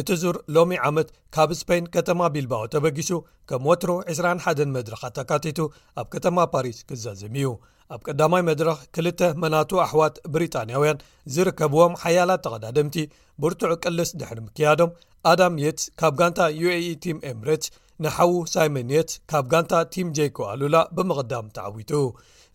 እቲ 0.00 0.08
ዙር 0.22 0.36
ሎሚ 0.56 0.72
ዓመት 0.88 1.08
ካብ 1.34 1.50
ስፐይን 1.60 1.84
ከተማ 1.94 2.20
ቢልባው 2.34 2.62
ተበጊሱ 2.74 3.10
ከም 3.50 3.62
ወትሮ 3.70 3.92
21 4.14 4.62
መድረኻት 4.76 5.16
ኣካቲቱ 5.22 5.58
ኣብ 6.00 6.06
ከተማ 6.14 6.36
ፓሪስ 6.52 6.78
ክዘዘም 6.88 7.34
እዩ 7.40 7.48
ኣብ 7.94 8.00
ቀዳማይ 8.08 8.42
መድረኽ 8.50 8.78
ክልተ 8.96 9.20
መናቱ 9.42 9.70
ኣሕዋት 9.86 10.16
ብሪጣንያውያን 10.34 11.02
ዝርከብዎም 11.36 11.94
ሓያላት 12.02 12.42
ተቀዳደምቲ 12.46 12.96
ብርቱዑ 13.44 13.72
ቅልስ 13.84 14.10
ድሕር 14.20 14.40
ምክያዶም 14.46 14.92
ኣዳም 15.32 15.54
የትስ 15.64 15.86
ካብ 16.02 16.12
ጋንታ 16.20 16.40
uae 16.64 16.92
ቲም 17.04 17.18
ኤምሬት 17.32 17.64
ንሓዉ 18.04 18.32
ሳይመን 18.54 18.92
የትስ 18.96 19.16
ካብ 19.32 19.46
ጋንታ 19.54 19.72
ቲም 19.94 20.08
ጀኮ 20.18 20.38
ኣሉላ 20.52 20.76
ብምቕዳም 20.98 21.48
ተዓዊቱ 21.56 21.92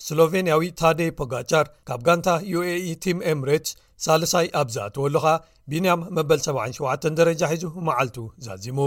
ስሎቬንያዊ 0.06 0.62
ታዴይ 0.82 1.10
ፖጋቻር 1.20 1.66
ካብ 1.88 2.02
ጋንታ 2.08 2.30
ዩae 2.54 2.76
ቲም 3.04 3.20
ኤምሬት 3.32 3.68
ሳልሳይ 4.06 4.48
ኣብዝኣትወሉኻ 4.62 5.26
ቢንያም 5.72 6.02
መበል77 6.16 7.06
ደረጃ 7.20 7.42
ሒዙ 7.52 7.64
መዓልቱ 7.88 8.18
ዛዚሙ 8.46 8.80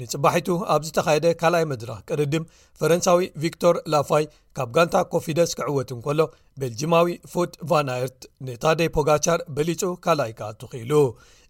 ንጽባሒቱ 0.00 0.48
ኣብ 0.74 0.82
ዝተኻየደ 0.86 1.26
ካልኣይ 1.40 1.64
መድራኽ 1.72 2.00
ቅርድም 2.08 2.48
ፈረንሳዊ 2.80 3.22
ቪክቶር 3.42 3.76
ላፋይ 3.92 4.24
ካብ 4.58 4.70
ጋንታ 4.78 4.96
ኮፊደስ 5.12 5.52
ክዕወትንከሎ 5.58 6.20
ቤልጂማዊ 6.62 7.10
ፉት 7.34 7.52
ቫናየርት 7.72 8.20
ንታዴይ 8.48 8.90
ፖጋቻር 8.96 9.40
በሊፁ 9.58 9.82
ካልኣይ 10.06 10.32
ካ 10.40 10.50
ትኽኢሉ 10.62 10.92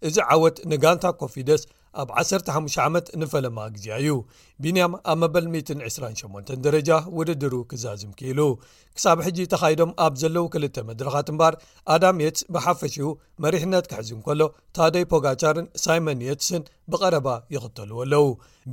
እዚ 0.09 0.17
ዓወት 0.35 0.59
ንጋንታ 0.73 1.05
ኮፊደስ 1.23 1.63
ኣብ 2.01 2.09
15 2.17 2.77
ዓመት 2.87 3.05
ንፈለማ 3.21 3.59
ግዜ 3.75 3.85
እዩ 4.01 4.09
ቢንያም 4.63 4.93
ኣብ 5.11 5.17
መበል 5.21 5.45
128 5.55 6.51
ደረጃ 6.65 6.89
ውድድሩ 7.17 7.53
ክዛዝም 7.71 8.11
ኪኢሉ 8.19 8.39
ክሳብ 8.97 9.17
ሕጂ 9.27 9.37
ተኻይዶም 9.53 9.91
ኣብ 10.05 10.13
ዘለዉ 10.21 10.43
ክልተ 10.53 10.77
መድረኻት 10.89 11.29
እምባር 11.33 11.55
ኣዳም 11.95 12.21
የትስ 12.25 12.43
ብሓፈሽኡ 12.55 13.09
መሪሕነት 13.45 13.87
ክሕዝን 13.91 14.21
ከሎ 14.27 14.41
ታደይ 14.77 15.05
ፖጋቻርን 15.13 15.67
ሳይመን 15.85 16.25
የትስን 16.29 16.65
ብቐረባ 16.93 17.27
ይኽተሉ 17.57 17.91
ኣለው 18.05 18.25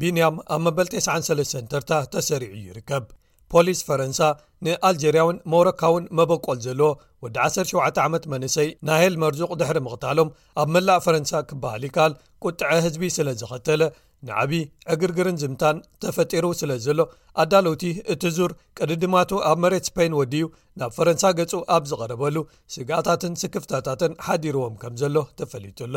ቢንያም 0.03 0.39
ኣብ 0.57 0.61
መበል 0.69 0.91
93 0.97 1.59
ተርታ 1.75 1.93
ተሰሪዑ 2.15 2.55
ይርከብ 2.69 3.07
ፖሊስ 3.53 3.81
ፈረንሳ 3.89 4.21
ንኣልጀርያውን 4.65 5.37
መረካውን 5.53 6.05
መበቆል 6.19 6.59
ዘለዎ 6.67 6.89
ወዲ 7.25 7.37
17 7.57 8.01
ዓመት 8.05 8.25
መንሰይ 8.33 8.69
ናሄል 8.89 9.15
መርዙቅ 9.23 9.51
ድሕሪ 9.61 9.79
ምቕታሎም 9.87 10.31
ኣብ 10.63 10.69
መላእ 10.77 11.01
ፈረንሳ 11.07 11.33
ክበሃሊ 11.51 11.85
ካል 11.97 12.13
ቁጥዐ 12.47 12.71
ህዝቢ 12.87 13.05
ስለ 13.17 13.29
ዝኸተለ 13.41 13.83
ንዓብ 14.29 14.51
ዕግርግርን 14.93 15.39
ዝምታን 15.43 15.77
ተፈጢሩ 16.03 16.45
ስለ 16.61 16.71
ዘሎ 16.85 17.01
ኣዳለውቲ 17.43 17.83
እቲ 18.13 18.23
ዙር 18.37 18.53
ቀድድማቱ 18.79 19.31
ኣብ 19.51 19.59
መሬት 19.65 19.85
ስፖይን 19.91 20.17
ወዲዩ 20.21 20.47
ናብ 20.81 20.93
ፈረንሳ 20.99 21.25
ገጹ 21.41 21.53
ኣብ 21.75 21.83
ዝቐረበሉ 21.91 22.37
ስጋታትን 22.77 23.35
ስክፍታታትን 23.43 24.15
ሓዲርዎም 24.29 24.77
ከም 24.85 24.95
ዘሎ 25.03 25.17
ተፈሊጡሎ 25.41 25.97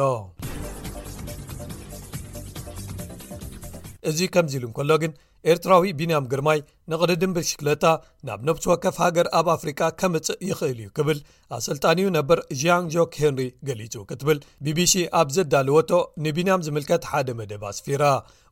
እዚ 4.09 4.19
ከምዚ 4.33 4.53
ኢሉ 4.57 4.65
እንከሎ 4.69 4.91
ግን 5.03 5.11
ኤርትራዊ 5.51 5.89
ቢናያም 5.99 6.25
ግርማይ 6.31 6.59
ንቕሪ 6.91 7.11
ድንብሽክለታ 7.21 7.83
ናብ 8.27 8.39
ነብቲ 8.47 8.63
ወከፍ 8.71 8.95
ሃገር 9.03 9.27
ኣብ 9.39 9.47
ኣፍሪቃ 9.55 9.79
ከምፅእ 9.99 10.39
ይኽእል 10.49 10.79
እዩ 10.83 10.89
ክብል 10.97 11.19
ኣሰልጣንዩ 11.57 12.07
ነበር 12.17 12.39
ዣያን 12.61 12.87
ጆክ 12.93 13.13
ሄንሪ 13.21 13.43
ገሊጹ 13.67 13.93
ክትብል 14.09 14.39
ቢቢሲ 14.67 14.95
ኣብ 15.19 15.29
ዘዳልወቶ 15.37 15.91
ንቢናያም 16.25 16.65
ዝምልከት 16.67 17.07
ሓደ 17.11 17.29
መደብ 17.39 17.63
ኣስፊራ 17.71 18.03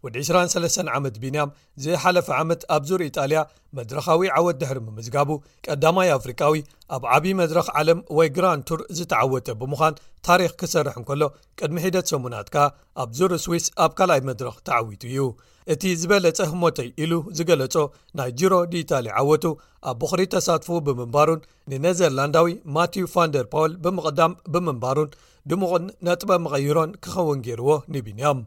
ወዲ 0.06 0.18
23 0.26 0.90
ዓመት 0.98 1.16
ቢንያም 1.24 1.50
ዘሓለፈ 1.84 2.28
ዓመት 2.42 2.62
ኣብ 2.76 2.84
ዙር 2.90 3.02
ኢጣልያ 3.10 3.40
መድረኻዊ 3.78 4.20
ዓወት 4.38 4.58
ድሕሪ 4.62 4.80
ምምዝጋቡ 4.88 5.30
ቀዳማይ 5.66 6.10
ኣፍሪቃዊ 6.18 6.58
ኣብ 6.96 7.04
ዓብዪ 7.16 7.32
መድረኽ 7.42 7.68
ዓለም 7.80 8.00
ወይ 8.18 8.30
ግራን 8.36 8.60
ቱር 8.70 8.82
ዝተዓወተ 8.98 9.48
ብምዃን 9.62 9.96
ታሪክ 10.28 10.54
ክሰርሕ 10.60 10.96
እንከሎ 11.02 11.24
ቅድሚ 11.60 11.78
ሒደት 11.86 12.10
ሰሙናት 12.14 12.48
ከኣ 12.56 12.66
ኣብ 13.04 13.10
ዙር 13.20 13.34
ስዊስ 13.46 13.66
ኣብ 13.86 13.92
ካልኣይ 14.00 14.22
መድረኽ 14.30 14.56
ተዓዊቱ 14.70 15.02
እዩ 15.12 15.26
እቲ 15.74 15.84
ዝበለጸ 16.02 16.40
ህሞተይ 16.52 16.90
ኢሉ 17.04 17.14
ዝገለጾ 17.38 17.76
ናይ 18.18 18.32
ጅሮ 18.40 18.54
ድኢታሊ 18.74 19.08
ዓወቱ 19.22 19.46
ኣብ 19.92 19.96
ብኽሪ 20.02 20.22
ተሳትፉ 20.34 20.70
ብምንባሩን 20.88 21.42
ንነዘርላንዳዊ 21.72 22.50
ማትው 22.76 23.08
ቫንደርፓውል 23.16 23.74
ብምቕዳም 23.86 24.36
ብምንባሩን 24.54 25.12
ድምቕን 25.52 25.84
ነጥበ 26.06 26.30
መቐይሮን 26.44 26.92
ክኸውን 27.04 27.42
ገይርዎ 27.48 27.72
ንቢንያም 27.96 28.38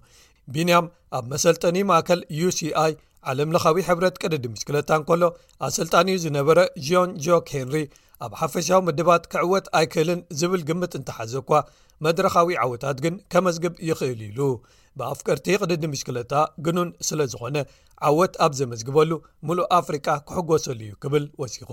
ቢንያም 0.54 0.86
ኣብ 1.18 1.24
መሰልጠኒ 1.32 1.76
ማእከል 1.90 2.20
uሲኣይ 2.48 2.92
ዓለምለኻዊ 3.30 3.76
ሕብረት 3.88 4.16
ቀደዲ 4.22 4.44
ምሽክለታን 4.52 5.02
ከሎ 5.08 5.22
ኣሰልጣንዩ 5.66 6.14
ዝነበረ 6.24 6.58
ጅን 6.86 7.10
ጆክ 7.24 7.48
ሄንሪ 7.54 7.76
ኣብ 8.26 8.32
ሓፈሻዊ 8.40 8.80
ምድባት 8.88 9.24
ክዕወት 9.32 9.66
ኣይክእልን 9.78 10.20
ዝብል 10.40 10.62
ግምጥ 10.68 10.92
እንተሓዘ 11.00 11.32
እኳ 11.42 11.50
መድረኻዊ 12.04 12.48
ዓወታት 12.64 12.98
ግን 13.04 13.14
ከመዝግብ 13.32 13.74
ይኽእል 13.88 14.20
ኢሉ 14.28 14.40
ብኣፍ 14.98 15.18
ቀርቲ 15.26 15.46
ቕድዲ 15.62 15.82
ምሽክለታ 15.92 16.34
ግኑን 16.66 16.88
ስለ 17.08 17.20
ዝኾነ 17.32 17.56
ዓወት 18.08 18.34
ኣብ 18.44 18.52
ዘመዝግበሉ 18.60 19.10
ምሉእ 19.48 19.68
ኣፍሪቃ 19.78 20.06
ክሕጐሰሉ 20.28 20.78
እዩ 20.86 20.92
ክብል 21.02 21.24
ወሲኹ 21.42 21.70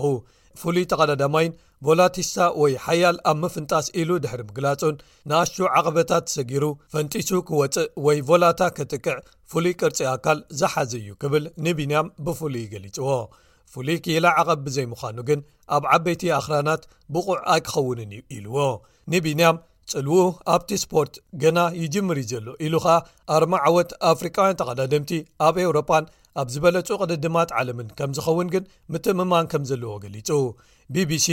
ፍሉይ 0.60 0.84
ተቐዳዳማይን 0.90 1.56
ቦላቲስሳ 1.86 2.36
ወይ 2.60 2.74
ሓያል 2.84 3.16
ኣብ 3.30 3.36
ምፍንጣስ 3.44 3.86
ኢሉ 4.00 4.10
ድሕሪ 4.24 4.42
ምግላጹን 4.48 4.96
ንኣሹ 5.30 5.56
ዓቐበታት 5.78 6.32
ሰጊሩ 6.36 6.64
ፈንጢሱ 6.92 7.30
ክወፅእ 7.48 7.90
ወይ 8.06 8.20
ቦላታ 8.28 8.60
ክጥቅዕ 8.76 9.16
ፍሉይ 9.52 9.74
ቅርፂ 9.80 9.98
ኣካል 10.14 10.38
ዝሓዘ 10.60 10.92
እዩ 11.02 11.10
ክብል 11.24 11.44
ንቢንያም 11.66 12.10
ብፍሉይ 12.28 12.64
ገሊጹዎ 12.72 13.10
ፍሉይ 13.74 13.98
ክኢላ 14.04 14.26
ዓቐብ 14.40 14.58
ብዘይምዃኑ 14.66 15.18
ግን 15.28 15.40
ኣብ 15.76 15.84
ዓበይቲ 15.94 16.22
ኣኽራናት 16.38 16.82
ብቑዕ 17.14 17.36
ኣይክኸውንን 17.54 18.10
እዩ 18.16 18.22
ኢልዎ 18.36 18.56
ንቢንያም 19.12 19.56
ጽልውኡ 19.92 20.22
ኣብቲ 20.52 20.70
ስፖርት 20.82 21.14
ገና 21.42 21.58
ይጅምር 21.80 22.16
እዩ 22.22 22.28
ዘሎ 22.38 22.52
ኢሉ 22.66 22.74
ኸኣ 22.84 22.94
ኣርማ 23.34 23.52
ዓወት 23.68 23.90
ኣፍሪካውያን 24.12 24.58
ተቐዳድምቲ 24.60 25.10
ኣብ 25.46 25.56
ኤውሮጳን 25.64 26.04
ኣብ 26.42 26.48
ዝበለጹ 26.54 26.88
ቅድድማት 27.02 27.50
ዓለምን 27.58 27.88
ከም 27.98 28.10
ዝኸውን 28.16 28.48
ግን 28.54 28.64
ምትምማን 28.94 29.46
ከም 29.52 29.62
ዘለዎ 29.70 29.92
ገሊጹ 30.04 30.28
bቢሲ 30.94 31.28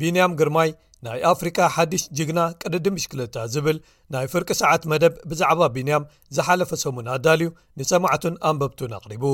ቢንያም 0.00 0.34
ግርማይ 0.42 0.70
ናይ 1.06 1.20
ኣፍሪካ 1.32 1.58
ሓዲሽ 1.76 2.02
ጅግና 2.18 2.40
ቅድዲምሽ2ለታ 2.60 3.36
ዝብል 3.54 3.78
ናይ 4.14 4.26
ፍርቂ 4.32 4.48
ሰዓት 4.60 4.82
መደብ 4.92 5.14
ብዛዕባ 5.30 5.60
ቢንያም 5.74 6.08
ዝሓለፈ 6.36 6.70
ሰሙን 6.84 7.08
ኣዳልዩ 7.16 7.48
ንሰማዕቱን 7.80 8.36
ኣንበብቱን 8.50 8.94
ኣቕሪቡ 8.98 9.24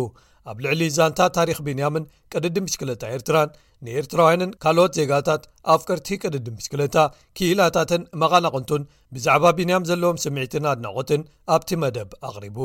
ኣብ 0.51 0.59
ልዕሊ 0.65 0.83
ዛንታ 0.97 1.21
ታሪክ 1.39 1.59
ቢንያምን 1.67 2.05
ቅድዲ 2.33 2.57
ምሽክለታ 2.67 3.03
ኤርትራን 3.17 3.51
ንኤርትራውያንን 3.87 4.51
ካልኦት 4.63 4.93
ዜጋታት 4.99 5.43
ኣፍ 5.75 5.83
ቅርቲ 5.89 6.09
ቅድዲምሽክለታ 6.25 6.97
ክኢላታትን 7.39 8.03
መቓናቕንቱን 8.23 8.83
ብዛዕባ 9.15 9.45
ቢንያም 9.59 9.87
ዘለዎም 9.91 10.21
ስምዒትን 10.25 10.67
ኣድናቆትን 10.73 11.23
ኣብቲ 11.55 11.71
መደብ 11.83 12.11
ኣቕሪቡ 12.29 12.59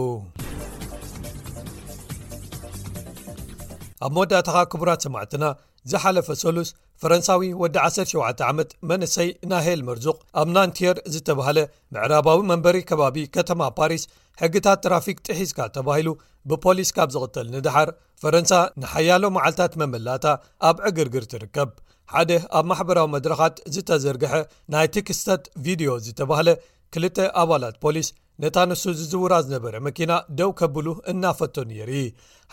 ኣብ 4.05 4.11
መወዳእታኻ 4.15 4.57
ክቡራት 4.71 5.03
ሰማዕትና 5.07 5.45
ዝሓለፈ 5.91 6.27
ሰሉስ 6.43 6.69
ፈረንሳዊ 7.01 7.41
ወዲ 7.61 7.77
17 7.95 8.43
ዓመት 8.49 8.69
መንሰይ 8.89 9.29
ና 9.51 9.57
ሄል 9.65 9.81
መርዙቅ 9.87 10.15
ኣብ 10.41 10.47
ናንቲየር 10.55 10.97
ዝተባሃለ 11.13 11.59
ምዕራባዊ 11.95 12.39
መንበሪ 12.51 12.77
ከባቢ 12.89 13.17
ከተማ 13.35 13.61
ፓሪስ 13.79 14.03
ሕግታት 14.41 14.79
ትራፊክ 14.85 15.17
ጥሒዝካ 15.27 15.59
ተባሂሉ 15.77 16.09
ብፖሊስ 16.51 16.89
ካብ 16.97 17.09
ዝቕተል 17.15 17.47
ንድሓር 17.55 17.89
ፈረንሳ 18.23 18.51
ንሓያሎ 18.81 19.23
መዓልትታት 19.37 19.73
መመላእታ 19.81 20.25
ኣብ 20.69 20.77
ዕግርግር 20.89 21.25
ትርከብ 21.31 21.69
ሓደ 22.13 22.31
ኣብ 22.57 22.65
ማሕበራዊ 22.71 23.07
መድረኻት 23.15 23.55
ዝተዘርግሐ 23.75 24.33
ናይ 24.73 24.87
ቲክስተት 24.95 25.43
ቪድዮ 25.65 25.91
ዝተባህለ 26.05 26.49
ክልተ 26.95 27.17
ኣባላት 27.41 27.75
ፖሊስ 27.85 28.09
ነታ 28.43 28.57
ንሱ 28.69 28.83
ዝዝውራ 28.99 29.33
ዝነበረ 29.45 29.75
መኪና 29.87 30.11
ደው 30.39 30.49
ከብሉ 30.59 30.87
እናፈቶ 31.11 31.55
ንየሪ 31.69 31.91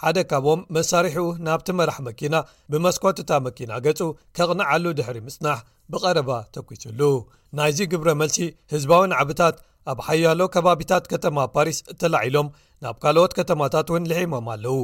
ሓደ 0.02 0.18
ካብም 0.30 0.60
መሳሪሕኡ 0.76 1.24
ናብቲ 1.46 1.68
መራሕ 1.78 1.98
መኪና 2.08 2.34
ብመስኮትታ 2.72 3.30
መኪና 3.46 3.72
ገጹ 3.86 4.00
ከቕንዓሉ 4.38 4.84
ድሕሪ 4.98 5.18
ምጽናሕ 5.26 5.58
ብቐረባ 5.94 6.30
ተጒፅሉ 6.56 7.00
ናይዚ 7.60 7.78
ግብረ 7.94 8.10
መልሲ 8.22 8.38
ህዝባውን 8.74 9.14
ዓብታት 9.20 9.56
ኣብ 9.90 9.98
ሓያሎ 10.06 10.40
ከባቢታት 10.54 11.04
ከተማ 11.12 11.38
ፓሪስ 11.54 11.78
እተላዒሎም 11.92 12.48
ናብ 12.84 12.96
ካልኦት 13.02 13.32
ከተማታት 13.38 13.86
እውን 13.92 14.04
ልሒሞም 14.10 14.46
ኣለዉ 14.54 14.74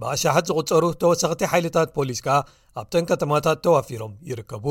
ብኣሻሓት 0.00 0.46
ዝቝጸሩ 0.50 0.84
ተወሳኽቲ 1.02 1.42
ሓይልታት 1.52 1.88
ፖሊስ 1.96 2.18
ከኣ 2.26 2.36
ኣብተን 2.80 3.04
ከተማታት 3.10 3.58
ተዋፊሮም 3.66 4.12
ይርከቡ 4.30 4.66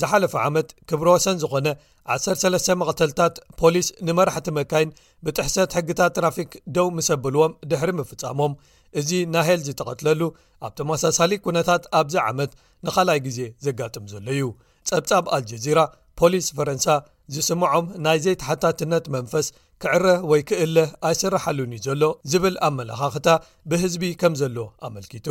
ዝሓለፈ 0.00 0.34
ዓመት 0.48 0.68
ክብሮ 0.90 1.06
ወሰን 1.16 1.38
ዝኾነ 1.42 1.68
13 2.16 2.74
መቐተልታት 2.80 3.34
ፖሊስ 3.60 3.86
ንመራሕቲ 4.08 4.48
መካይን 4.58 4.90
ብጥሕሰት 5.26 5.74
ሕግታት 5.78 6.12
ትራፊክ 6.18 6.50
ደው 6.76 6.88
ምሰብልዎም 6.98 7.56
ድሕሪ 7.72 7.92
ምፍጻሞም 8.00 8.54
እዚ 9.00 9.10
ና 9.34 9.44
ሄል 9.48 9.60
ዝተቐትለሉ 9.68 10.20
ኣብተመሳሳሊ 10.68 11.32
ኩነታት 11.46 11.82
ኣብዚ 12.00 12.14
ዓመት 12.28 12.52
ንኻልኣይ 12.86 13.20
ግዜ 13.28 13.40
ዘጋጥም 13.66 14.06
ዘሎ 14.14 14.26
እዩ 14.36 14.44
ጸብጻብ 14.90 15.24
ኣልጀዚራ 15.38 15.80
ፖሊስ 16.20 16.46
ፈረንሳ 16.58 16.86
ዝስምዖም 17.34 17.86
ናይ 18.04 18.18
ዘይተሓታትነት 18.24 19.04
መንፈስ 19.14 19.46
ክዕረ 19.82 20.04
ወይ 20.30 20.40
ክእለ 20.48 20.76
ኣይስራሓሉን 21.08 21.72
እዩ 21.76 21.82
ዘሎ 21.86 22.02
ዝብል 22.30 22.56
ኣመላኻኽታ 22.68 23.28
ብህዝቢ 23.70 24.04
ከም 24.20 24.32
ዘሎ 24.40 24.56
ኣመልኪቱ 24.86 25.28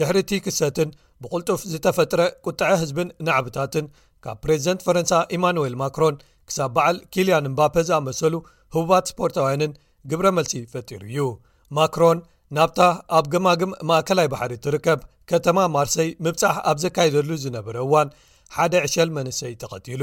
ድሕሪ 0.00 0.16
እቲ 0.24 0.32
ክሰትን 0.44 0.90
ብቕልጡፍ 1.22 1.60
ዝተፈጥረ 1.72 2.20
ቁጥዐ 2.46 2.70
ህዝብን 2.82 3.08
ናዕብታትን 3.28 3.86
ካብ 4.24 4.36
ፕሬዚደንት 4.44 4.84
ፈረንሳ 4.88 5.12
ኢማኑዌል 5.36 5.74
ማክሮን 5.82 6.16
ክሳብ 6.48 6.70
በዓል 6.76 6.96
ኪልያን 7.14 7.48
ምባፔ 7.52 7.74
ዝኣመሰሉ 7.88 8.34
ህቡባት 8.76 9.10
ስፖርታውያንን 9.12 9.72
ግብረ 10.12 10.26
መልሲ 10.38 10.54
ፈጢሩ 10.74 11.02
እዩ 11.10 11.26
ማክሮን 11.78 12.18
ናብታ 12.56 12.80
ኣብ 13.16 13.26
ግማግም 13.32 13.70
ማእከላይ 13.88 14.28
ባሕሪ 14.32 14.54
ትርከብ 14.64 15.02
ከተማ 15.30 15.58
ማርሰይ 15.76 16.08
ምብፃሕ 16.26 16.56
ኣብ 16.70 16.78
ዘካይደሉ 16.84 17.30
ዝነበረ 17.46 17.76
እዋን 17.86 18.08
ሓደ 18.56 18.72
2ሸል 18.86 19.10
መንሰይ 19.18 19.52
ተቐቲሉ 19.62 20.02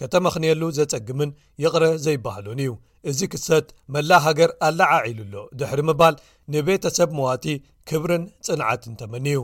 ከተመ 0.00 0.26
ኽንየሉ 0.34 0.62
ዘጸግምን 0.78 1.30
ይቕረ 1.62 1.84
ዘይበሃሉን 2.04 2.60
እዩ 2.64 2.70
እዚ 3.10 3.20
ክሰት 3.32 3.66
መላ 3.94 4.10
ሃገር 4.26 4.50
ኣለዓዒሉሎ 4.68 5.34
ድሕሪ 5.60 5.80
ምባል 5.88 6.14
ንቤተሰብ 6.54 7.10
መዋቲ 7.18 7.44
ክብርን 7.88 8.24
ጽንዓትን 8.46 8.94
ተመኒ 9.00 9.26
ዩ 9.36 9.40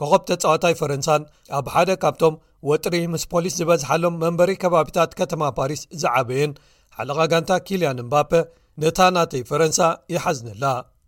ከኸብ 0.00 0.22
ተጻዋታይ 0.30 0.74
ፈረንሳን 0.80 1.22
ኣብ 1.58 1.66
ሓደ 1.74 1.90
ካብቶም 2.02 2.36
ወጥሪ 2.70 2.94
ምስ 3.12 3.24
ፖሊስ 3.32 3.54
ዝበዝሓሎም 3.60 4.14
መንበሪ 4.22 4.52
ከባቢታት 4.62 5.10
ከተማ 5.20 5.42
ፓሪስ 5.58 5.82
ዝዓበየን 6.02 6.52
ሓለቓ 6.98 7.18
ጋንታ 7.32 7.52
ኪልያን 7.66 8.02
ምባፔ 8.06 8.32
ነታ 8.82 9.00
ናተይ 9.16 9.42
ፈረንሳ 9.50 9.80
ይሓዝንላ 10.14 10.64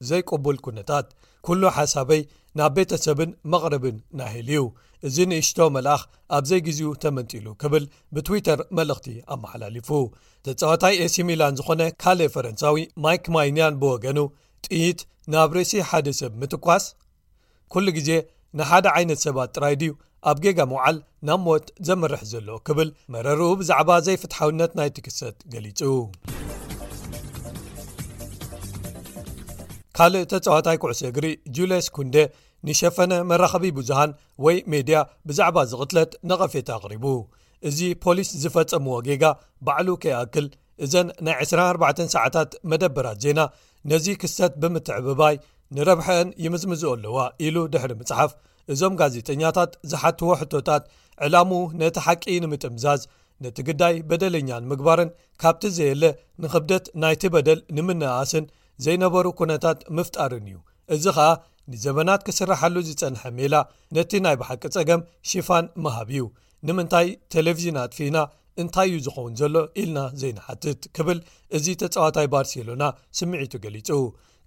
ዘይቅቡል 0.09 0.57
ኩነታት 0.64 1.07
ኩሉ 1.47 1.62
ሓሳበይ 1.76 2.22
ናብ 2.59 2.72
ቤተሰብን 2.76 3.30
መቕርብን 3.53 3.97
ናሂል 4.18 4.49
ዩ 4.57 4.61
እዚ 5.09 5.16
ንእሽቶ 5.30 5.59
መልኣኽ 5.76 6.03
ኣብዘይ 6.36 6.61
ግዜኡ 6.66 6.88
ተመንጢሉ 7.03 7.47
ክብል 7.62 7.84
ብትዊተር 8.14 8.61
መልእኽቲ 8.76 9.07
ኣመሓላሊፉ 9.34 9.88
ተፃዋታይ 10.47 10.94
ኤሲሚላን 11.07 11.57
ዝኾነ 11.59 11.82
ካልእ 12.03 12.30
ፈረንሳዊ 12.34 12.82
ማይክ 13.05 13.24
ማይንያን 13.34 13.78
ብወገኑ 13.82 14.18
ጥይት 14.66 15.01
ናብ 15.34 15.51
ሬሲ 15.59 15.72
ሓደ 15.90 16.09
ሰብ 16.20 16.32
ምትኳስ 16.40 16.84
ኩሉ 17.74 17.86
ግዜ 17.99 18.11
ንሓደ 18.59 18.86
ዓይነት 18.97 19.20
ሰባት 19.26 19.51
ጥራይ 19.57 19.74
ድዩ 19.80 19.92
ኣብ 20.30 20.36
ጌጋ 20.44 20.59
መውዓል 20.72 20.97
ናብ 21.26 21.40
ሞት 21.47 21.66
ዘመርሕ 21.88 22.22
ዘሎ 22.32 22.49
ክብል 22.66 22.88
መረርኡ 23.14 23.42
ብዛዕባ 23.61 23.90
ዘይፍትሓውነት 24.07 24.72
ናይ 24.78 24.90
ትክሰጥ 24.97 25.36
ገሊፁ 25.53 25.80
ካልእ 29.99 30.24
ተፃዋታይ 30.30 30.78
ኩዕሶ 30.84 31.01
እግሪ 31.11 31.26
ጁልስ 31.57 31.86
ኩንደ 31.97 32.16
ንሸፈነ 32.68 33.12
መራኸቢ 33.30 33.64
ብዙሃን 33.78 34.12
ወይ 34.44 34.56
ሜድያ 34.72 34.98
ብዛዕባ 35.28 35.56
ዝቕትለት 35.70 36.12
ንቐፌቲ 36.30 36.68
ኣቕሪቡ 36.78 37.04
እዚ 37.68 37.78
ፖሊስ 38.04 38.30
ዝፈጸምዎ 38.42 38.94
ጌጋ 39.08 39.24
ባዕሉ 39.66 39.88
ከይኣክል 40.02 40.46
እዘን 40.84 41.08
ናይ 41.26 41.34
24 41.42 42.02
ሰዓታት 42.14 42.50
መደብራት 42.70 43.18
ዜና 43.24 43.40
ነዚ 43.90 44.06
ክስተት 44.22 44.54
ብምትዕብባይ 44.62 45.36
ንረብሐአን 45.76 46.28
ይምዝምዝኡ 46.44 46.90
ኣለዋ 46.96 47.16
ኢሉ 47.46 47.56
ድሕሪ 47.74 47.92
ምጽሓፍ 48.00 48.32
እዞም 48.72 48.94
ጋዜጠኛታት 49.00 49.72
ዝሓትዎ 49.90 50.30
ሕቶታት 50.42 50.84
ዕላሙ 51.26 51.50
ነቲ 51.80 51.96
ሓቂ 52.06 52.24
ንምጥምዛዝ 52.44 53.02
ነቲ 53.44 53.56
ግዳይ 53.68 53.94
በደለኛን 54.10 54.68
ምግባርን 54.70 55.10
ካብቲ 55.42 55.64
ዘየለ 55.78 56.04
ንኽብደት 56.42 56.84
ናይቲ 57.02 57.22
በደል 57.34 57.60
ንምንኣኣስን 57.78 58.44
ዘይነበሩ 58.84 59.26
ኩነታት 59.40 59.78
ምፍጣርን 59.98 60.46
እዩ 60.50 60.56
እዚ 60.94 61.04
ኸኣ 61.16 61.30
ንዘበናት 61.72 62.20
ክስራሓሉ 62.26 62.74
ዝፀንሐ 62.88 63.22
ሜላ 63.38 63.54
ነቲ 63.96 64.12
ናይ 64.24 64.36
ባሓቂ 64.40 64.62
ጸገም 64.74 65.00
ሺፋን 65.30 65.64
መሃብ 65.84 66.10
እዩ 66.14 66.24
ንምንታይ 66.68 67.08
ቴሌቭዥናጥ 67.34 67.90
ፊና 67.98 68.18
እንታይ 68.62 68.88
እዩ 68.90 68.98
ዝኸውን 69.06 69.34
ዘሎ 69.40 69.56
ኢልና 69.80 69.98
ዘይናሓትት 70.20 70.82
ክብል 70.96 71.18
እዚ 71.56 71.66
ተጻዋታይ 71.82 72.26
ባርሴሎና 72.34 72.84
ስምዒቱ 73.18 73.52
ገሊጹ 73.64 73.88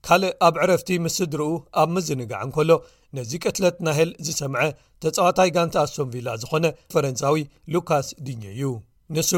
ካልእ 0.07 0.33
ኣብ 0.47 0.55
ዕረፍቲ 0.63 0.89
ምስ 1.05 1.17
ድርኡ 1.31 1.49
ኣብ 1.81 1.89
ምዝንጋዕእንከሎ 1.95 2.69
ነዚ 3.17 3.31
ቅትለት 3.45 3.77
ናህል 3.85 4.09
ዝሰምዐ 4.25 4.63
ተጻዋታይ 5.03 5.49
ጋንታ 5.55 5.75
ኣሶምቪላ 5.85 6.27
ዝኾነ 6.41 6.65
ፈረንሳዊ 6.93 7.37
ሉካስ 7.73 8.09
ድኛ 8.27 8.43
እዩ 8.55 8.63
ንሱ 9.15 9.31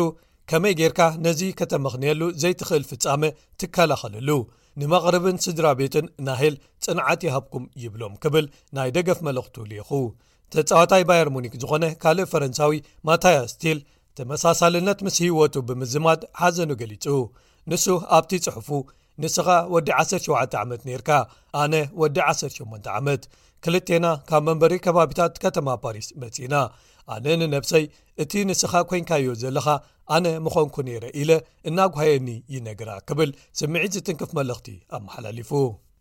ከመይ 0.51 0.73
ጌርካ 0.79 1.01
ነዚ 1.25 1.41
ከተመኽንየሉ 1.59 2.21
ዘይትኽእል 2.41 2.85
ፍጻመ 2.91 3.21
ትከላኸለሉ 3.61 4.29
ንመቕርብን 4.79 5.37
ስድራ 5.45 5.67
ቤትን 5.79 6.05
ናህል 6.25 6.55
ጽንዓት 6.85 7.21
ይሃብኩም 7.27 7.63
ይብሎም 7.83 8.13
ክብል 8.23 8.45
ናይ 8.77 8.89
ደገፍ 8.97 9.19
መለእኽቱ 9.27 9.55
ልኢኹ 9.69 9.89
ተጻዋታይ 10.53 11.03
ባያርሞኒክ 11.09 11.53
ዝኾነ 11.61 11.85
ካልእ 12.03 12.29
ፈረንሳዊ 12.31 12.77
ማታያ 13.07 13.37
ስቲል 13.53 13.79
ተመሳሳልነት 14.19 14.99
ምስ 15.05 15.17
ህይወቱ 15.25 15.55
ብምዝማድ 15.67 16.21
ሓዘኑ 16.39 16.71
ገሊጹ 16.81 17.05
ንሱ 17.71 17.85
ኣብቲ 18.17 18.31
ጽሑፉ 18.45 18.69
ንስኻ 19.21 19.47
ወዲ 19.73 19.89
17 20.01 20.55
ዓመት 20.63 20.81
ነርካ 20.89 21.09
ኣነ 21.61 21.73
ወዲ 22.01 22.17
18 22.29 22.89
ዓመት 22.99 23.23
ክልቴና 23.65 24.05
ካብ 24.29 24.41
መንበሪ 24.47 24.73
ከባቢታት 24.85 25.33
ከተማ 25.43 25.67
ፓሪስ 25.83 26.07
መጺና 26.21 26.53
ኣነ 27.13 27.27
ንነብሰይ 27.41 27.83
እቲ 28.23 28.33
ንስኻ 28.49 28.73
ኮንካዮ 28.89 29.27
ዘለኻ 29.41 29.67
ኣነ 30.15 30.25
ምኾንኩ 30.45 30.75
ነይረ 30.87 31.03
ኢለ 31.21 31.31
እናጓየኒ 31.69 32.27
ይነግራ 32.53 32.89
ክብል 33.07 33.29
ስምዒት 33.59 33.91
ዝትንክፍ 33.95 34.31
መልእኽቲ 34.37 34.67
ኣመሓላሊፉ 34.97 35.51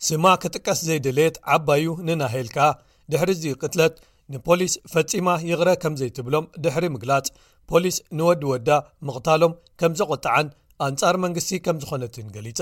ስማ 0.06 0.24
ክጥቀስ 0.42 0.80
ዘይደለየት 0.88 1.36
ዓባዩ 1.56 1.84
ንናሂልካ 2.06 2.58
ድሕሪዚ 3.12 3.44
ቅትለት 3.62 3.94
ንፖሊስ 4.34 4.74
ፈጺማ 4.92 5.28
ይቕረ 5.50 5.68
ከም 5.82 5.94
ዘይትብሎም 6.00 6.44
ድሕሪ 6.64 6.84
ምግላፅ 6.94 7.26
ፖሊስ 7.70 7.96
ንወዲወዳ 8.18 8.70
ምቕታሎም 9.08 9.54
ከም 9.82 9.92
ዘቖጥዓን 10.00 10.46
ኣንጻር 10.88 11.16
መንግስቲ 11.24 11.50
ከም 11.66 11.78
ዝኾነትን 11.84 12.28
ገሊጻ 12.36 12.60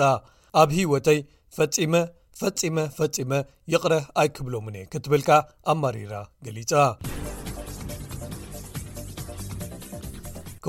ኣብ 0.63 0.71
ህወተይ 0.79 1.21
ፈፂመ 1.59 1.95
ፈጺመ 2.41 2.79
ፈጺመ 2.97 3.31
ይቕረ 3.75 3.95
ኣይክብሎምንእ 4.23 4.89
ክትብልካ 4.93 5.31
ኣማሪራ 5.73 6.13
ገሊጻ 6.47 6.73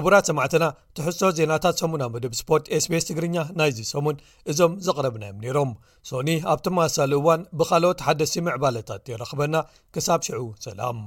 ክቡራት 0.01 0.25
ሰማዕትና 0.29 0.65
ትሕሶ 0.97 1.19
ዜናታት 1.37 1.75
ሰሙና 1.81 2.03
መደብ 2.11 2.33
ስፖርት 2.39 2.65
ስpስ 2.83 3.05
ትግርኛ 3.07 3.35
ናይ 3.59 3.71
ዚ 3.77 3.79
ሰሙን 3.89 4.15
እዞም 4.51 4.73
ዘቕረብና 4.85 5.23
ዮም 5.29 5.39
ነይሮም 5.43 5.71
ሶኒ 6.09 6.27
ኣብቲመሳሊ 6.53 7.11
እዋን 7.19 7.41
ብኻልኦት 7.59 8.03
ሓደ 8.07 8.19
ሲምዕባለታት 8.33 9.01
ዘረክበና 9.09 9.61
ክሳብ 9.93 10.19
ሽዑ 10.27 10.41
ሰላም 10.67 10.99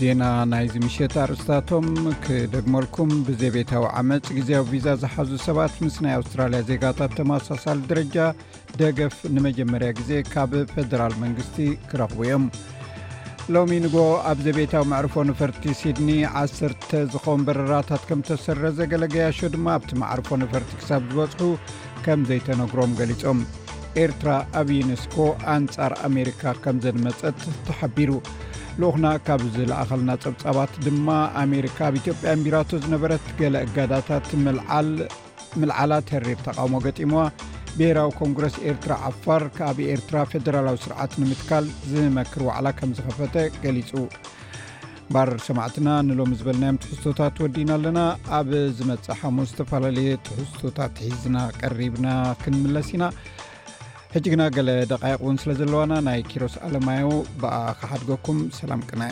ዜና 0.00 0.24
ናይዚ 0.50 0.74
ምሸት 0.82 1.14
ኣርእስታቶም 1.22 1.86
ክደግመልኩም 2.24 3.10
ብዘ 3.26 3.42
ቤታዊ 3.56 3.84
ዓመፅ 4.00 4.24
ግዜ 4.36 4.48
ኣዊ 4.58 4.64
ቪዛ 4.72 4.86
ዝሓዙ 5.02 5.30
ሰባት 5.46 5.74
ምስ 5.84 5.96
ናይ 6.04 6.14
ኣውስትራልያ 6.18 6.60
ዜጋታት 6.70 7.12
ተመሳሳሊ 7.18 7.80
ደረጃ 7.90 8.16
ደገፍ 8.80 9.16
ንመጀመርያ 9.34 9.88
ጊዜ 9.98 10.10
ካብ 10.32 10.52
ፌደራል 10.72 11.14
መንግስቲ 11.22 11.56
ክረኽቡ 11.90 12.18
እዮም 12.26 12.44
ሎሚ 13.54 13.72
ንጎ 13.84 13.96
ኣብ 14.32 14.38
ዘ 14.46 14.56
ቤታዊ 14.58 14.84
ማዕርፎ 14.92 15.16
ነፈርቲ 15.30 15.64
ሲድኒ 15.80 16.10
1ሰርተ 16.46 16.90
ዝኸውን 17.14 17.44
በረራታት 17.48 18.04
ከም 18.10 18.22
ዝተሰረዘገለ 18.28 19.04
ገያሾ 19.14 19.38
ድማ 19.56 19.66
ኣብቲ 19.78 19.90
ማዕርፎ 20.02 20.30
ነፈርቲ 20.44 20.70
ክሳብ 20.80 21.02
ዝበፅሑ 21.10 21.42
ከምዘይተነግሮም 22.06 22.94
ገሊፆም 23.00 23.40
ኤርትራ 24.04 24.30
ኣብ 24.62 24.68
ዩነስኮ 24.80 25.16
ኣንጻር 25.56 25.94
ኣሜሪካ 26.10 26.42
ከም 26.64 26.76
ዘንመፀት 26.86 27.38
ተሓቢሩ 27.68 28.10
ልኡኹና 28.78 29.06
ካብ 29.26 29.40
ዝለኣኸልና 29.54 30.10
ፀብፃባት 30.24 30.72
ድማ 30.86 31.08
ኣሜሪካ 31.42 31.78
ኣብ 31.88 31.94
ኢትዮጵያ 32.00 32.26
ኤንቢራቶ 32.38 32.70
ዝነበረት 32.84 33.24
ገለ 33.40 33.54
እጋዳታት 33.66 34.28
ምልዓላ 35.60 35.92
ተሪር 36.10 36.38
ተቃውሞ 36.48 36.74
ገጢሞዋ 36.84 37.22
ብሄራዊ 37.78 38.10
ኮንግረስ 38.20 38.54
ኤርትራ 38.70 38.92
ዓፋር 39.08 39.42
ካብ 39.56 39.76
ኤርትራ 39.94 40.16
ፈደራላዊ 40.32 40.76
ስርዓት 40.84 41.12
ንምትካል 41.22 41.66
ዝመክር 41.90 42.42
ዋዕላ 42.48 42.66
ከም 42.78 42.92
ዝኸፈተ 42.98 43.36
ገሊፁ 43.64 43.90
ባር 45.14 45.30
ሰማዕትና 45.46 45.88
ንሎሚ 46.08 46.32
ዝበልናዮም 46.40 46.80
ትሕዝቶታት 46.82 47.32
ትወዲና 47.36 47.70
ኣለና 47.78 48.00
ኣብ 48.38 48.50
ዝመፅእ 48.78 49.16
ሓሙስ 49.20 49.48
ዝተፈላለየ 49.52 50.10
ትሕዝቶታት 50.26 50.94
ሒዝና 51.06 51.36
ቀሪብና 51.60 52.08
ክንምለስ 52.42 52.90
ኢና 52.96 53.02
ሕጂ 54.14 54.24
ግና 54.32 54.42
ገለ 54.54 54.68
ደቓየቁ 54.90 55.20
ውን 55.26 55.36
ስለ 55.42 55.50
ዘለዋና 55.58 55.92
ናይ 56.06 56.18
ኪሮስ 56.30 56.54
ኣለማዮ 56.66 57.06
ብኣ 57.42 57.54
ከሓድገኩም 57.80 58.40
ሰላም 58.60 58.82
ቅና 58.90 59.02